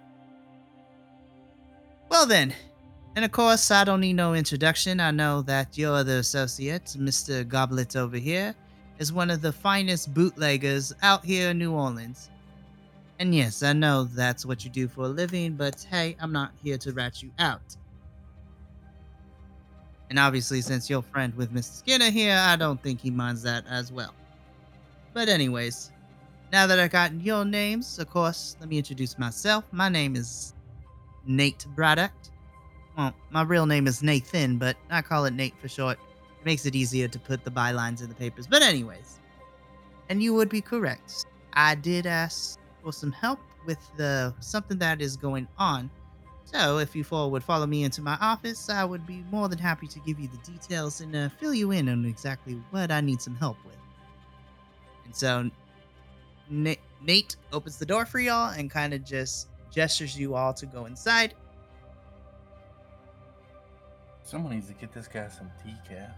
Well 2.09 2.25
then, 2.25 2.53
and 3.15 3.23
of 3.23 3.31
course, 3.31 3.71
I 3.71 3.85
don't 3.85 4.01
need 4.01 4.17
no 4.17 4.33
introduction. 4.33 4.99
I 4.99 5.11
know 5.11 5.43
that 5.43 5.77
your 5.77 5.95
other 5.95 6.17
associate, 6.17 6.97
Mr. 6.99 7.47
Goblet 7.47 7.95
over 7.95 8.17
here, 8.17 8.53
is 8.99 9.13
one 9.13 9.29
of 9.29 9.41
the 9.41 9.53
finest 9.53 10.13
bootleggers 10.13 10.91
out 11.01 11.23
here 11.23 11.51
in 11.51 11.57
New 11.57 11.71
Orleans. 11.71 12.29
And 13.21 13.35
yes, 13.35 13.61
I 13.61 13.73
know 13.73 14.05
that's 14.05 14.47
what 14.47 14.65
you 14.65 14.71
do 14.71 14.87
for 14.87 15.01
a 15.01 15.07
living, 15.07 15.53
but 15.53 15.85
hey, 15.91 16.17
I'm 16.19 16.31
not 16.31 16.53
here 16.63 16.79
to 16.79 16.91
rat 16.91 17.21
you 17.21 17.29
out. 17.37 17.77
And 20.09 20.17
obviously, 20.17 20.59
since 20.61 20.89
you're 20.89 21.03
friend 21.03 21.31
with 21.35 21.53
Mr. 21.53 21.71
Skinner 21.71 22.09
here, 22.09 22.35
I 22.35 22.55
don't 22.55 22.81
think 22.81 22.99
he 22.99 23.11
minds 23.11 23.43
that 23.43 23.63
as 23.69 23.91
well. 23.91 24.15
But 25.13 25.29
anyways, 25.29 25.91
now 26.51 26.65
that 26.65 26.79
I've 26.79 26.89
gotten 26.89 27.19
your 27.19 27.45
names, 27.45 27.99
of 27.99 28.09
course, 28.09 28.57
let 28.59 28.67
me 28.67 28.79
introduce 28.79 29.19
myself. 29.19 29.65
My 29.71 29.87
name 29.87 30.15
is 30.15 30.55
Nate 31.27 31.67
Braddock. 31.75 32.13
Well, 32.97 33.13
my 33.29 33.43
real 33.43 33.67
name 33.67 33.85
is 33.85 34.01
Nathan, 34.01 34.57
but 34.57 34.77
I 34.89 35.03
call 35.03 35.25
it 35.25 35.35
Nate 35.35 35.53
for 35.61 35.67
short. 35.67 35.99
It 36.39 36.45
makes 36.47 36.65
it 36.65 36.75
easier 36.75 37.07
to 37.09 37.19
put 37.19 37.43
the 37.43 37.51
bylines 37.51 38.01
in 38.01 38.09
the 38.09 38.15
papers. 38.15 38.47
But 38.47 38.63
anyways, 38.63 39.19
and 40.09 40.23
you 40.23 40.33
would 40.33 40.49
be 40.49 40.61
correct. 40.61 41.27
I 41.53 41.75
did 41.75 42.07
ask 42.07 42.57
for 42.81 42.91
some 42.91 43.11
help 43.11 43.39
with 43.65 43.79
the 43.97 44.33
something 44.39 44.77
that 44.79 45.01
is 45.01 45.17
going 45.17 45.47
on. 45.57 45.89
So 46.45 46.79
if 46.79 46.95
you 46.95 47.03
four 47.03 47.31
would 47.31 47.43
follow 47.43 47.65
me 47.65 47.83
into 47.83 48.01
my 48.01 48.17
office, 48.19 48.69
I 48.69 48.83
would 48.83 49.05
be 49.07 49.23
more 49.31 49.47
than 49.47 49.57
happy 49.57 49.87
to 49.87 49.99
give 49.99 50.19
you 50.19 50.27
the 50.27 50.51
details 50.51 50.99
and 51.01 51.15
uh, 51.15 51.29
fill 51.29 51.53
you 51.53 51.71
in 51.71 51.87
on 51.87 52.05
exactly 52.05 52.61
what 52.71 52.91
I 52.91 52.99
need 52.99 53.21
some 53.21 53.35
help 53.35 53.57
with. 53.65 53.77
And 55.05 55.15
so 55.15 55.49
Na- 56.49 56.75
Nate 57.01 57.37
opens 57.53 57.77
the 57.77 57.85
door 57.85 58.05
for 58.05 58.19
y'all 58.19 58.51
and 58.51 58.69
kind 58.69 58.93
of 58.93 59.03
just 59.05 59.47
gestures 59.71 60.17
you 60.19 60.35
all 60.35 60.53
to 60.53 60.65
go 60.65 60.85
inside. 60.85 61.33
Someone 64.23 64.53
needs 64.53 64.67
to 64.67 64.73
get 64.73 64.93
this 64.93 65.07
guy 65.07 65.27
some 65.29 65.49
decaf. 65.65 66.13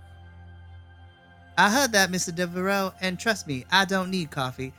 I 1.58 1.70
heard 1.70 1.92
that, 1.92 2.10
Mr. 2.10 2.34
Devereaux, 2.34 2.94
and 3.02 3.20
trust 3.20 3.48
me, 3.48 3.66
I 3.72 3.86
don't 3.86 4.10
need 4.10 4.32
coffee. 4.32 4.74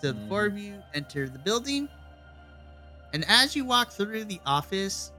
So 0.00 0.12
the 0.12 0.28
four 0.28 0.46
of 0.46 0.54
mm. 0.54 0.62
you 0.62 0.82
enter 0.94 1.28
the 1.28 1.38
building, 1.38 1.88
and 3.12 3.24
as 3.28 3.54
you 3.54 3.64
walk 3.64 3.90
through 3.90 4.24
the 4.24 4.40
office, 4.46 5.12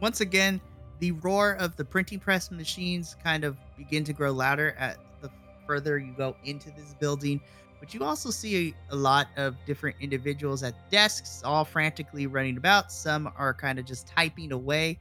once 0.00 0.20
again, 0.20 0.60
the 0.98 1.12
roar 1.12 1.56
of 1.58 1.76
the 1.76 1.84
printing 1.84 2.20
press 2.20 2.50
machines 2.50 3.16
kind 3.22 3.44
of 3.44 3.56
begin 3.76 4.04
to 4.04 4.12
grow 4.12 4.30
louder 4.30 4.76
at 4.78 4.98
the 5.22 5.30
further 5.66 5.98
you 5.98 6.12
go 6.12 6.36
into 6.44 6.70
this 6.70 6.94
building. 7.00 7.40
But 7.80 7.94
you 7.94 8.04
also 8.04 8.30
see 8.30 8.74
a, 8.90 8.94
a 8.94 8.96
lot 8.96 9.28
of 9.36 9.56
different 9.64 9.96
individuals 10.00 10.62
at 10.62 10.74
desks, 10.90 11.42
all 11.42 11.64
frantically 11.64 12.26
running 12.26 12.58
about. 12.58 12.92
Some 12.92 13.32
are 13.38 13.54
kind 13.54 13.78
of 13.78 13.86
just 13.86 14.06
typing 14.06 14.52
away 14.52 14.98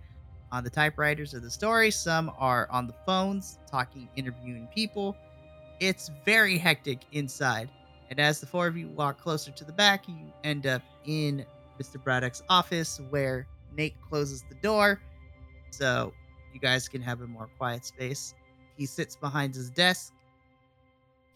on 0.52 0.64
the 0.64 0.70
typewriters 0.70 1.34
of 1.34 1.44
the 1.44 1.52
story. 1.52 1.92
Some 1.92 2.32
are 2.38 2.68
on 2.72 2.88
the 2.88 2.96
phones, 3.06 3.60
talking, 3.70 4.08
interviewing 4.16 4.68
people. 4.74 5.18
It's 5.82 6.10
very 6.26 6.58
hectic 6.58 7.00
inside. 7.12 7.70
And 8.10 8.20
as 8.20 8.40
the 8.40 8.48
four 8.48 8.68
of 8.68 8.76
you 8.76 8.90
walk 8.90 9.22
closer 9.22 9.52
to 9.52 9.64
the 9.64 9.72
back, 9.72 10.08
you 10.08 10.18
end 10.44 10.66
up 10.66 10.82
in 11.06 11.46
Mr. 11.80 12.04
Braddock's 12.04 12.42
office 12.50 13.00
where 13.10 13.48
Nate 13.76 13.96
closes 14.02 14.44
the 14.50 14.56
door 14.56 15.00
so 15.72 16.14
you 16.54 16.60
guys 16.60 16.88
can 16.88 17.02
have 17.02 17.22
a 17.22 17.28
more 17.28 17.50
quiet 17.58 17.86
space. 17.86 18.34
He 18.76 18.86
sits 18.86 19.16
behind 19.16 19.54
his 19.54 19.70
desk. 19.70 20.14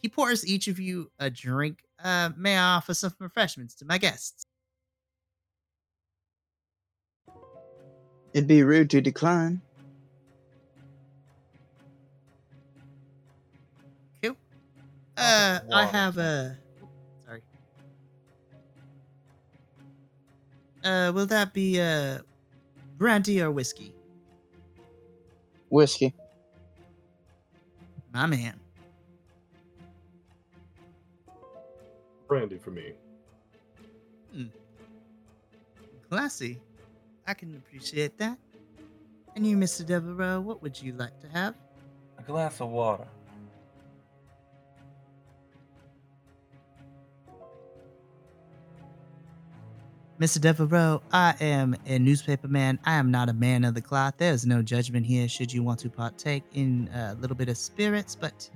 He 0.01 0.09
pours 0.09 0.45
each 0.45 0.67
of 0.67 0.79
you 0.79 1.11
a 1.19 1.29
drink. 1.29 1.83
Uh, 2.03 2.31
may 2.35 2.57
I 2.57 2.75
offer 2.75 2.93
some 2.93 3.13
refreshments 3.19 3.75
to 3.75 3.85
my 3.85 3.97
guests? 3.97 4.45
It'd 8.33 8.47
be 8.47 8.63
rude 8.63 8.89
to 8.89 9.01
decline. 9.01 9.61
Cool. 14.23 14.35
Uh, 15.15 15.59
I 15.71 15.85
have 15.85 16.17
a. 16.17 16.57
Uh, 20.83 21.11
will 21.13 21.25
that 21.27 21.53
be 21.53 21.79
uh, 21.79 22.19
brandy 22.97 23.41
or 23.41 23.51
whiskey? 23.51 23.93
Whiskey. 25.69 26.13
My 28.13 28.25
man. 28.25 28.59
Brandy 32.27 32.57
for 32.57 32.71
me. 32.71 32.93
Hmm. 34.33 34.45
Classy. 36.09 36.59
I 37.25 37.33
can 37.33 37.55
appreciate 37.55 38.17
that. 38.17 38.37
And 39.35 39.47
you, 39.47 39.57
Mr. 39.57 39.85
Devereaux, 39.85 40.41
what 40.41 40.61
would 40.61 40.79
you 40.81 40.93
like 40.93 41.19
to 41.21 41.27
have? 41.29 41.55
A 42.19 42.21
glass 42.21 42.61
of 42.61 42.69
water. 42.69 43.07
Mr. 50.23 50.39
Devereaux, 50.39 51.01
I 51.11 51.35
am 51.41 51.75
a 51.85 51.99
newspaper 51.99 52.47
man. 52.47 52.79
I 52.85 52.93
am 52.93 53.11
not 53.11 53.27
a 53.27 53.33
man 53.33 53.65
of 53.65 53.73
the 53.73 53.81
cloth. 53.81 54.13
There 54.17 54.31
is 54.31 54.45
no 54.45 54.61
judgment 54.61 55.05
here 55.05 55.27
should 55.27 55.51
you 55.51 55.63
want 55.63 55.81
to 55.81 55.89
partake 55.89 56.45
in 56.53 56.89
a 56.93 57.13
little 57.15 57.35
bit 57.35 57.49
of 57.49 57.57
spirits, 57.57 58.15
but 58.15 58.49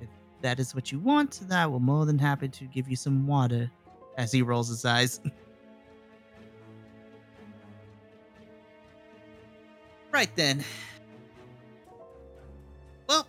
if 0.00 0.08
that 0.40 0.58
is 0.58 0.74
what 0.74 0.90
you 0.90 0.98
want, 0.98 1.42
then 1.44 1.56
I 1.56 1.68
will 1.68 1.78
more 1.78 2.04
than 2.04 2.18
happy 2.18 2.48
to 2.48 2.64
give 2.64 2.88
you 2.88 2.96
some 2.96 3.28
water 3.28 3.70
as 4.18 4.32
he 4.32 4.42
rolls 4.42 4.70
his 4.70 4.84
eyes. 4.84 5.20
right 10.10 10.34
then. 10.34 10.64
Well, 13.08 13.28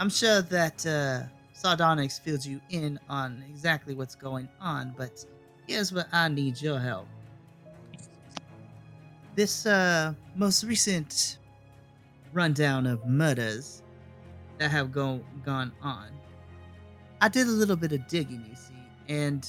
I'm 0.00 0.10
sure 0.10 0.42
that 0.42 0.84
uh, 0.84 1.20
Sardonyx 1.52 2.18
filled 2.18 2.44
you 2.44 2.60
in 2.70 2.98
on 3.08 3.44
exactly 3.48 3.94
what's 3.94 4.16
going 4.16 4.48
on, 4.60 4.96
but 4.98 5.24
here's 5.70 5.92
where 5.92 6.06
I 6.10 6.28
need 6.28 6.60
your 6.60 6.80
help. 6.80 7.06
This 9.36 9.66
uh, 9.66 10.14
most 10.34 10.64
recent 10.64 11.38
rundown 12.32 12.86
of 12.86 13.06
murders 13.06 13.82
that 14.58 14.70
have 14.72 14.90
go- 14.90 15.24
gone 15.44 15.72
on, 15.80 16.08
I 17.20 17.28
did 17.28 17.46
a 17.46 17.50
little 17.50 17.76
bit 17.76 17.92
of 17.92 18.06
digging, 18.08 18.44
you 18.48 18.56
see, 18.56 18.74
and 19.08 19.48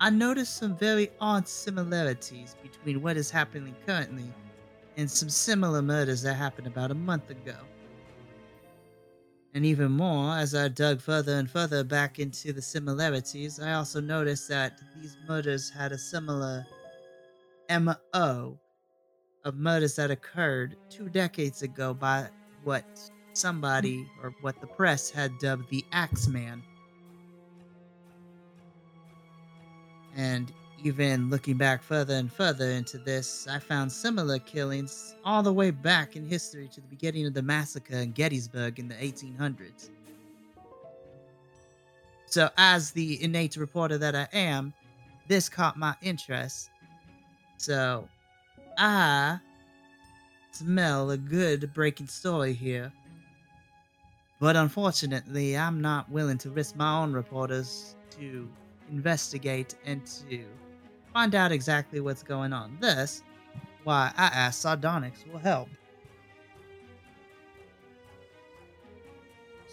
I 0.00 0.08
noticed 0.08 0.56
some 0.56 0.74
very 0.74 1.10
odd 1.20 1.46
similarities 1.46 2.56
between 2.62 3.02
what 3.02 3.18
is 3.18 3.30
happening 3.30 3.76
currently 3.86 4.32
and 4.96 5.10
some 5.10 5.28
similar 5.28 5.82
murders 5.82 6.22
that 6.22 6.34
happened 6.34 6.66
about 6.66 6.90
a 6.90 6.94
month 6.94 7.28
ago. 7.28 7.56
And 9.54 9.66
even 9.66 9.92
more, 9.92 10.36
as 10.38 10.54
I 10.54 10.68
dug 10.68 11.00
further 11.00 11.34
and 11.34 11.50
further 11.50 11.84
back 11.84 12.18
into 12.18 12.52
the 12.54 12.62
similarities, 12.62 13.60
I 13.60 13.74
also 13.74 14.00
noticed 14.00 14.48
that 14.48 14.80
these 14.96 15.16
murders 15.28 15.68
had 15.68 15.92
a 15.92 15.98
similar 15.98 16.66
MO 17.68 18.58
of 19.44 19.56
murders 19.56 19.96
that 19.96 20.10
occurred 20.10 20.76
two 20.88 21.08
decades 21.10 21.62
ago 21.62 21.92
by 21.92 22.28
what 22.64 22.84
somebody 23.34 24.06
or 24.22 24.34
what 24.40 24.60
the 24.60 24.66
press 24.66 25.10
had 25.10 25.38
dubbed 25.38 25.68
the 25.68 25.84
Axeman. 25.92 26.62
And 30.14 30.52
Even 30.84 31.30
looking 31.30 31.56
back 31.56 31.80
further 31.80 32.14
and 32.14 32.32
further 32.32 32.70
into 32.70 32.98
this, 32.98 33.46
I 33.46 33.60
found 33.60 33.92
similar 33.92 34.40
killings 34.40 35.14
all 35.24 35.42
the 35.42 35.52
way 35.52 35.70
back 35.70 36.16
in 36.16 36.24
history 36.28 36.68
to 36.72 36.80
the 36.80 36.88
beginning 36.88 37.24
of 37.26 37.34
the 37.34 37.42
massacre 37.42 37.96
in 37.96 38.10
Gettysburg 38.10 38.80
in 38.80 38.88
the 38.88 38.94
1800s. 38.96 39.90
So, 42.26 42.50
as 42.56 42.90
the 42.90 43.22
innate 43.22 43.56
reporter 43.56 43.96
that 43.98 44.16
I 44.16 44.26
am, 44.32 44.72
this 45.28 45.48
caught 45.48 45.76
my 45.78 45.94
interest. 46.02 46.70
So, 47.58 48.08
I 48.76 49.38
smell 50.50 51.12
a 51.12 51.16
good 51.16 51.72
breaking 51.74 52.08
story 52.08 52.54
here. 52.54 52.92
But 54.40 54.56
unfortunately, 54.56 55.56
I'm 55.56 55.80
not 55.80 56.10
willing 56.10 56.38
to 56.38 56.50
risk 56.50 56.74
my 56.74 57.00
own 57.00 57.12
reporters 57.12 57.94
to 58.18 58.48
investigate 58.90 59.76
and 59.84 60.04
to 60.06 60.44
find 61.12 61.34
out 61.34 61.52
exactly 61.52 62.00
what's 62.00 62.22
going 62.22 62.52
on. 62.52 62.76
This, 62.80 63.22
why 63.84 64.12
I 64.16 64.26
asked 64.26 64.60
Sardonyx 64.60 65.24
will 65.30 65.38
help. 65.38 65.68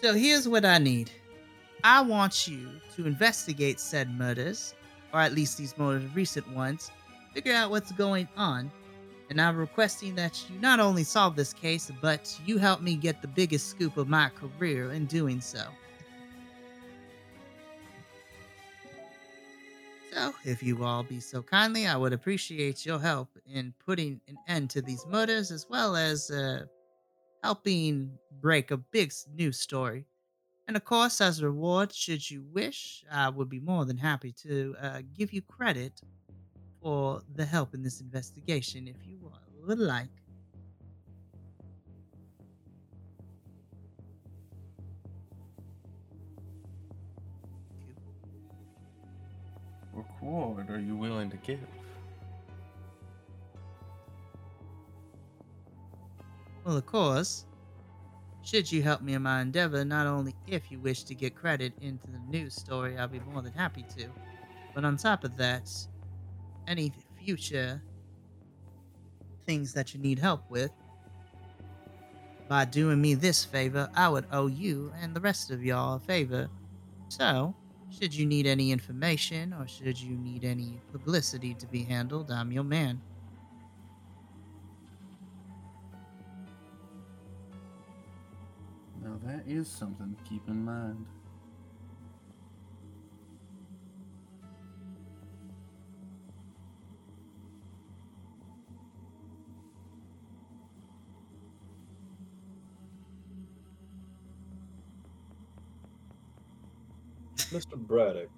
So 0.02 0.14
here's 0.14 0.48
what 0.48 0.66
I 0.66 0.78
need. 0.78 1.12
I 1.84 2.02
want 2.02 2.48
you 2.48 2.70
to 2.96 3.06
investigate 3.06 3.80
said 3.80 4.10
murders, 4.12 4.74
or 5.14 5.20
at 5.20 5.34
least 5.34 5.58
these 5.58 5.78
more 5.78 5.96
recent 6.14 6.50
ones, 6.54 6.92
figure 7.34 7.54
out 7.54 7.70
what's 7.70 7.92
going 7.94 8.28
on, 8.36 8.72
and 9.30 9.40
I'm 9.40 9.58
requesting 9.58 10.16
that 10.16 10.44
you 10.50 10.60
not 10.60 10.80
only 10.80 11.04
solve 11.04 11.36
this 11.36 11.54
case, 11.54 11.92
but 12.02 12.38
you 12.46 12.58
help 12.58 12.82
me 12.82 12.96
get 12.96 13.22
the 13.22 13.28
biggest 13.28 13.68
scoop 13.68 13.98
of 13.98 14.08
my 14.08 14.30
career 14.30 14.92
in 14.92 15.06
doing 15.06 15.40
so. 15.40 15.64
If 20.44 20.64
you 20.64 20.84
all 20.84 21.04
be 21.04 21.20
so 21.20 21.44
kindly, 21.44 21.86
I 21.88 21.96
would 21.98 22.14
appreciate 22.14 22.86
your 22.86 23.00
help 23.00 23.38
in 23.46 23.74
putting 23.80 24.22
an 24.28 24.40
end 24.48 24.70
to 24.72 24.82
these 24.82 25.06
murders 25.06 25.52
as 25.52 25.68
well 25.70 25.96
as 25.96 26.30
uh, 26.30 26.66
helping 27.44 28.20
break 28.32 28.72
a 28.72 28.78
big 28.78 29.14
news 29.28 29.60
story. 29.60 30.08
And 30.68 30.78
of 30.78 30.86
course, 30.86 31.22
as 31.22 31.40
a 31.42 31.48
reward, 31.48 31.94
should 31.94 32.30
you 32.32 32.44
wish, 32.44 33.04
I 33.12 33.30
would 33.30 33.50
be 33.50 33.60
more 33.62 33.86
than 33.86 33.98
happy 33.98 34.34
to 34.34 34.76
uh, 34.80 35.02
give 35.14 35.34
you 35.34 35.42
credit 35.44 36.04
for 36.82 37.24
the 37.28 37.46
help 37.46 37.74
in 37.74 37.84
this 37.84 38.02
investigation 38.02 38.88
if 38.88 39.06
you 39.06 39.32
would 39.54 39.80
like. 39.80 40.19
Reward 50.22 50.70
are 50.70 50.80
you 50.80 50.96
willing 50.96 51.30
to 51.30 51.38
give? 51.38 51.60
Well, 56.66 56.78
of 56.78 56.86
course, 56.86 57.46
should 58.44 58.72
you 58.72 58.82
help 58.82 59.02
me 59.02 59.14
in 59.14 59.24
my 59.24 59.42
endeavor, 59.42 59.84
not 59.84 60.08
only 60.08 60.36
if 60.48 60.72
you 60.72 60.80
wish 60.80 61.04
to 61.04 61.16
get 61.16 61.36
credit 61.36 61.74
into 61.82 62.08
the 62.08 62.20
news 62.30 62.54
story, 62.54 62.98
I'll 62.98 63.08
be 63.08 63.20
more 63.32 63.42
than 63.42 63.54
happy 63.54 63.86
to. 63.98 64.08
But 64.74 64.86
on 64.86 64.98
top 64.98 65.24
of 65.24 65.36
that, 65.38 65.70
any 66.68 66.94
future 67.24 67.82
things 69.46 69.74
that 69.74 69.94
you 69.94 70.00
need 70.00 70.20
help 70.20 70.50
with, 70.50 70.72
by 72.48 72.66
doing 72.66 73.00
me 73.00 73.14
this 73.14 73.46
favor, 73.46 73.90
I 73.96 74.10
would 74.10 74.26
owe 74.32 74.48
you 74.48 74.92
and 75.02 75.16
the 75.16 75.22
rest 75.22 75.52
of 75.52 75.64
y'all 75.64 75.96
a 75.96 76.00
favor. 76.00 76.50
So, 77.10 77.56
should 77.90 78.14
you 78.14 78.26
need 78.26 78.46
any 78.46 78.72
information 78.72 79.54
or 79.54 79.68
should 79.68 80.00
you 80.00 80.16
need 80.16 80.44
any 80.44 80.80
publicity 80.92 81.54
to 81.56 81.68
be 81.68 81.84
handled, 81.84 82.32
I'm 82.32 82.52
your 82.52 82.64
man. 82.64 83.02
Now 89.02 89.20
that 89.24 89.44
is 89.48 89.68
something 89.68 90.16
to 90.16 90.30
keep 90.30 90.48
in 90.48 90.64
mind. 90.64 91.06
Mr. 107.52 107.76
Braddock, 107.76 108.30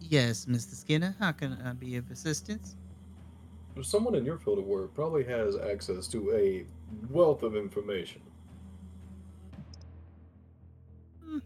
Yes, 0.00 0.46
Mr. 0.46 0.74
Skinner, 0.74 1.14
how 1.20 1.32
can 1.32 1.52
I 1.64 1.72
be 1.72 1.96
of 1.96 2.10
assistance? 2.10 2.76
someone 3.82 4.14
in 4.14 4.24
your 4.24 4.36
field 4.36 4.58
of 4.58 4.66
work 4.66 4.92
probably 4.92 5.24
has 5.24 5.56
access 5.56 6.06
to 6.08 6.30
a 6.34 6.66
wealth 7.10 7.42
of 7.42 7.56
information. 7.56 8.20
Hmm. 11.24 11.38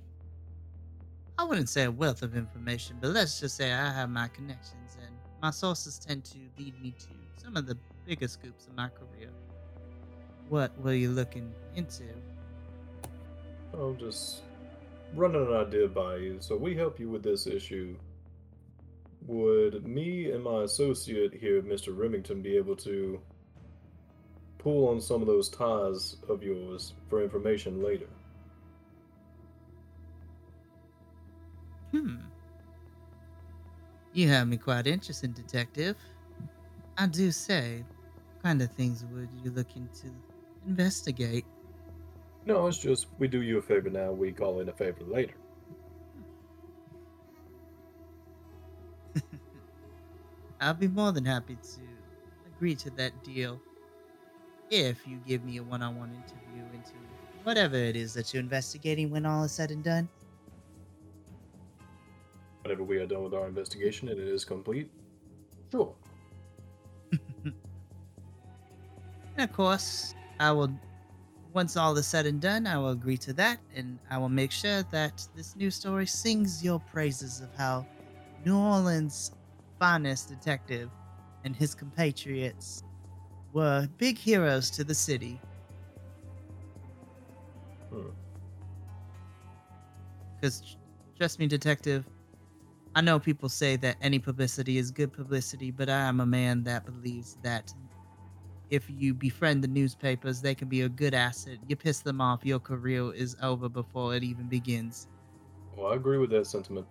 I 1.39 1.45
wouldn't 1.45 1.69
say 1.69 1.85
a 1.85 1.91
wealth 1.91 2.23
of 2.23 2.37
information, 2.37 2.97
but 3.01 3.11
let's 3.11 3.39
just 3.39 3.57
say 3.57 3.73
I 3.73 3.93
have 3.93 4.11
my 4.11 4.27
connections 4.29 4.97
and 5.01 5.15
my 5.41 5.51
sources 5.51 5.99
tend 6.01 6.25
to 6.25 6.39
lead 6.59 6.81
me 6.83 6.93
to 6.99 7.09
some 7.37 7.57
of 7.57 7.67
the 7.67 7.77
bigger 8.07 8.27
scoops 8.27 8.67
of 8.67 8.75
my 8.75 8.89
career. 8.89 9.31
What 10.49 10.77
were 10.81 10.95
you 10.95 11.11
looking 11.11 11.53
into? 11.77 12.05
I'm 13.73 13.97
just 13.99 14.43
running 15.15 15.47
an 15.47 15.55
idea 15.55 15.89
by 15.89 16.17
you. 16.17 16.37
So 16.41 16.57
we 16.57 16.75
help 16.75 16.99
you 17.01 17.09
with 17.09 17.23
this 17.23 17.47
issue. 17.47 17.97
Would 19.27 19.87
me 19.87 20.31
and 20.31 20.43
my 20.43 20.63
associate 20.63 21.35
here, 21.35 21.63
Mr. 21.63 21.97
Remington, 21.97 22.43
be 22.43 22.57
able 22.57 22.77
to 22.77 23.21
pull 24.59 24.89
on 24.89 25.01
some 25.01 25.21
of 25.21 25.27
those 25.27 25.49
ties 25.49 26.17
of 26.29 26.43
yours 26.43 26.95
for 27.09 27.23
information 27.23 27.83
later? 27.83 28.09
Hmm. 31.91 32.17
You 34.13 34.29
have 34.29 34.49
me 34.49 34.57
quite 34.57 34.87
interested, 34.87 35.35
Detective. 35.35 35.97
I 36.99 37.07
do 37.07 37.31
say, 37.31 37.85
what 38.35 38.43
kind 38.43 38.63
of 38.63 38.71
things 38.73 39.05
would 39.13 39.29
you 39.45 39.51
looking 39.51 39.89
to 40.01 40.09
investigate? 40.67 41.45
No, 42.47 42.67
it's 42.69 42.79
just 42.79 43.09
we 43.19 43.29
do 43.29 43.43
you 43.43 43.59
a 43.59 43.63
favor 43.63 43.91
now, 43.91 44.13
we 44.13 44.33
call 44.33 44.61
in 44.61 44.69
a 44.69 44.73
favor 44.73 45.03
later. 45.05 45.35
I'll 50.61 50.75
be 50.75 50.89
more 50.89 51.11
than 51.13 51.25
happy 51.25 51.57
to 51.57 51.81
agree 52.55 52.77
to 52.77 52.91
that 52.91 53.25
deal 53.25 53.61
if 54.71 55.07
you 55.07 55.19
give 55.27 55.45
me 55.45 55.59
a 55.59 55.63
one 55.63 55.83
on 55.83 55.97
one 55.99 56.11
interview 56.11 56.63
into 56.73 56.93
whatever 57.43 57.77
it 57.77 57.97
is 57.97 58.15
that 58.15 58.33
you're 58.33 58.43
investigating 58.43 59.11
when 59.11 59.27
all 59.27 59.45
is 59.45 59.53
said 59.53 59.71
and 59.71 59.85
done. 59.85 60.09
Whenever 62.63 62.83
we 62.83 62.99
are 62.99 63.07
done 63.07 63.23
with 63.23 63.35
our 63.35 63.47
investigation 63.47 64.09
and 64.09 64.19
it 64.19 64.27
is 64.29 64.45
complete, 64.45 64.91
sure. 65.71 65.95
And 69.39 69.51
of 69.51 69.55
course, 69.55 70.15
I 70.41 70.51
will, 70.53 70.73
once 71.57 71.75
all 71.75 71.97
is 71.97 72.07
said 72.07 72.27
and 72.27 72.39
done, 72.39 72.67
I 72.67 72.77
will 72.77 72.91
agree 72.91 73.17
to 73.17 73.33
that, 73.33 73.59
and 73.75 73.99
I 74.11 74.19
will 74.19 74.29
make 74.29 74.53
sure 74.53 74.83
that 74.91 75.27
this 75.35 75.57
new 75.57 75.71
story 75.71 76.05
sings 76.05 76.63
your 76.63 76.79
praises 76.79 77.41
of 77.41 77.49
how 77.57 77.87
New 78.45 78.59
Orleans' 78.59 79.33
finest 79.79 80.29
detective 80.29 80.91
and 81.45 81.57
his 81.57 81.75
compatriots 81.75 82.83
were 83.55 83.89
big 83.97 84.19
heroes 84.19 84.71
to 84.73 84.85
the 84.85 84.95
city. 84.95 85.41
Hmm. 87.91 88.11
Because, 90.37 90.77
trust 91.17 91.39
me, 91.39 91.47
detective, 91.47 92.05
I 92.95 93.01
know 93.01 93.19
people 93.19 93.49
say 93.49 93.77
that 93.77 93.97
any 94.03 94.19
publicity 94.19 94.77
is 94.77 94.91
good 94.91 95.11
publicity, 95.11 95.71
but 95.71 95.89
I 95.89 96.01
am 96.01 96.21
a 96.21 96.27
man 96.27 96.65
that 96.65 96.85
believes 96.85 97.39
that 97.43 97.73
if 98.71 98.89
you 98.91 99.15
befriend 99.15 99.63
the 99.63 99.69
newspapers, 99.69 100.41
they 100.41 100.55
can 100.55 100.69
be 100.69 100.83
a 100.83 100.89
good 100.89 101.15
asset. 101.15 101.59
You 101.67 101.77
piss 101.77 102.01
them 102.01 102.21
off, 102.21 102.45
your 102.45 102.61
career 102.61 103.13
is 103.15 103.37
over 103.43 103.69
before 103.69 104.15
it 104.15 104.25
even 104.25 104.49
begins. 104.49 105.09
Well, 105.77 105.93
I 105.93 105.97
agree 105.97 106.19
with 106.19 106.31
that 106.31 106.47
sentiment. 106.47 106.87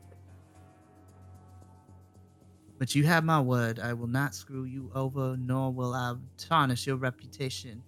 But 2.78 2.94
you 2.94 3.06
have 3.06 3.24
my 3.24 3.40
word, 3.40 3.80
I 3.80 3.94
will 3.94 4.08
not 4.08 4.36
screw 4.36 4.66
you 4.66 4.92
over, 4.94 5.38
nor 5.38 5.74
will 5.74 5.94
I 5.94 6.16
tarnish 6.38 6.88
your 6.88 6.98
reputation 6.98 7.84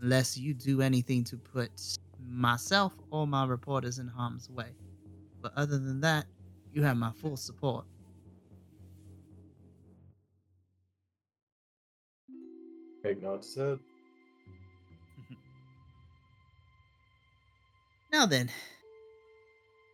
unless 0.00 0.36
you 0.36 0.54
do 0.54 0.82
anything 0.82 1.24
to 1.24 1.38
put 1.38 1.98
myself 2.18 2.98
or 3.10 3.26
my 3.26 3.44
reporters 3.46 3.98
in 3.98 4.08
harm's 4.08 4.50
way. 4.50 4.76
But 5.40 5.52
other 5.56 5.78
than 5.78 6.00
that, 6.00 6.26
you 6.72 6.82
have 6.82 6.96
my 6.96 7.12
full 7.12 7.36
support. 7.36 7.86
Nod 13.12 13.44
said. 13.44 13.80
Now 18.12 18.26
then, 18.26 18.50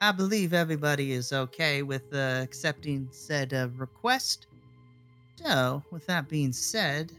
I 0.01 0.13
believe 0.13 0.53
everybody 0.53 1.13
is 1.13 1.33
okay 1.33 1.83
with 1.83 2.13
uh, 2.13 2.41
accepting 2.43 3.11
said 3.13 3.53
uh, 3.55 3.69
request. 3.71 4.47
So, 5.39 5.85
with 5.91 6.07
that 6.07 6.29
being 6.29 6.53
said, 6.53 7.19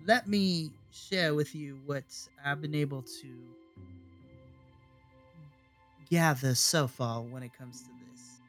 let 0.00 0.26
me 0.26 0.74
share 0.90 1.34
with 1.34 1.54
you 1.54 1.78
what 1.78 2.04
I've 2.42 2.60
been 2.60 2.74
able 2.74 3.02
to 3.22 3.56
gather 6.10 6.54
so 6.54 6.86
far 6.88 7.22
when 7.22 7.42
it 7.42 7.52
comes 7.52 7.82
to 7.82 7.92
this. 7.94 8.42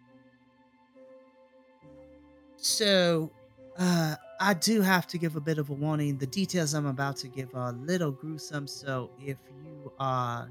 So, 2.56 3.34
uh, 3.78 4.16
I 4.40 4.54
do 4.54 4.82
have 4.82 5.08
to 5.08 5.18
give 5.18 5.36
a 5.36 5.42
bit 5.42 5.58
of 5.58 5.70
a 5.70 5.74
warning. 5.74 6.18
The 6.18 6.28
details 6.28 6.74
I'm 6.74 6.86
about 6.86 7.18
to 7.18 7.28
give 7.28 7.54
are 7.56 7.70
a 7.70 7.74
little 7.74 8.12
gruesome, 8.12 8.68
so 8.68 9.10
if 9.20 9.38
you 9.64 9.92
are 10.00 10.50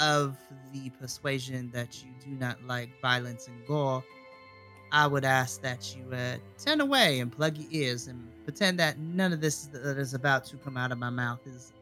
of 0.00 0.36
the 0.72 0.90
persuasion 0.90 1.70
that 1.72 2.02
you 2.02 2.10
do 2.24 2.30
not 2.30 2.62
like 2.64 2.88
violence 3.02 3.48
and 3.48 3.66
gore, 3.66 4.04
I 4.92 5.06
would 5.06 5.24
ask 5.24 5.60
that 5.62 5.94
you 5.96 6.14
uh, 6.14 6.36
turn 6.58 6.80
away 6.80 7.20
and 7.20 7.30
plug 7.30 7.58
your 7.58 7.68
ears 7.70 8.06
and 8.06 8.26
pretend 8.44 8.78
that 8.78 8.98
none 8.98 9.32
of 9.32 9.40
this 9.40 9.66
that 9.66 9.98
is 9.98 10.14
about 10.14 10.44
to 10.46 10.56
come 10.56 10.76
out 10.76 10.92
of 10.92 10.98
my 10.98 11.10
mouth 11.10 11.40
is 11.46 11.72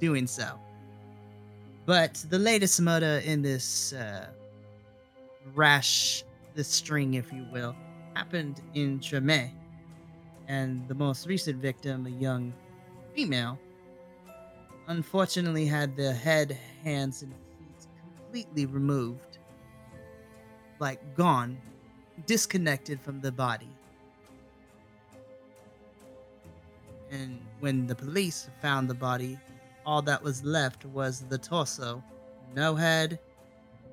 doing 0.00 0.26
so. 0.26 0.58
But 1.84 2.24
the 2.30 2.38
latest 2.38 2.80
murder 2.80 3.20
in 3.24 3.42
this 3.42 3.92
uh, 3.92 4.28
rash, 5.54 6.24
this 6.54 6.68
string, 6.68 7.14
if 7.14 7.32
you 7.32 7.44
will, 7.52 7.74
happened 8.20 8.60
in 8.74 9.00
Treme. 9.00 9.50
And 10.46 10.86
the 10.88 10.94
most 10.94 11.26
recent 11.26 11.56
victim, 11.56 12.06
a 12.06 12.10
young 12.10 12.52
female, 13.14 13.58
unfortunately 14.88 15.64
had 15.64 15.96
the 15.96 16.12
head, 16.12 16.58
hands, 16.84 17.22
and 17.22 17.32
feet 17.32 17.86
completely 18.18 18.66
removed. 18.66 19.38
Like 20.80 21.00
gone, 21.16 21.56
disconnected 22.26 23.00
from 23.00 23.22
the 23.22 23.32
body. 23.32 23.74
And 27.10 27.40
when 27.60 27.86
the 27.86 27.94
police 27.94 28.50
found 28.60 28.90
the 28.90 29.00
body, 29.08 29.38
all 29.86 30.02
that 30.02 30.22
was 30.22 30.44
left 30.44 30.84
was 30.84 31.20
the 31.30 31.38
torso. 31.38 32.04
No 32.54 32.74
head, 32.74 33.18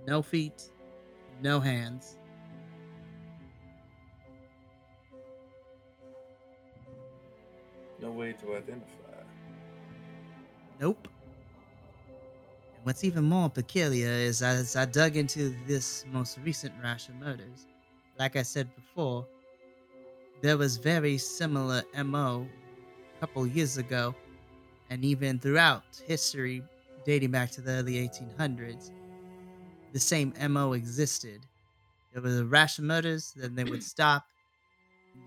no 0.06 0.22
feet, 0.22 0.70
no 1.42 1.62
hands. 1.62 2.18
No 8.00 8.12
way 8.12 8.34
to 8.34 8.56
identify. 8.56 9.24
Nope. 10.80 11.08
And 12.76 12.86
what's 12.86 13.04
even 13.04 13.24
more 13.24 13.50
peculiar 13.50 14.10
is 14.10 14.42
as 14.42 14.76
I 14.76 14.86
dug 14.86 15.18
into 15.18 15.56
this 15.66 16.06
most 16.12 16.38
recent 16.44 16.74
rash 16.82 17.10
of 17.10 17.16
murders, 17.16 17.66
like 18.20 18.36
I 18.36 18.44
said 18.44 18.74
before, 18.76 19.28
there 20.42 20.58
was 20.58 20.78
very 20.78 21.18
similar 21.18 21.84
MO 21.96 22.48
a 23.16 23.20
couple 23.20 23.48
years 23.48 23.78
ago, 23.78 24.14
and 24.90 25.04
even 25.04 25.40
throughout 25.40 25.84
history 26.06 26.64
dating 27.06 27.32
back 27.32 27.50
to 27.52 27.62
the 27.62 27.72
early 27.72 27.94
1800s, 27.94 28.92
the 29.94 30.00
same 30.00 30.34
MO 30.50 30.74
existed. 30.74 31.42
There 32.14 32.22
was 32.22 32.40
a 32.40 32.46
rash 32.46 32.78
of 32.78 32.86
murders, 32.86 33.34
then 33.36 33.56
they 33.56 33.64
would 33.64 33.84
stop. 33.84 34.26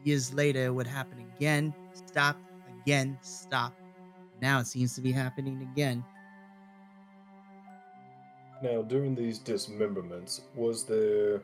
Years 0.04 0.32
later, 0.32 0.66
it 0.66 0.74
would 0.74 0.86
happen 0.86 1.18
again, 1.36 1.74
stop, 1.92 2.36
again, 2.82 3.18
stop. 3.22 3.74
Now 4.40 4.60
it 4.60 4.66
seems 4.66 4.94
to 4.94 5.00
be 5.00 5.12
happening 5.12 5.68
again. 5.72 6.04
Now, 8.62 8.82
during 8.82 9.14
these 9.14 9.38
dismemberments, 9.38 10.42
was 10.54 10.84
there 10.84 11.42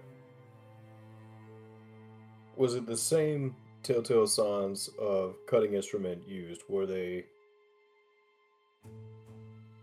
was 2.57 2.74
it 2.74 2.87
the 2.87 2.97
same 2.97 3.55
telltale 3.82 4.26
signs 4.26 4.91
of 4.99 5.37
cutting 5.47 5.74
instrument 5.74 6.26
used? 6.28 6.62
Were 6.68 6.87
they 6.87 7.24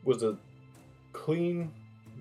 was 0.03 0.21
it 0.21 0.35
clean, 1.13 1.71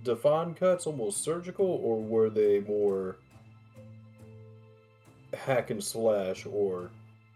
defined 0.05 0.57
cuts, 0.57 0.87
almost 0.87 1.23
surgical, 1.23 1.67
or 1.67 2.01
were 2.01 2.31
they 2.31 2.61
more 2.61 3.17
hack 5.35 5.71
and 5.71 5.83
slash 5.83 6.47
or 6.47 6.91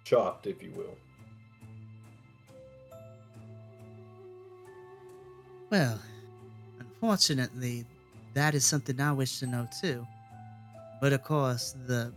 chopped, 0.05 0.47
if 0.47 0.63
you 0.63 0.71
will? 0.77 0.97
Well, 5.71 6.01
unfortunately, 6.79 7.87
that 8.35 8.55
is 8.55 8.65
something 8.65 9.01
I 9.01 9.13
wish 9.13 9.41
to 9.41 9.47
know 9.47 9.69
too. 9.81 10.07
But 11.01 11.13
of 11.13 11.23
course, 11.23 11.75
the 11.87 12.15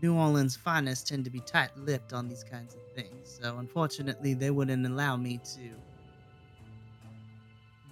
New 0.00 0.14
Orleans 0.14 0.56
finest 0.56 1.08
tend 1.08 1.24
to 1.24 1.30
be 1.30 1.40
tight 1.40 1.76
lipped 1.76 2.12
on 2.12 2.28
these 2.28 2.44
kinds 2.44 2.74
of 2.74 2.80
things. 2.94 3.38
So 3.40 3.58
unfortunately, 3.58 4.34
they 4.34 4.50
wouldn't 4.50 4.86
allow 4.86 5.16
me 5.16 5.38
to 5.54 5.82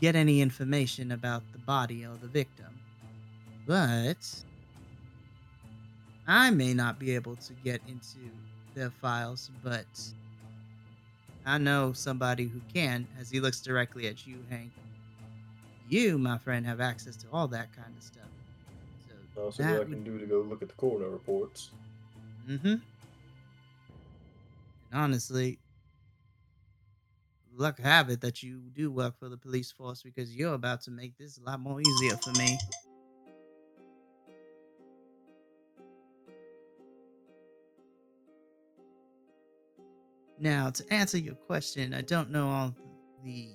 get 0.01 0.15
any 0.15 0.41
information 0.41 1.11
about 1.13 1.43
the 1.53 1.59
body 1.59 2.07
or 2.07 2.17
the 2.17 2.29
victim. 2.29 2.81
But 3.67 4.45
I 6.27 6.51
may 6.51 6.75
not 6.75 6.99
be 7.01 7.15
able 7.15 7.37
to 7.37 7.53
get 7.55 7.81
into 7.89 8.19
their 8.75 8.91
files, 8.91 9.51
but 9.63 9.87
I 11.47 11.59
know 11.59 11.93
somebody 11.93 12.49
who 12.49 12.61
can, 12.75 13.07
as 13.21 13.31
he 13.31 13.39
looks 13.39 13.61
directly 13.61 14.09
at 14.09 14.27
you, 14.27 14.39
Hank. 14.51 14.73
You, 15.89 16.19
my 16.19 16.39
friend, 16.39 16.67
have 16.67 16.81
access 16.81 17.15
to 17.19 17.27
all 17.33 17.47
that 17.49 17.73
kind 17.73 17.95
of 17.97 18.03
stuff. 18.03 18.25
So 19.37 19.43
Also, 19.43 19.63
that 19.63 19.71
what 19.71 19.77
I 19.77 19.79
would 19.79 19.89
can 19.91 20.03
do 20.03 20.19
to 20.19 20.27
go 20.27 20.41
look 20.41 20.63
at 20.63 20.69
the 20.69 20.75
coroner 20.75 21.09
reports. 21.09 21.71
Mm-hmm. 22.49 22.67
And 22.67 22.83
honestly, 24.93 25.61
luck 27.55 27.79
have 27.79 28.11
it 28.11 28.21
that 28.23 28.43
you 28.43 28.63
do 28.75 28.91
work 28.91 29.17
for 29.17 29.29
the 29.29 29.37
police 29.37 29.71
force 29.71 30.03
because 30.03 30.35
you're 30.35 30.55
about 30.55 30.81
to 30.83 30.91
make 30.91 31.17
this 31.17 31.39
a 31.39 31.43
lot 31.43 31.61
more 31.61 31.81
easier 31.81 32.17
for 32.17 32.33
me. 32.33 32.59
Now, 40.39 40.71
to 40.71 40.93
answer 40.93 41.19
your 41.19 41.35
question, 41.35 41.95
I 41.95 42.03
don't 42.03 42.31
know 42.31 42.49
all 42.49 42.75
the 43.25 43.49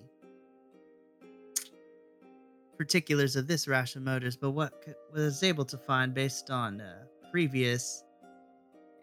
particulars 2.78 3.36
of 3.36 3.46
this 3.46 3.68
rash 3.68 3.96
of 3.96 4.02
murders, 4.02 4.36
but 4.36 4.52
what 4.52 4.74
c- 4.86 4.94
was 5.14 5.44
able 5.44 5.66
to 5.66 5.78
find 5.78 6.14
based 6.14 6.50
on 6.50 6.82
uh, 6.82 7.04
previous 7.30 8.04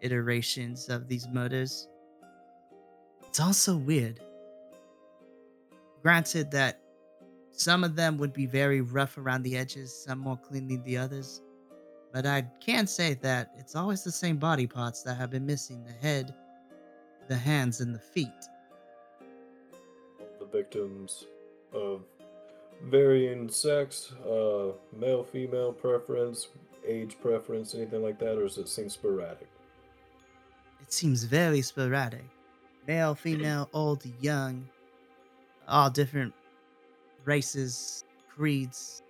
iterations 0.01 0.89
of 0.89 1.07
these 1.07 1.27
murders. 1.29 1.87
It's 3.27 3.39
also 3.39 3.77
weird. 3.77 4.19
Granted 6.01 6.51
that 6.51 6.81
some 7.51 7.83
of 7.83 7.95
them 7.95 8.17
would 8.17 8.33
be 8.33 8.45
very 8.45 8.81
rough 8.81 9.17
around 9.17 9.43
the 9.43 9.55
edges, 9.55 9.93
some 10.03 10.19
more 10.19 10.37
cleanly 10.37 10.75
than 10.75 10.85
the 10.85 10.97
others, 10.97 11.41
but 12.13 12.25
I 12.25 12.41
can 12.59 12.87
say 12.87 13.13
that 13.15 13.51
it's 13.57 13.75
always 13.75 14.03
the 14.03 14.11
same 14.11 14.37
body 14.37 14.67
parts 14.67 15.03
that 15.03 15.15
have 15.15 15.29
been 15.29 15.45
missing 15.45 15.83
the 15.83 15.91
head, 15.91 16.33
the 17.29 17.37
hands, 17.37 17.79
and 17.79 17.95
the 17.95 17.99
feet. 17.99 18.27
The 20.39 20.45
victims 20.45 21.25
of 21.71 22.01
varying 22.83 23.47
sex, 23.49 24.11
uh, 24.27 24.71
male, 24.97 25.23
female 25.23 25.71
preference, 25.71 26.47
age 26.85 27.17
preference, 27.21 27.75
anything 27.75 28.01
like 28.01 28.19
that, 28.19 28.37
or 28.37 28.43
does 28.43 28.57
it 28.57 28.67
seem 28.67 28.89
sporadic? 28.89 29.47
It 30.81 30.91
seems 30.91 31.23
very 31.23 31.61
sporadic. 31.61 32.25
Male, 32.87 33.13
female, 33.13 33.69
old, 33.73 34.03
young, 34.19 34.67
all 35.67 35.91
different 35.91 36.33
races, 37.25 38.03
creeds, 38.27 39.03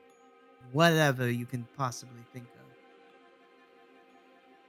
whatever 0.74 1.32
you 1.32 1.46
can 1.46 1.66
possibly 1.78 2.22
think 2.34 2.46
of. 2.46 2.60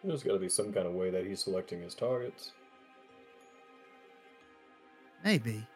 There's 0.05 0.23
got 0.23 0.35
to 0.35 0.39
be 0.39 0.49
some 0.49 0.73
kind 0.73 0.87
of 0.87 0.95
way 0.95 1.11
that 1.11 1.27
he's 1.27 1.43
selecting 1.43 1.83
his 1.83 1.95
targets. 1.95 2.53
Maybe. 5.25 5.67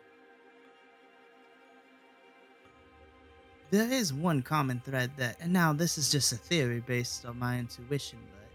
There 3.71 3.91
is 3.91 4.13
one 4.13 4.43
common 4.43 4.81
thread 4.85 5.11
that, 5.17 5.37
and 5.41 5.53
now 5.53 5.73
this 5.73 5.99
is 5.99 6.11
just 6.11 6.33
a 6.33 6.37
theory 6.37 6.81
based 6.81 7.27
on 7.27 7.39
my 7.39 7.59
intuition, 7.59 8.21
but 8.31 8.49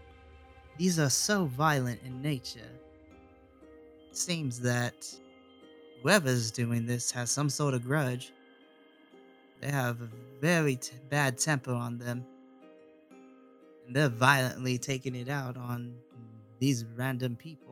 these 0.78 0.98
are 0.98 1.10
so 1.10 1.44
violent 1.44 2.00
in 2.04 2.22
nature. 2.22 2.60
It 4.08 4.16
seems 4.16 4.60
that 4.60 5.06
whoever's 6.02 6.50
doing 6.50 6.86
this 6.86 7.10
has 7.10 7.30
some 7.30 7.50
sort 7.50 7.74
of 7.74 7.84
grudge. 7.84 8.32
They 9.60 9.68
have 9.68 10.00
a 10.00 10.08
very 10.40 10.76
t- 10.76 10.96
bad 11.10 11.36
temper 11.36 11.72
on 11.72 11.98
them. 11.98 12.24
And 13.86 13.94
they're 13.94 14.08
violently 14.08 14.78
taking 14.78 15.14
it 15.14 15.28
out 15.28 15.58
on 15.58 15.94
these 16.60 16.86
random 16.96 17.36
people. 17.36 17.69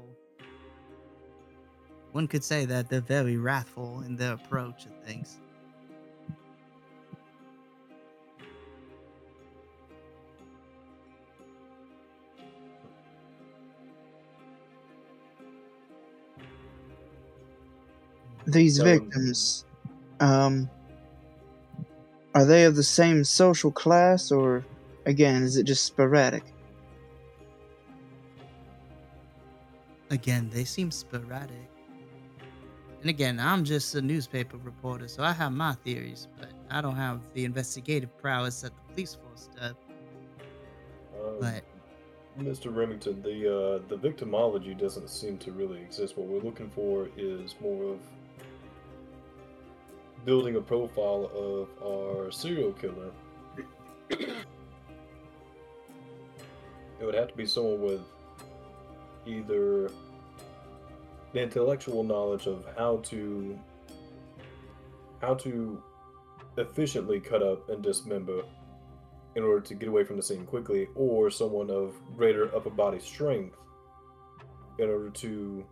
One 2.13 2.27
could 2.27 2.43
say 2.43 2.65
that 2.65 2.89
they're 2.89 3.01
very 3.01 3.37
wrathful 3.37 4.01
in 4.01 4.17
their 4.17 4.33
approach 4.33 4.87
and 4.87 5.05
things. 5.05 5.39
These 18.47 18.81
um, 18.81 18.87
victims, 18.87 19.67
um, 20.21 20.71
are 22.35 22.47
they 22.47 22.65
of 22.65 22.77
the 22.77 22.83
same 22.83 23.23
social 23.25 23.71
class, 23.71 24.33
or 24.33 24.65
again, 25.05 25.43
is 25.43 25.57
it 25.57 25.65
just 25.65 25.85
sporadic? 25.85 26.45
Again, 30.11 30.49
they 30.51 30.65
seem 30.65 30.91
sporadic. 30.91 31.69
And 33.01 33.11
again, 33.11 33.39
I'm 33.39 33.65
just 33.65 33.95
a 33.95 34.03
newspaper 34.03 34.57
reporter, 34.57 35.07
so 35.07 35.23
I 35.23 35.33
have 35.33 35.53
my 35.53 35.75
theories, 35.85 36.27
but 36.39 36.51
I 36.71 36.81
don't 36.81 36.97
have 36.97 37.21
the 37.33 37.45
investigative 37.45 38.17
prowess 38.19 38.63
that 38.63 38.73
the 38.75 38.93
police 38.93 39.15
force 39.15 39.49
does. 39.57 39.75
Um, 41.15 41.37
But 41.41 41.63
Mr. 42.41 42.75
Remington, 42.75 43.23
the 43.23 43.47
uh, 43.47 43.79
the 43.89 43.97
victimology 43.97 44.77
doesn't 44.79 45.11
seem 45.11 45.39
to 45.39 45.53
really 45.53 45.81
exist. 45.81 46.17
What 46.17 46.27
we're 46.29 46.41
looking 46.41 46.71
for 46.71 47.09
is 47.17 47.55
more 47.61 47.93
of 47.93 47.99
building 50.25 50.57
a 50.57 50.61
profile 50.61 51.31
of 51.35 51.69
our 51.83 52.31
serial 52.31 52.73
killer. 52.73 53.11
it 54.11 54.35
would 57.01 57.15
have 57.15 57.29
to 57.29 57.37
be 57.37 57.47
someone 57.47 57.81
with 57.81 58.01
either 59.27 59.91
the 61.33 61.43
intellectual 61.43 62.03
knowledge 62.03 62.47
of 62.47 62.65
how 62.77 62.99
to 62.99 63.59
how 65.21 65.35
to 65.35 65.83
efficiently 66.57 67.21
cut 67.21 67.43
up 67.43 67.69
and 67.69 67.83
dismember 67.83 68.43
in 69.37 69.43
order 69.43 69.61
to 69.61 69.75
get 69.75 69.89
away 69.89 70.05
from 70.05 70.17
the 70.17 70.23
scene 70.23 70.47
quickly, 70.47 70.89
or 70.95 71.31
someone 71.31 71.71
of 71.71 71.95
greater 72.17 72.55
upper 72.55 72.71
body 72.71 72.99
strength 72.99 73.57
in 74.79 74.89
order 74.89 75.11
to 75.11 75.65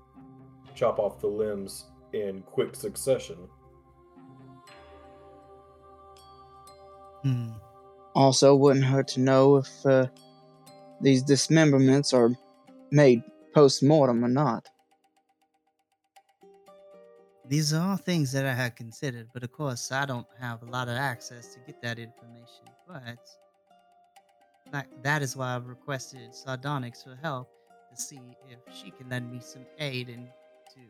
chop 0.75 0.99
off 0.99 1.21
the 1.21 1.27
limbs 1.27 1.87
in 2.13 2.43
quick 2.43 2.75
succession. 2.75 3.49
hmm, 7.23 7.51
Also, 8.15 8.55
wouldn't 8.55 8.85
hurt 8.85 9.09
to 9.09 9.21
know 9.21 9.57
if 9.57 9.87
uh, 9.87 10.07
these 11.01 11.23
dismemberments 11.23 12.13
are 12.13 12.31
made 12.91 13.23
post 13.55 13.83
mortem 13.83 14.25
or 14.25 14.29
not. 14.29 14.69
These 17.49 17.73
are 17.73 17.91
all 17.91 17.97
things 17.97 18.33
that 18.33 18.45
I 18.45 18.55
had 18.55 18.77
considered, 18.77 19.29
but 19.33 19.45
of 19.45 19.53
course, 19.53 19.93
I 19.93 20.05
don't 20.05 20.27
have 20.41 20.63
a 20.63 20.67
lot 20.67 20.89
of 20.89 20.97
access 20.97 21.55
to 21.55 21.61
get 21.61 21.81
that 21.83 21.99
information. 21.99 22.65
But 22.89 23.19
that, 24.73 24.87
that 25.03 25.23
is 25.23 25.37
why 25.37 25.55
I've 25.55 25.67
requested 25.67 26.35
Sardonyx 26.35 27.05
for 27.05 27.17
help 27.23 27.49
to 27.95 28.01
see 28.01 28.21
if 28.51 28.59
she 28.75 28.91
can 28.91 29.09
lend 29.09 29.31
me 29.31 29.41
some 29.41 29.65
aid 29.79 30.09
in 30.09 30.25
to 30.75 30.81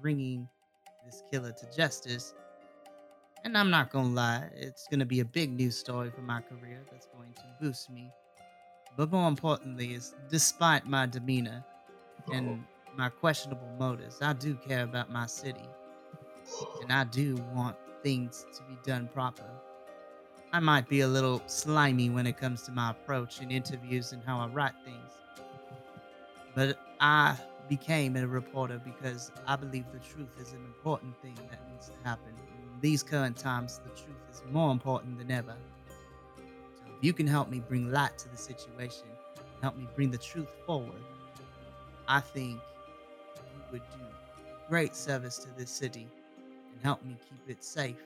bringing 0.00 0.48
this 1.04 1.22
killer 1.30 1.52
to 1.52 1.76
justice. 1.76 2.34
And 3.44 3.56
I'm 3.56 3.70
not 3.70 3.90
gonna 3.90 4.08
lie, 4.08 4.48
it's 4.54 4.86
gonna 4.90 5.06
be 5.06 5.20
a 5.20 5.24
big 5.24 5.52
news 5.52 5.76
story 5.76 6.10
for 6.10 6.22
my 6.22 6.40
career 6.40 6.82
that's 6.90 7.06
going 7.06 7.32
to 7.34 7.42
boost 7.60 7.90
me. 7.90 8.10
But 8.96 9.12
more 9.12 9.28
importantly, 9.28 9.92
is 9.92 10.14
despite 10.30 10.86
my 10.86 11.04
demeanor 11.06 11.62
oh. 12.28 12.32
and 12.32 12.64
my 12.96 13.10
questionable 13.10 13.68
motives, 13.78 14.18
I 14.22 14.32
do 14.32 14.54
care 14.54 14.84
about 14.84 15.12
my 15.12 15.26
city. 15.26 15.68
And 16.82 16.92
I 16.92 17.04
do 17.04 17.36
want 17.54 17.76
things 18.02 18.46
to 18.54 18.62
be 18.64 18.76
done 18.84 19.08
proper. 19.12 19.44
I 20.52 20.60
might 20.60 20.88
be 20.88 21.00
a 21.00 21.08
little 21.08 21.42
slimy 21.46 22.08
when 22.08 22.26
it 22.26 22.38
comes 22.38 22.62
to 22.62 22.72
my 22.72 22.90
approach 22.90 23.40
in 23.40 23.50
interviews 23.50 24.12
and 24.12 24.22
how 24.24 24.38
I 24.38 24.46
write 24.46 24.74
things. 24.84 25.12
But 26.54 26.78
I 27.00 27.36
became 27.68 28.16
a 28.16 28.26
reporter 28.26 28.80
because 28.84 29.32
I 29.46 29.56
believe 29.56 29.84
the 29.92 29.98
truth 29.98 30.30
is 30.40 30.52
an 30.52 30.64
important 30.64 31.20
thing 31.20 31.34
that 31.50 31.60
needs 31.70 31.88
to 31.88 32.08
happen. 32.08 32.32
In 32.74 32.80
these 32.80 33.02
current 33.02 33.36
times, 33.36 33.80
the 33.84 33.90
truth 33.90 34.16
is 34.32 34.42
more 34.50 34.70
important 34.70 35.18
than 35.18 35.30
ever. 35.30 35.56
So 36.76 36.84
if 36.96 37.04
you 37.04 37.12
can 37.12 37.26
help 37.26 37.50
me 37.50 37.60
bring 37.60 37.90
light 37.90 38.16
to 38.18 38.28
the 38.28 38.36
situation, 38.36 39.08
help 39.62 39.76
me 39.76 39.86
bring 39.94 40.10
the 40.10 40.18
truth 40.18 40.48
forward, 40.64 41.02
I 42.08 42.20
think 42.20 42.60
you 43.36 43.62
would 43.72 43.82
do 43.90 44.04
great 44.68 44.94
service 44.94 45.38
to 45.38 45.48
this 45.56 45.70
city 45.70 46.08
and 46.76 46.84
help 46.84 47.02
me 47.02 47.18
keep 47.28 47.48
it 47.48 47.64
safe. 47.64 48.02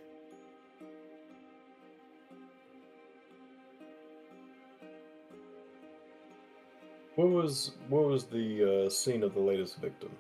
What 7.17 7.29
was 7.29 7.73
what 7.89 8.05
was 8.05 8.27
the 8.27 8.87
uh, 8.87 8.91
scene 8.91 9.23
of 9.25 9.35
the 9.35 9.41
latest 9.41 9.79
victim? 9.79 10.17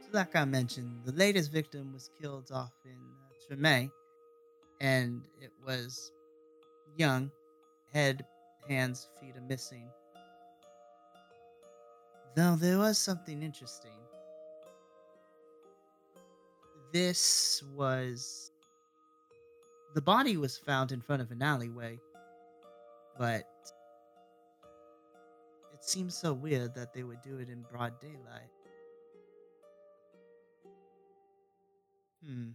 So, 0.00 0.08
like 0.12 0.34
I 0.34 0.44
mentioned, 0.44 1.04
the 1.04 1.12
latest 1.12 1.52
victim 1.52 1.92
was 1.92 2.10
killed 2.20 2.50
off 2.50 2.74
in 2.84 3.14
uh, 3.22 3.54
Treme, 3.54 3.90
and 4.80 5.28
it 5.40 5.52
was 5.64 6.12
young, 6.96 7.32
head, 7.92 8.26
hands, 8.68 9.08
feet 9.20 9.36
are 9.36 9.42
missing. 9.42 9.90
Though 12.34 12.56
there 12.56 12.78
was 12.78 12.98
something 12.98 13.42
interesting. 13.42 14.01
This 16.92 17.62
was. 17.74 18.50
The 19.94 20.02
body 20.02 20.36
was 20.36 20.56
found 20.58 20.92
in 20.92 21.00
front 21.00 21.22
of 21.22 21.30
an 21.30 21.42
alleyway, 21.42 21.98
but 23.18 23.46
it 25.74 25.84
seems 25.84 26.16
so 26.16 26.32
weird 26.32 26.74
that 26.74 26.94
they 26.94 27.02
would 27.02 27.22
do 27.22 27.38
it 27.38 27.48
in 27.48 27.64
broad 27.70 28.00
daylight. 28.00 28.50
Hmm. 32.24 32.50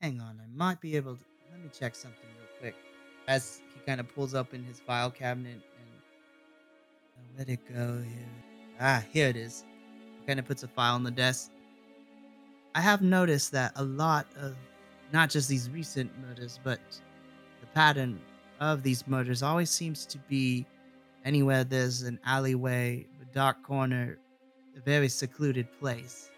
Hang 0.00 0.20
on, 0.20 0.40
I 0.42 0.46
might 0.54 0.80
be 0.80 0.96
able 0.96 1.16
to. 1.16 1.24
Let 1.50 1.60
me 1.60 1.70
check 1.78 1.94
something 1.94 2.28
real 2.38 2.48
quick. 2.60 2.74
As 3.28 3.60
he 3.74 3.80
kind 3.80 4.00
of 4.00 4.14
pulls 4.14 4.34
up 4.34 4.54
in 4.54 4.62
his 4.64 4.80
file 4.80 5.10
cabinet 5.10 5.54
and. 5.54 7.32
Where'd 7.34 7.48
it 7.48 7.60
go 7.68 8.02
here? 8.02 8.28
Ah, 8.80 9.02
here 9.10 9.28
it 9.28 9.36
is. 9.36 9.64
Kind 10.26 10.38
of 10.38 10.44
puts 10.44 10.62
a 10.62 10.68
file 10.68 10.94
on 10.94 11.02
the 11.02 11.10
desk. 11.10 11.50
I 12.76 12.80
have 12.80 13.00
noticed 13.00 13.52
that 13.52 13.72
a 13.76 13.82
lot 13.82 14.26
of 14.38 14.54
not 15.10 15.30
just 15.30 15.48
these 15.48 15.70
recent 15.70 16.10
murders, 16.20 16.60
but 16.62 16.78
the 17.62 17.66
pattern 17.68 18.20
of 18.60 18.82
these 18.82 19.06
murders 19.06 19.42
always 19.42 19.70
seems 19.70 20.04
to 20.04 20.18
be 20.28 20.66
anywhere 21.24 21.64
there's 21.64 22.02
an 22.02 22.20
alleyway, 22.26 23.06
a 23.22 23.34
dark 23.34 23.62
corner, 23.62 24.18
a 24.76 24.80
very 24.80 25.08
secluded 25.08 25.66
place. 25.80 26.30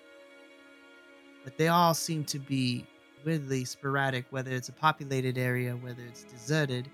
But 1.43 1.59
they 1.59 1.67
all 1.67 1.93
seem 1.93 2.25
to 2.27 2.39
be 2.39 2.87
weirdly 3.25 3.65
sporadic, 3.65 4.27
whether 4.31 4.53
it's 4.53 4.69
a 4.69 4.73
populated 4.73 5.39
area, 5.39 5.73
whether 5.75 6.05
it's 6.07 6.23
deserted. 6.23 6.89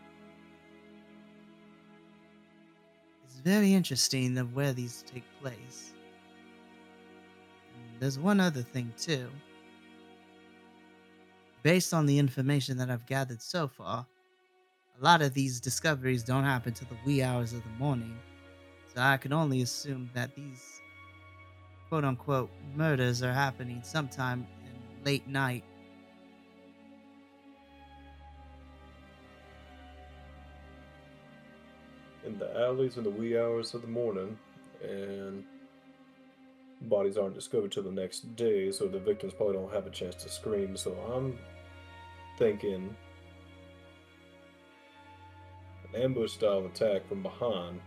It's 3.26 3.40
very 3.40 3.74
interesting 3.74 4.38
of 4.38 4.54
where 4.54 4.72
these 4.72 5.04
take 5.06 5.24
place. 5.42 5.93
There's 8.00 8.18
one 8.18 8.40
other 8.40 8.62
thing 8.62 8.92
too. 8.98 9.28
Based 11.62 11.94
on 11.94 12.06
the 12.06 12.18
information 12.18 12.76
that 12.78 12.90
I've 12.90 13.06
gathered 13.06 13.40
so 13.40 13.68
far, 13.68 14.06
a 15.00 15.04
lot 15.04 15.22
of 15.22 15.32
these 15.32 15.60
discoveries 15.60 16.22
don't 16.22 16.44
happen 16.44 16.74
till 16.74 16.88
the 16.88 16.98
wee 17.06 17.22
hours 17.22 17.52
of 17.52 17.62
the 17.62 17.70
morning. 17.70 18.18
So 18.94 19.00
I 19.00 19.16
can 19.16 19.32
only 19.32 19.62
assume 19.62 20.10
that 20.14 20.34
these 20.36 20.80
quote 21.88 22.04
unquote 22.04 22.50
murders 22.74 23.22
are 23.22 23.32
happening 23.32 23.82
sometime 23.82 24.46
in 24.64 25.04
late 25.04 25.26
night. 25.26 25.64
In 32.26 32.38
the 32.38 32.54
alleys 32.58 32.96
in 32.96 33.04
the 33.04 33.10
wee 33.10 33.38
hours 33.38 33.74
of 33.74 33.82
the 33.82 33.88
morning, 33.88 34.38
and 34.82 35.44
bodies 36.88 37.16
aren't 37.16 37.34
discovered 37.34 37.72
till 37.72 37.82
the 37.82 37.90
next 37.90 38.36
day, 38.36 38.70
so 38.70 38.86
the 38.86 38.98
victims 38.98 39.32
probably 39.34 39.54
don't 39.54 39.72
have 39.72 39.86
a 39.86 39.90
chance 39.90 40.14
to 40.22 40.28
scream. 40.28 40.76
So 40.76 40.92
I'm 41.14 41.38
thinking 42.38 42.94
an 45.92 46.02
ambush 46.02 46.32
style 46.32 46.66
attack 46.66 47.08
from 47.08 47.22
behind 47.22 47.80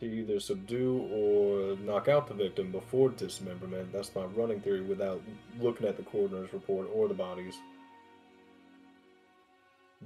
to 0.00 0.06
either 0.06 0.40
subdue 0.40 1.06
or 1.12 1.76
knock 1.84 2.08
out 2.08 2.26
the 2.26 2.34
victim 2.34 2.72
before 2.72 3.10
dismemberment. 3.10 3.92
That's 3.92 4.14
my 4.14 4.24
running 4.24 4.60
theory 4.60 4.80
without 4.80 5.20
looking 5.60 5.86
at 5.86 5.96
the 5.96 6.02
coroner's 6.02 6.52
report 6.52 6.88
or 6.94 7.06
the 7.06 7.14
bodies. 7.14 7.54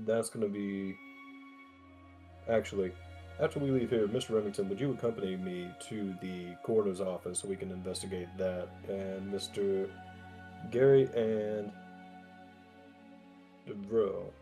That's 0.05 0.28
going 0.28 0.44
to 0.44 0.52
be. 0.52 0.96
Actually, 2.50 2.92
after 3.41 3.59
we 3.59 3.70
leave 3.70 3.91
here, 3.91 4.07
Mr. 4.07 4.30
Remington, 4.30 4.68
would 4.68 4.80
you 4.80 4.93
accompany 4.93 5.37
me 5.37 5.68
to 5.89 6.14
the 6.20 6.55
coroner's 6.62 7.01
office 7.01 7.41
so 7.41 7.49
we 7.49 7.57
can 7.57 7.70
investigate 7.72 8.28
that? 8.39 8.68
And 8.89 9.32
Mr. 9.32 9.89
Gary 10.70 11.09
and 11.16 11.72
Devereaux. 13.66 14.32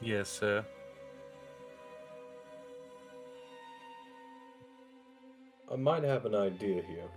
Yes, 0.00 0.28
sir. 0.28 0.64
I 5.70 5.76
might 5.76 6.04
have 6.04 6.24
an 6.24 6.34
idea 6.34 6.82
here. 6.82 7.08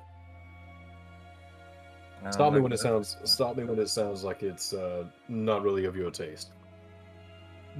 Stop 2.31 2.53
me 2.53 2.57
um, 2.57 2.63
when 2.63 2.71
it 2.71 2.79
uh, 2.79 2.83
sounds. 2.83 3.17
Stop 3.23 3.55
me 3.55 3.63
when 3.63 3.79
it 3.79 3.89
sounds 3.89 4.23
like 4.23 4.43
it's 4.43 4.73
uh, 4.73 5.05
not 5.27 5.63
really 5.63 5.85
of 5.85 5.95
your 5.95 6.11
taste. 6.11 6.51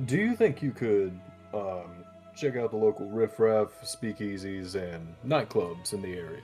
Do 0.06 0.18
you 0.18 0.36
think 0.36 0.62
you 0.62 0.72
could 0.72 1.20
um, 1.54 1.92
check 2.36 2.56
out 2.56 2.72
the 2.72 2.78
local 2.78 3.08
riffraff, 3.08 3.70
speakeasies, 3.84 4.76
and 4.76 5.16
nightclubs 5.26 5.94
in 5.94 6.02
the 6.02 6.14
area? 6.14 6.42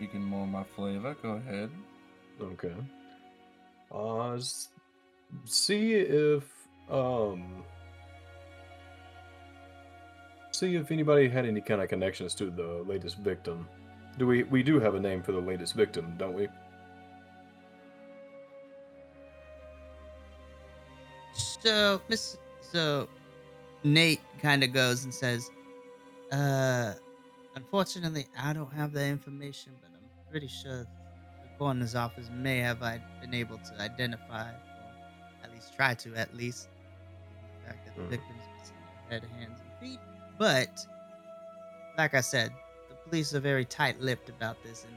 You 0.00 0.08
can 0.08 0.22
more 0.22 0.46
my 0.46 0.64
flavor. 0.74 1.16
Go 1.22 1.30
ahead. 1.32 1.70
Okay. 2.40 2.74
Uh, 3.92 4.38
see 5.44 5.92
if 5.94 6.44
um, 6.90 7.62
see 10.50 10.74
if 10.74 10.90
anybody 10.90 11.28
had 11.28 11.46
any 11.46 11.60
kind 11.60 11.80
of 11.80 11.88
connections 11.88 12.34
to 12.34 12.50
the 12.50 12.84
latest 12.86 13.18
victim. 13.18 13.68
Do 14.18 14.26
we? 14.26 14.42
We 14.42 14.62
do 14.62 14.80
have 14.80 14.96
a 14.96 15.00
name 15.00 15.22
for 15.22 15.32
the 15.32 15.40
latest 15.40 15.74
victim, 15.74 16.14
don't 16.18 16.34
we? 16.34 16.48
So, 21.62 22.02
Miss, 22.08 22.36
so 22.72 23.08
Nate 23.84 24.20
kind 24.40 24.64
of 24.64 24.72
goes 24.72 25.04
and 25.04 25.14
says, 25.14 25.48
"Uh, 26.32 26.94
unfortunately, 27.54 28.26
I 28.36 28.52
don't 28.52 28.72
have 28.72 28.92
that 28.94 29.06
information, 29.06 29.72
but 29.80 29.90
I'm 29.94 30.30
pretty 30.30 30.48
sure 30.48 30.78
the 30.82 31.48
coroner's 31.58 31.94
office 31.94 32.28
may 32.30 32.58
have 32.58 32.82
I 32.82 33.00
been 33.20 33.32
able 33.32 33.58
to 33.58 33.80
identify, 33.80 34.50
or 34.50 34.90
at 35.44 35.52
least 35.52 35.72
try 35.76 35.94
to, 35.94 36.16
at 36.16 36.34
least, 36.34 36.68
the 37.60 37.68
fact 37.68 37.84
that 37.86 37.94
the 37.94 38.02
Mhm. 38.02 38.10
victim's 38.10 38.42
missing 38.58 38.76
their 39.08 39.20
head, 39.20 39.30
hands, 39.38 39.60
and 39.60 39.72
feet. 39.78 40.00
But, 40.38 40.86
like 41.96 42.14
I 42.14 42.22
said, 42.22 42.52
the 42.88 42.96
police 43.08 43.34
are 43.34 43.40
very 43.40 43.64
tight-lipped 43.64 44.28
about 44.28 44.60
this, 44.64 44.82
and 44.82 44.96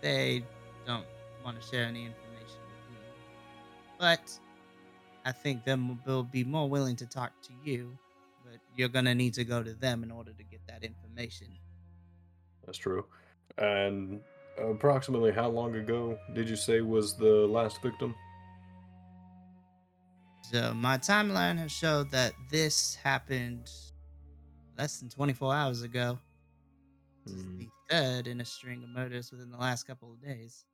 they 0.00 0.44
don't 0.86 1.06
want 1.44 1.60
to 1.60 1.68
share 1.68 1.84
any 1.84 2.04
information 2.04 2.58
with 2.68 2.90
me. 2.90 2.98
But." 3.96 4.40
I 5.24 5.32
think 5.32 5.64
them 5.64 6.00
will 6.04 6.22
be 6.24 6.44
more 6.44 6.68
willing 6.68 6.96
to 6.96 7.06
talk 7.06 7.32
to 7.42 7.52
you, 7.64 7.98
but 8.44 8.58
you're 8.76 8.88
gonna 8.88 9.14
need 9.14 9.34
to 9.34 9.44
go 9.44 9.62
to 9.62 9.74
them 9.74 10.02
in 10.02 10.10
order 10.10 10.32
to 10.32 10.44
get 10.44 10.66
that 10.68 10.84
information. 10.84 11.58
That's 12.64 12.78
true. 12.78 13.06
And 13.58 14.20
approximately 14.58 15.32
how 15.32 15.48
long 15.48 15.74
ago 15.76 16.18
did 16.34 16.48
you 16.48 16.56
say 16.56 16.80
was 16.80 17.16
the 17.16 17.46
last 17.46 17.82
victim? 17.82 18.14
So 20.42 20.74
my 20.74 20.98
timeline 20.98 21.58
has 21.58 21.70
showed 21.72 22.10
that 22.10 22.32
this 22.50 22.94
happened 22.96 23.70
less 24.76 24.98
than 24.98 25.08
24 25.08 25.54
hours 25.54 25.82
ago. 25.82 26.18
This 27.24 27.34
is 27.34 27.44
Hmm. 27.44 27.58
the 27.58 27.68
third 27.88 28.26
in 28.26 28.40
a 28.40 28.44
string 28.44 28.82
of 28.82 28.88
murders 28.88 29.30
within 29.30 29.50
the 29.50 29.58
last 29.58 29.84
couple 29.84 30.12
of 30.12 30.22
days. 30.22 30.64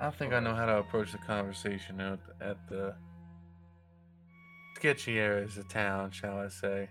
I 0.00 0.04
don't 0.04 0.16
think 0.16 0.32
I 0.32 0.40
know 0.40 0.54
how 0.54 0.64
to 0.64 0.78
approach 0.78 1.12
the 1.12 1.18
conversation 1.18 2.00
at, 2.00 2.20
at 2.40 2.56
the 2.70 2.94
sketchy 4.74 5.18
areas 5.18 5.58
of 5.58 5.68
town, 5.68 6.10
shall 6.10 6.38
I 6.38 6.48
say. 6.48 6.88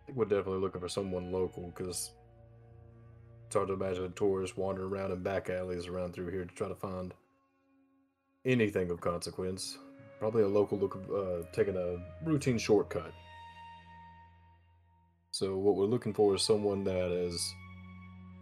I 0.00 0.06
think 0.06 0.16
we're 0.16 0.24
definitely 0.24 0.60
looking 0.60 0.80
for 0.80 0.88
someone 0.88 1.30
local 1.30 1.70
because 1.76 2.12
it's 3.46 3.54
hard 3.54 3.68
to 3.68 3.74
imagine 3.74 4.04
a 4.04 4.08
tourist 4.08 4.56
wandering 4.56 4.90
around 4.90 5.12
in 5.12 5.22
back 5.22 5.50
alleys 5.50 5.88
around 5.88 6.14
through 6.14 6.30
here 6.30 6.46
to 6.46 6.54
try 6.54 6.68
to 6.68 6.74
find 6.74 7.12
anything 8.46 8.90
of 8.90 9.02
consequence. 9.02 9.76
Probably 10.18 10.42
a 10.42 10.48
local 10.48 10.78
look 10.78 10.98
uh, 11.14 11.46
taking 11.52 11.76
a 11.76 11.98
routine 12.24 12.56
shortcut. 12.56 13.12
So 15.32 15.56
what 15.56 15.76
we're 15.76 15.86
looking 15.86 16.12
for 16.12 16.34
is 16.34 16.42
someone 16.42 16.84
that 16.84 17.10
is 17.10 17.54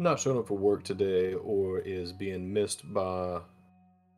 not 0.00 0.18
showing 0.18 0.38
up 0.38 0.48
for 0.48 0.58
work 0.58 0.82
today 0.82 1.34
or 1.34 1.78
is 1.78 2.12
being 2.12 2.52
missed 2.52 2.92
by 2.92 3.40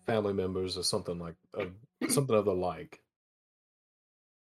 family 0.07 0.33
members 0.33 0.79
or 0.79 0.83
something 0.83 1.19
like 1.19 1.35
uh, 1.59 1.67
something 2.09 2.35
of 2.35 2.47
the 2.47 2.55
like. 2.55 3.03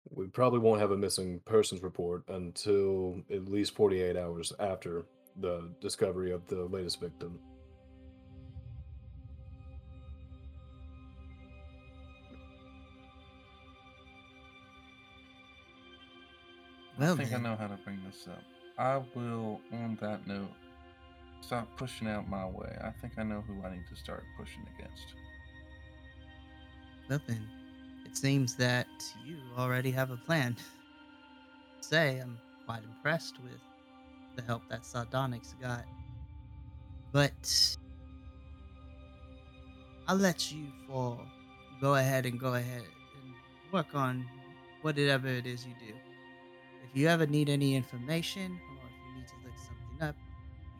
We 0.09 0.27
probably 0.27 0.59
won't 0.59 0.79
have 0.79 0.91
a 0.91 0.97
missing 0.97 1.41
persons 1.43 1.83
report 1.83 2.23
until 2.29 3.21
at 3.29 3.49
least 3.49 3.75
48 3.75 4.15
hours 4.15 4.53
after 4.61 5.03
the 5.35 5.69
discovery 5.81 6.31
of 6.31 6.47
the 6.47 6.63
latest 6.63 7.01
victim. 7.01 7.37
Well, 17.01 17.13
I 17.13 17.17
think 17.17 17.31
then, 17.31 17.43
I 17.47 17.49
know 17.49 17.55
how 17.55 17.65
to 17.65 17.79
bring 17.83 17.99
this 18.05 18.27
up. 18.27 18.43
I 18.77 19.01
will, 19.15 19.59
on 19.73 19.97
that 20.01 20.27
note, 20.27 20.51
stop 21.41 21.67
pushing 21.75 22.07
out 22.07 22.29
my 22.29 22.45
way. 22.45 22.77
I 22.79 22.91
think 22.91 23.13
I 23.17 23.23
know 23.23 23.43
who 23.47 23.55
I 23.65 23.71
need 23.71 23.87
to 23.89 23.95
start 23.95 24.23
pushing 24.37 24.61
against. 24.77 25.15
well 27.09 27.19
then, 27.25 27.49
it 28.05 28.15
seems 28.15 28.55
that 28.57 28.85
you 29.25 29.37
already 29.57 29.89
have 29.89 30.11
a 30.11 30.17
plan. 30.17 30.55
Say, 31.79 32.19
I'm 32.19 32.37
quite 32.67 32.83
impressed 32.83 33.41
with 33.41 33.59
the 34.35 34.43
help 34.43 34.61
that 34.69 34.85
Sardonyx 34.85 35.55
got. 35.59 35.85
But 37.11 37.77
I'll 40.07 40.17
let 40.17 40.51
you 40.51 40.67
for 40.87 41.19
go 41.81 41.95
ahead 41.95 42.27
and 42.27 42.39
go 42.39 42.53
ahead 42.53 42.83
and 42.83 43.33
work 43.73 43.95
on 43.95 44.23
whatever 44.83 45.27
it 45.27 45.47
is 45.47 45.65
you 45.65 45.73
do. 45.79 45.95
If 46.91 46.97
you 46.97 47.07
ever 47.07 47.25
need 47.25 47.47
any 47.47 47.75
information 47.75 48.59
or 48.69 48.85
if 48.85 49.07
you 49.07 49.15
need 49.17 49.27
to 49.29 49.33
look 49.45 49.57
something 49.57 50.09
up, 50.09 50.15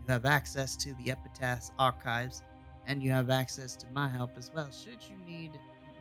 you 0.06 0.12
have 0.12 0.26
access 0.26 0.76
to 0.76 0.94
the 0.96 1.10
Epitaph's 1.10 1.72
archives 1.80 2.44
and 2.86 3.02
you 3.02 3.12
have 3.12 3.30
access 3.30 3.78
to 3.78 3.86
my 3.94 4.10
help 4.10 4.32
as 4.38 4.52
well. 4.54 4.70
Should 4.72 5.00
you 5.10 5.16
need 5.26 5.52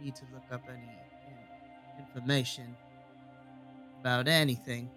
need 0.02 0.16
to 0.16 0.24
look 0.32 0.42
up 0.50 0.62
any 0.68 0.82
in- 0.82 2.04
information 2.04 2.74
about 4.00 4.26
anything, 4.26 4.90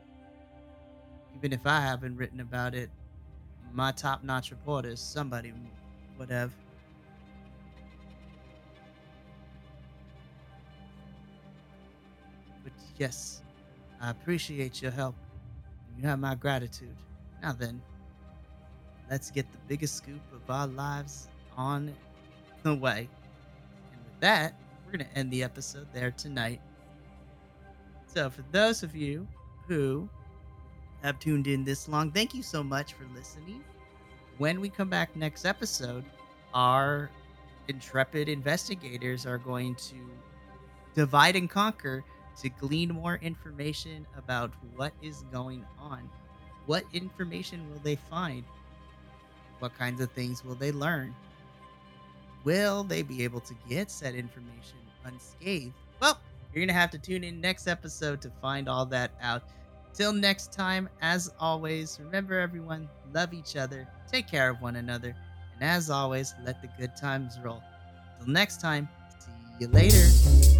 even 1.35 1.53
if 1.53 1.67
I 1.67 1.79
haven't 1.79 2.17
written 2.17 2.39
about 2.39 2.73
it, 2.73 2.89
my 3.71 3.91
top-notch 3.91 4.49
reporters, 4.49 4.99
somebody 4.99 5.53
would 6.17 6.31
have. 6.31 6.51
But 12.63 12.73
yes, 12.97 13.42
I 14.03 14.09
appreciate 14.09 14.81
your 14.81 14.91
help. 14.91 15.15
You 15.97 16.05
have 16.09 16.19
my 16.19 16.35
gratitude. 16.35 16.97
Now 17.41 17.53
then, 17.53 17.81
let's 19.09 19.31
get 19.31 19.49
the 19.49 19.57
biggest 19.69 19.95
scoop 19.95 20.19
of 20.33 20.41
our 20.49 20.67
lives 20.67 21.29
on 21.55 21.93
the 22.63 22.75
way. 22.75 23.07
And 23.93 24.03
with 24.03 24.19
that, 24.19 24.59
we're 24.85 24.97
going 24.97 25.09
to 25.09 25.17
end 25.17 25.31
the 25.31 25.41
episode 25.41 25.87
there 25.93 26.11
tonight. 26.11 26.59
So, 28.07 28.29
for 28.29 28.43
those 28.51 28.83
of 28.83 28.93
you 28.93 29.25
who 29.69 30.09
have 31.01 31.17
tuned 31.19 31.47
in 31.47 31.63
this 31.63 31.87
long, 31.87 32.11
thank 32.11 32.33
you 32.33 32.43
so 32.43 32.61
much 32.61 32.95
for 32.95 33.05
listening. 33.15 33.63
When 34.37 34.59
we 34.59 34.67
come 34.67 34.89
back 34.89 35.15
next 35.15 35.45
episode, 35.45 36.03
our 36.53 37.09
intrepid 37.69 38.27
investigators 38.27 39.25
are 39.25 39.37
going 39.37 39.75
to 39.75 39.95
divide 40.93 41.37
and 41.37 41.49
conquer 41.49 42.03
to 42.41 42.49
glean 42.49 42.93
more 42.93 43.19
information 43.21 44.05
about 44.17 44.51
what 44.75 44.93
is 45.01 45.23
going 45.31 45.65
on. 45.79 46.09
What 46.65 46.83
information 46.93 47.69
will 47.69 47.79
they 47.79 47.95
find? 47.95 48.43
What 49.59 49.77
kinds 49.77 50.01
of 50.01 50.11
things 50.11 50.43
will 50.43 50.55
they 50.55 50.71
learn? 50.71 51.15
Will 52.43 52.83
they 52.83 53.01
be 53.01 53.23
able 53.23 53.39
to 53.41 53.53
get 53.69 53.89
said 53.89 54.15
information 54.15 54.77
unscathed? 55.05 55.73
Well, 56.01 56.19
you're 56.53 56.61
going 56.61 56.67
to 56.67 56.73
have 56.73 56.91
to 56.91 56.99
tune 56.99 57.23
in 57.23 57.39
next 57.39 57.67
episode 57.67 58.21
to 58.21 58.31
find 58.41 58.67
all 58.67 58.85
that 58.87 59.11
out. 59.21 59.43
Till 59.93 60.11
next 60.11 60.51
time, 60.51 60.89
as 61.01 61.31
always, 61.39 61.99
remember 62.03 62.39
everyone, 62.39 62.89
love 63.13 63.33
each 63.33 63.55
other, 63.55 63.87
take 64.11 64.27
care 64.27 64.49
of 64.49 64.61
one 64.61 64.77
another, 64.77 65.15
and 65.53 65.63
as 65.63 65.89
always, 65.89 66.33
let 66.43 66.61
the 66.61 66.69
good 66.79 66.95
times 66.95 67.37
roll. 67.43 67.61
Till 68.19 68.27
next 68.27 68.59
time, 68.59 68.89
see 69.19 69.31
you 69.59 69.67
later. 69.67 70.52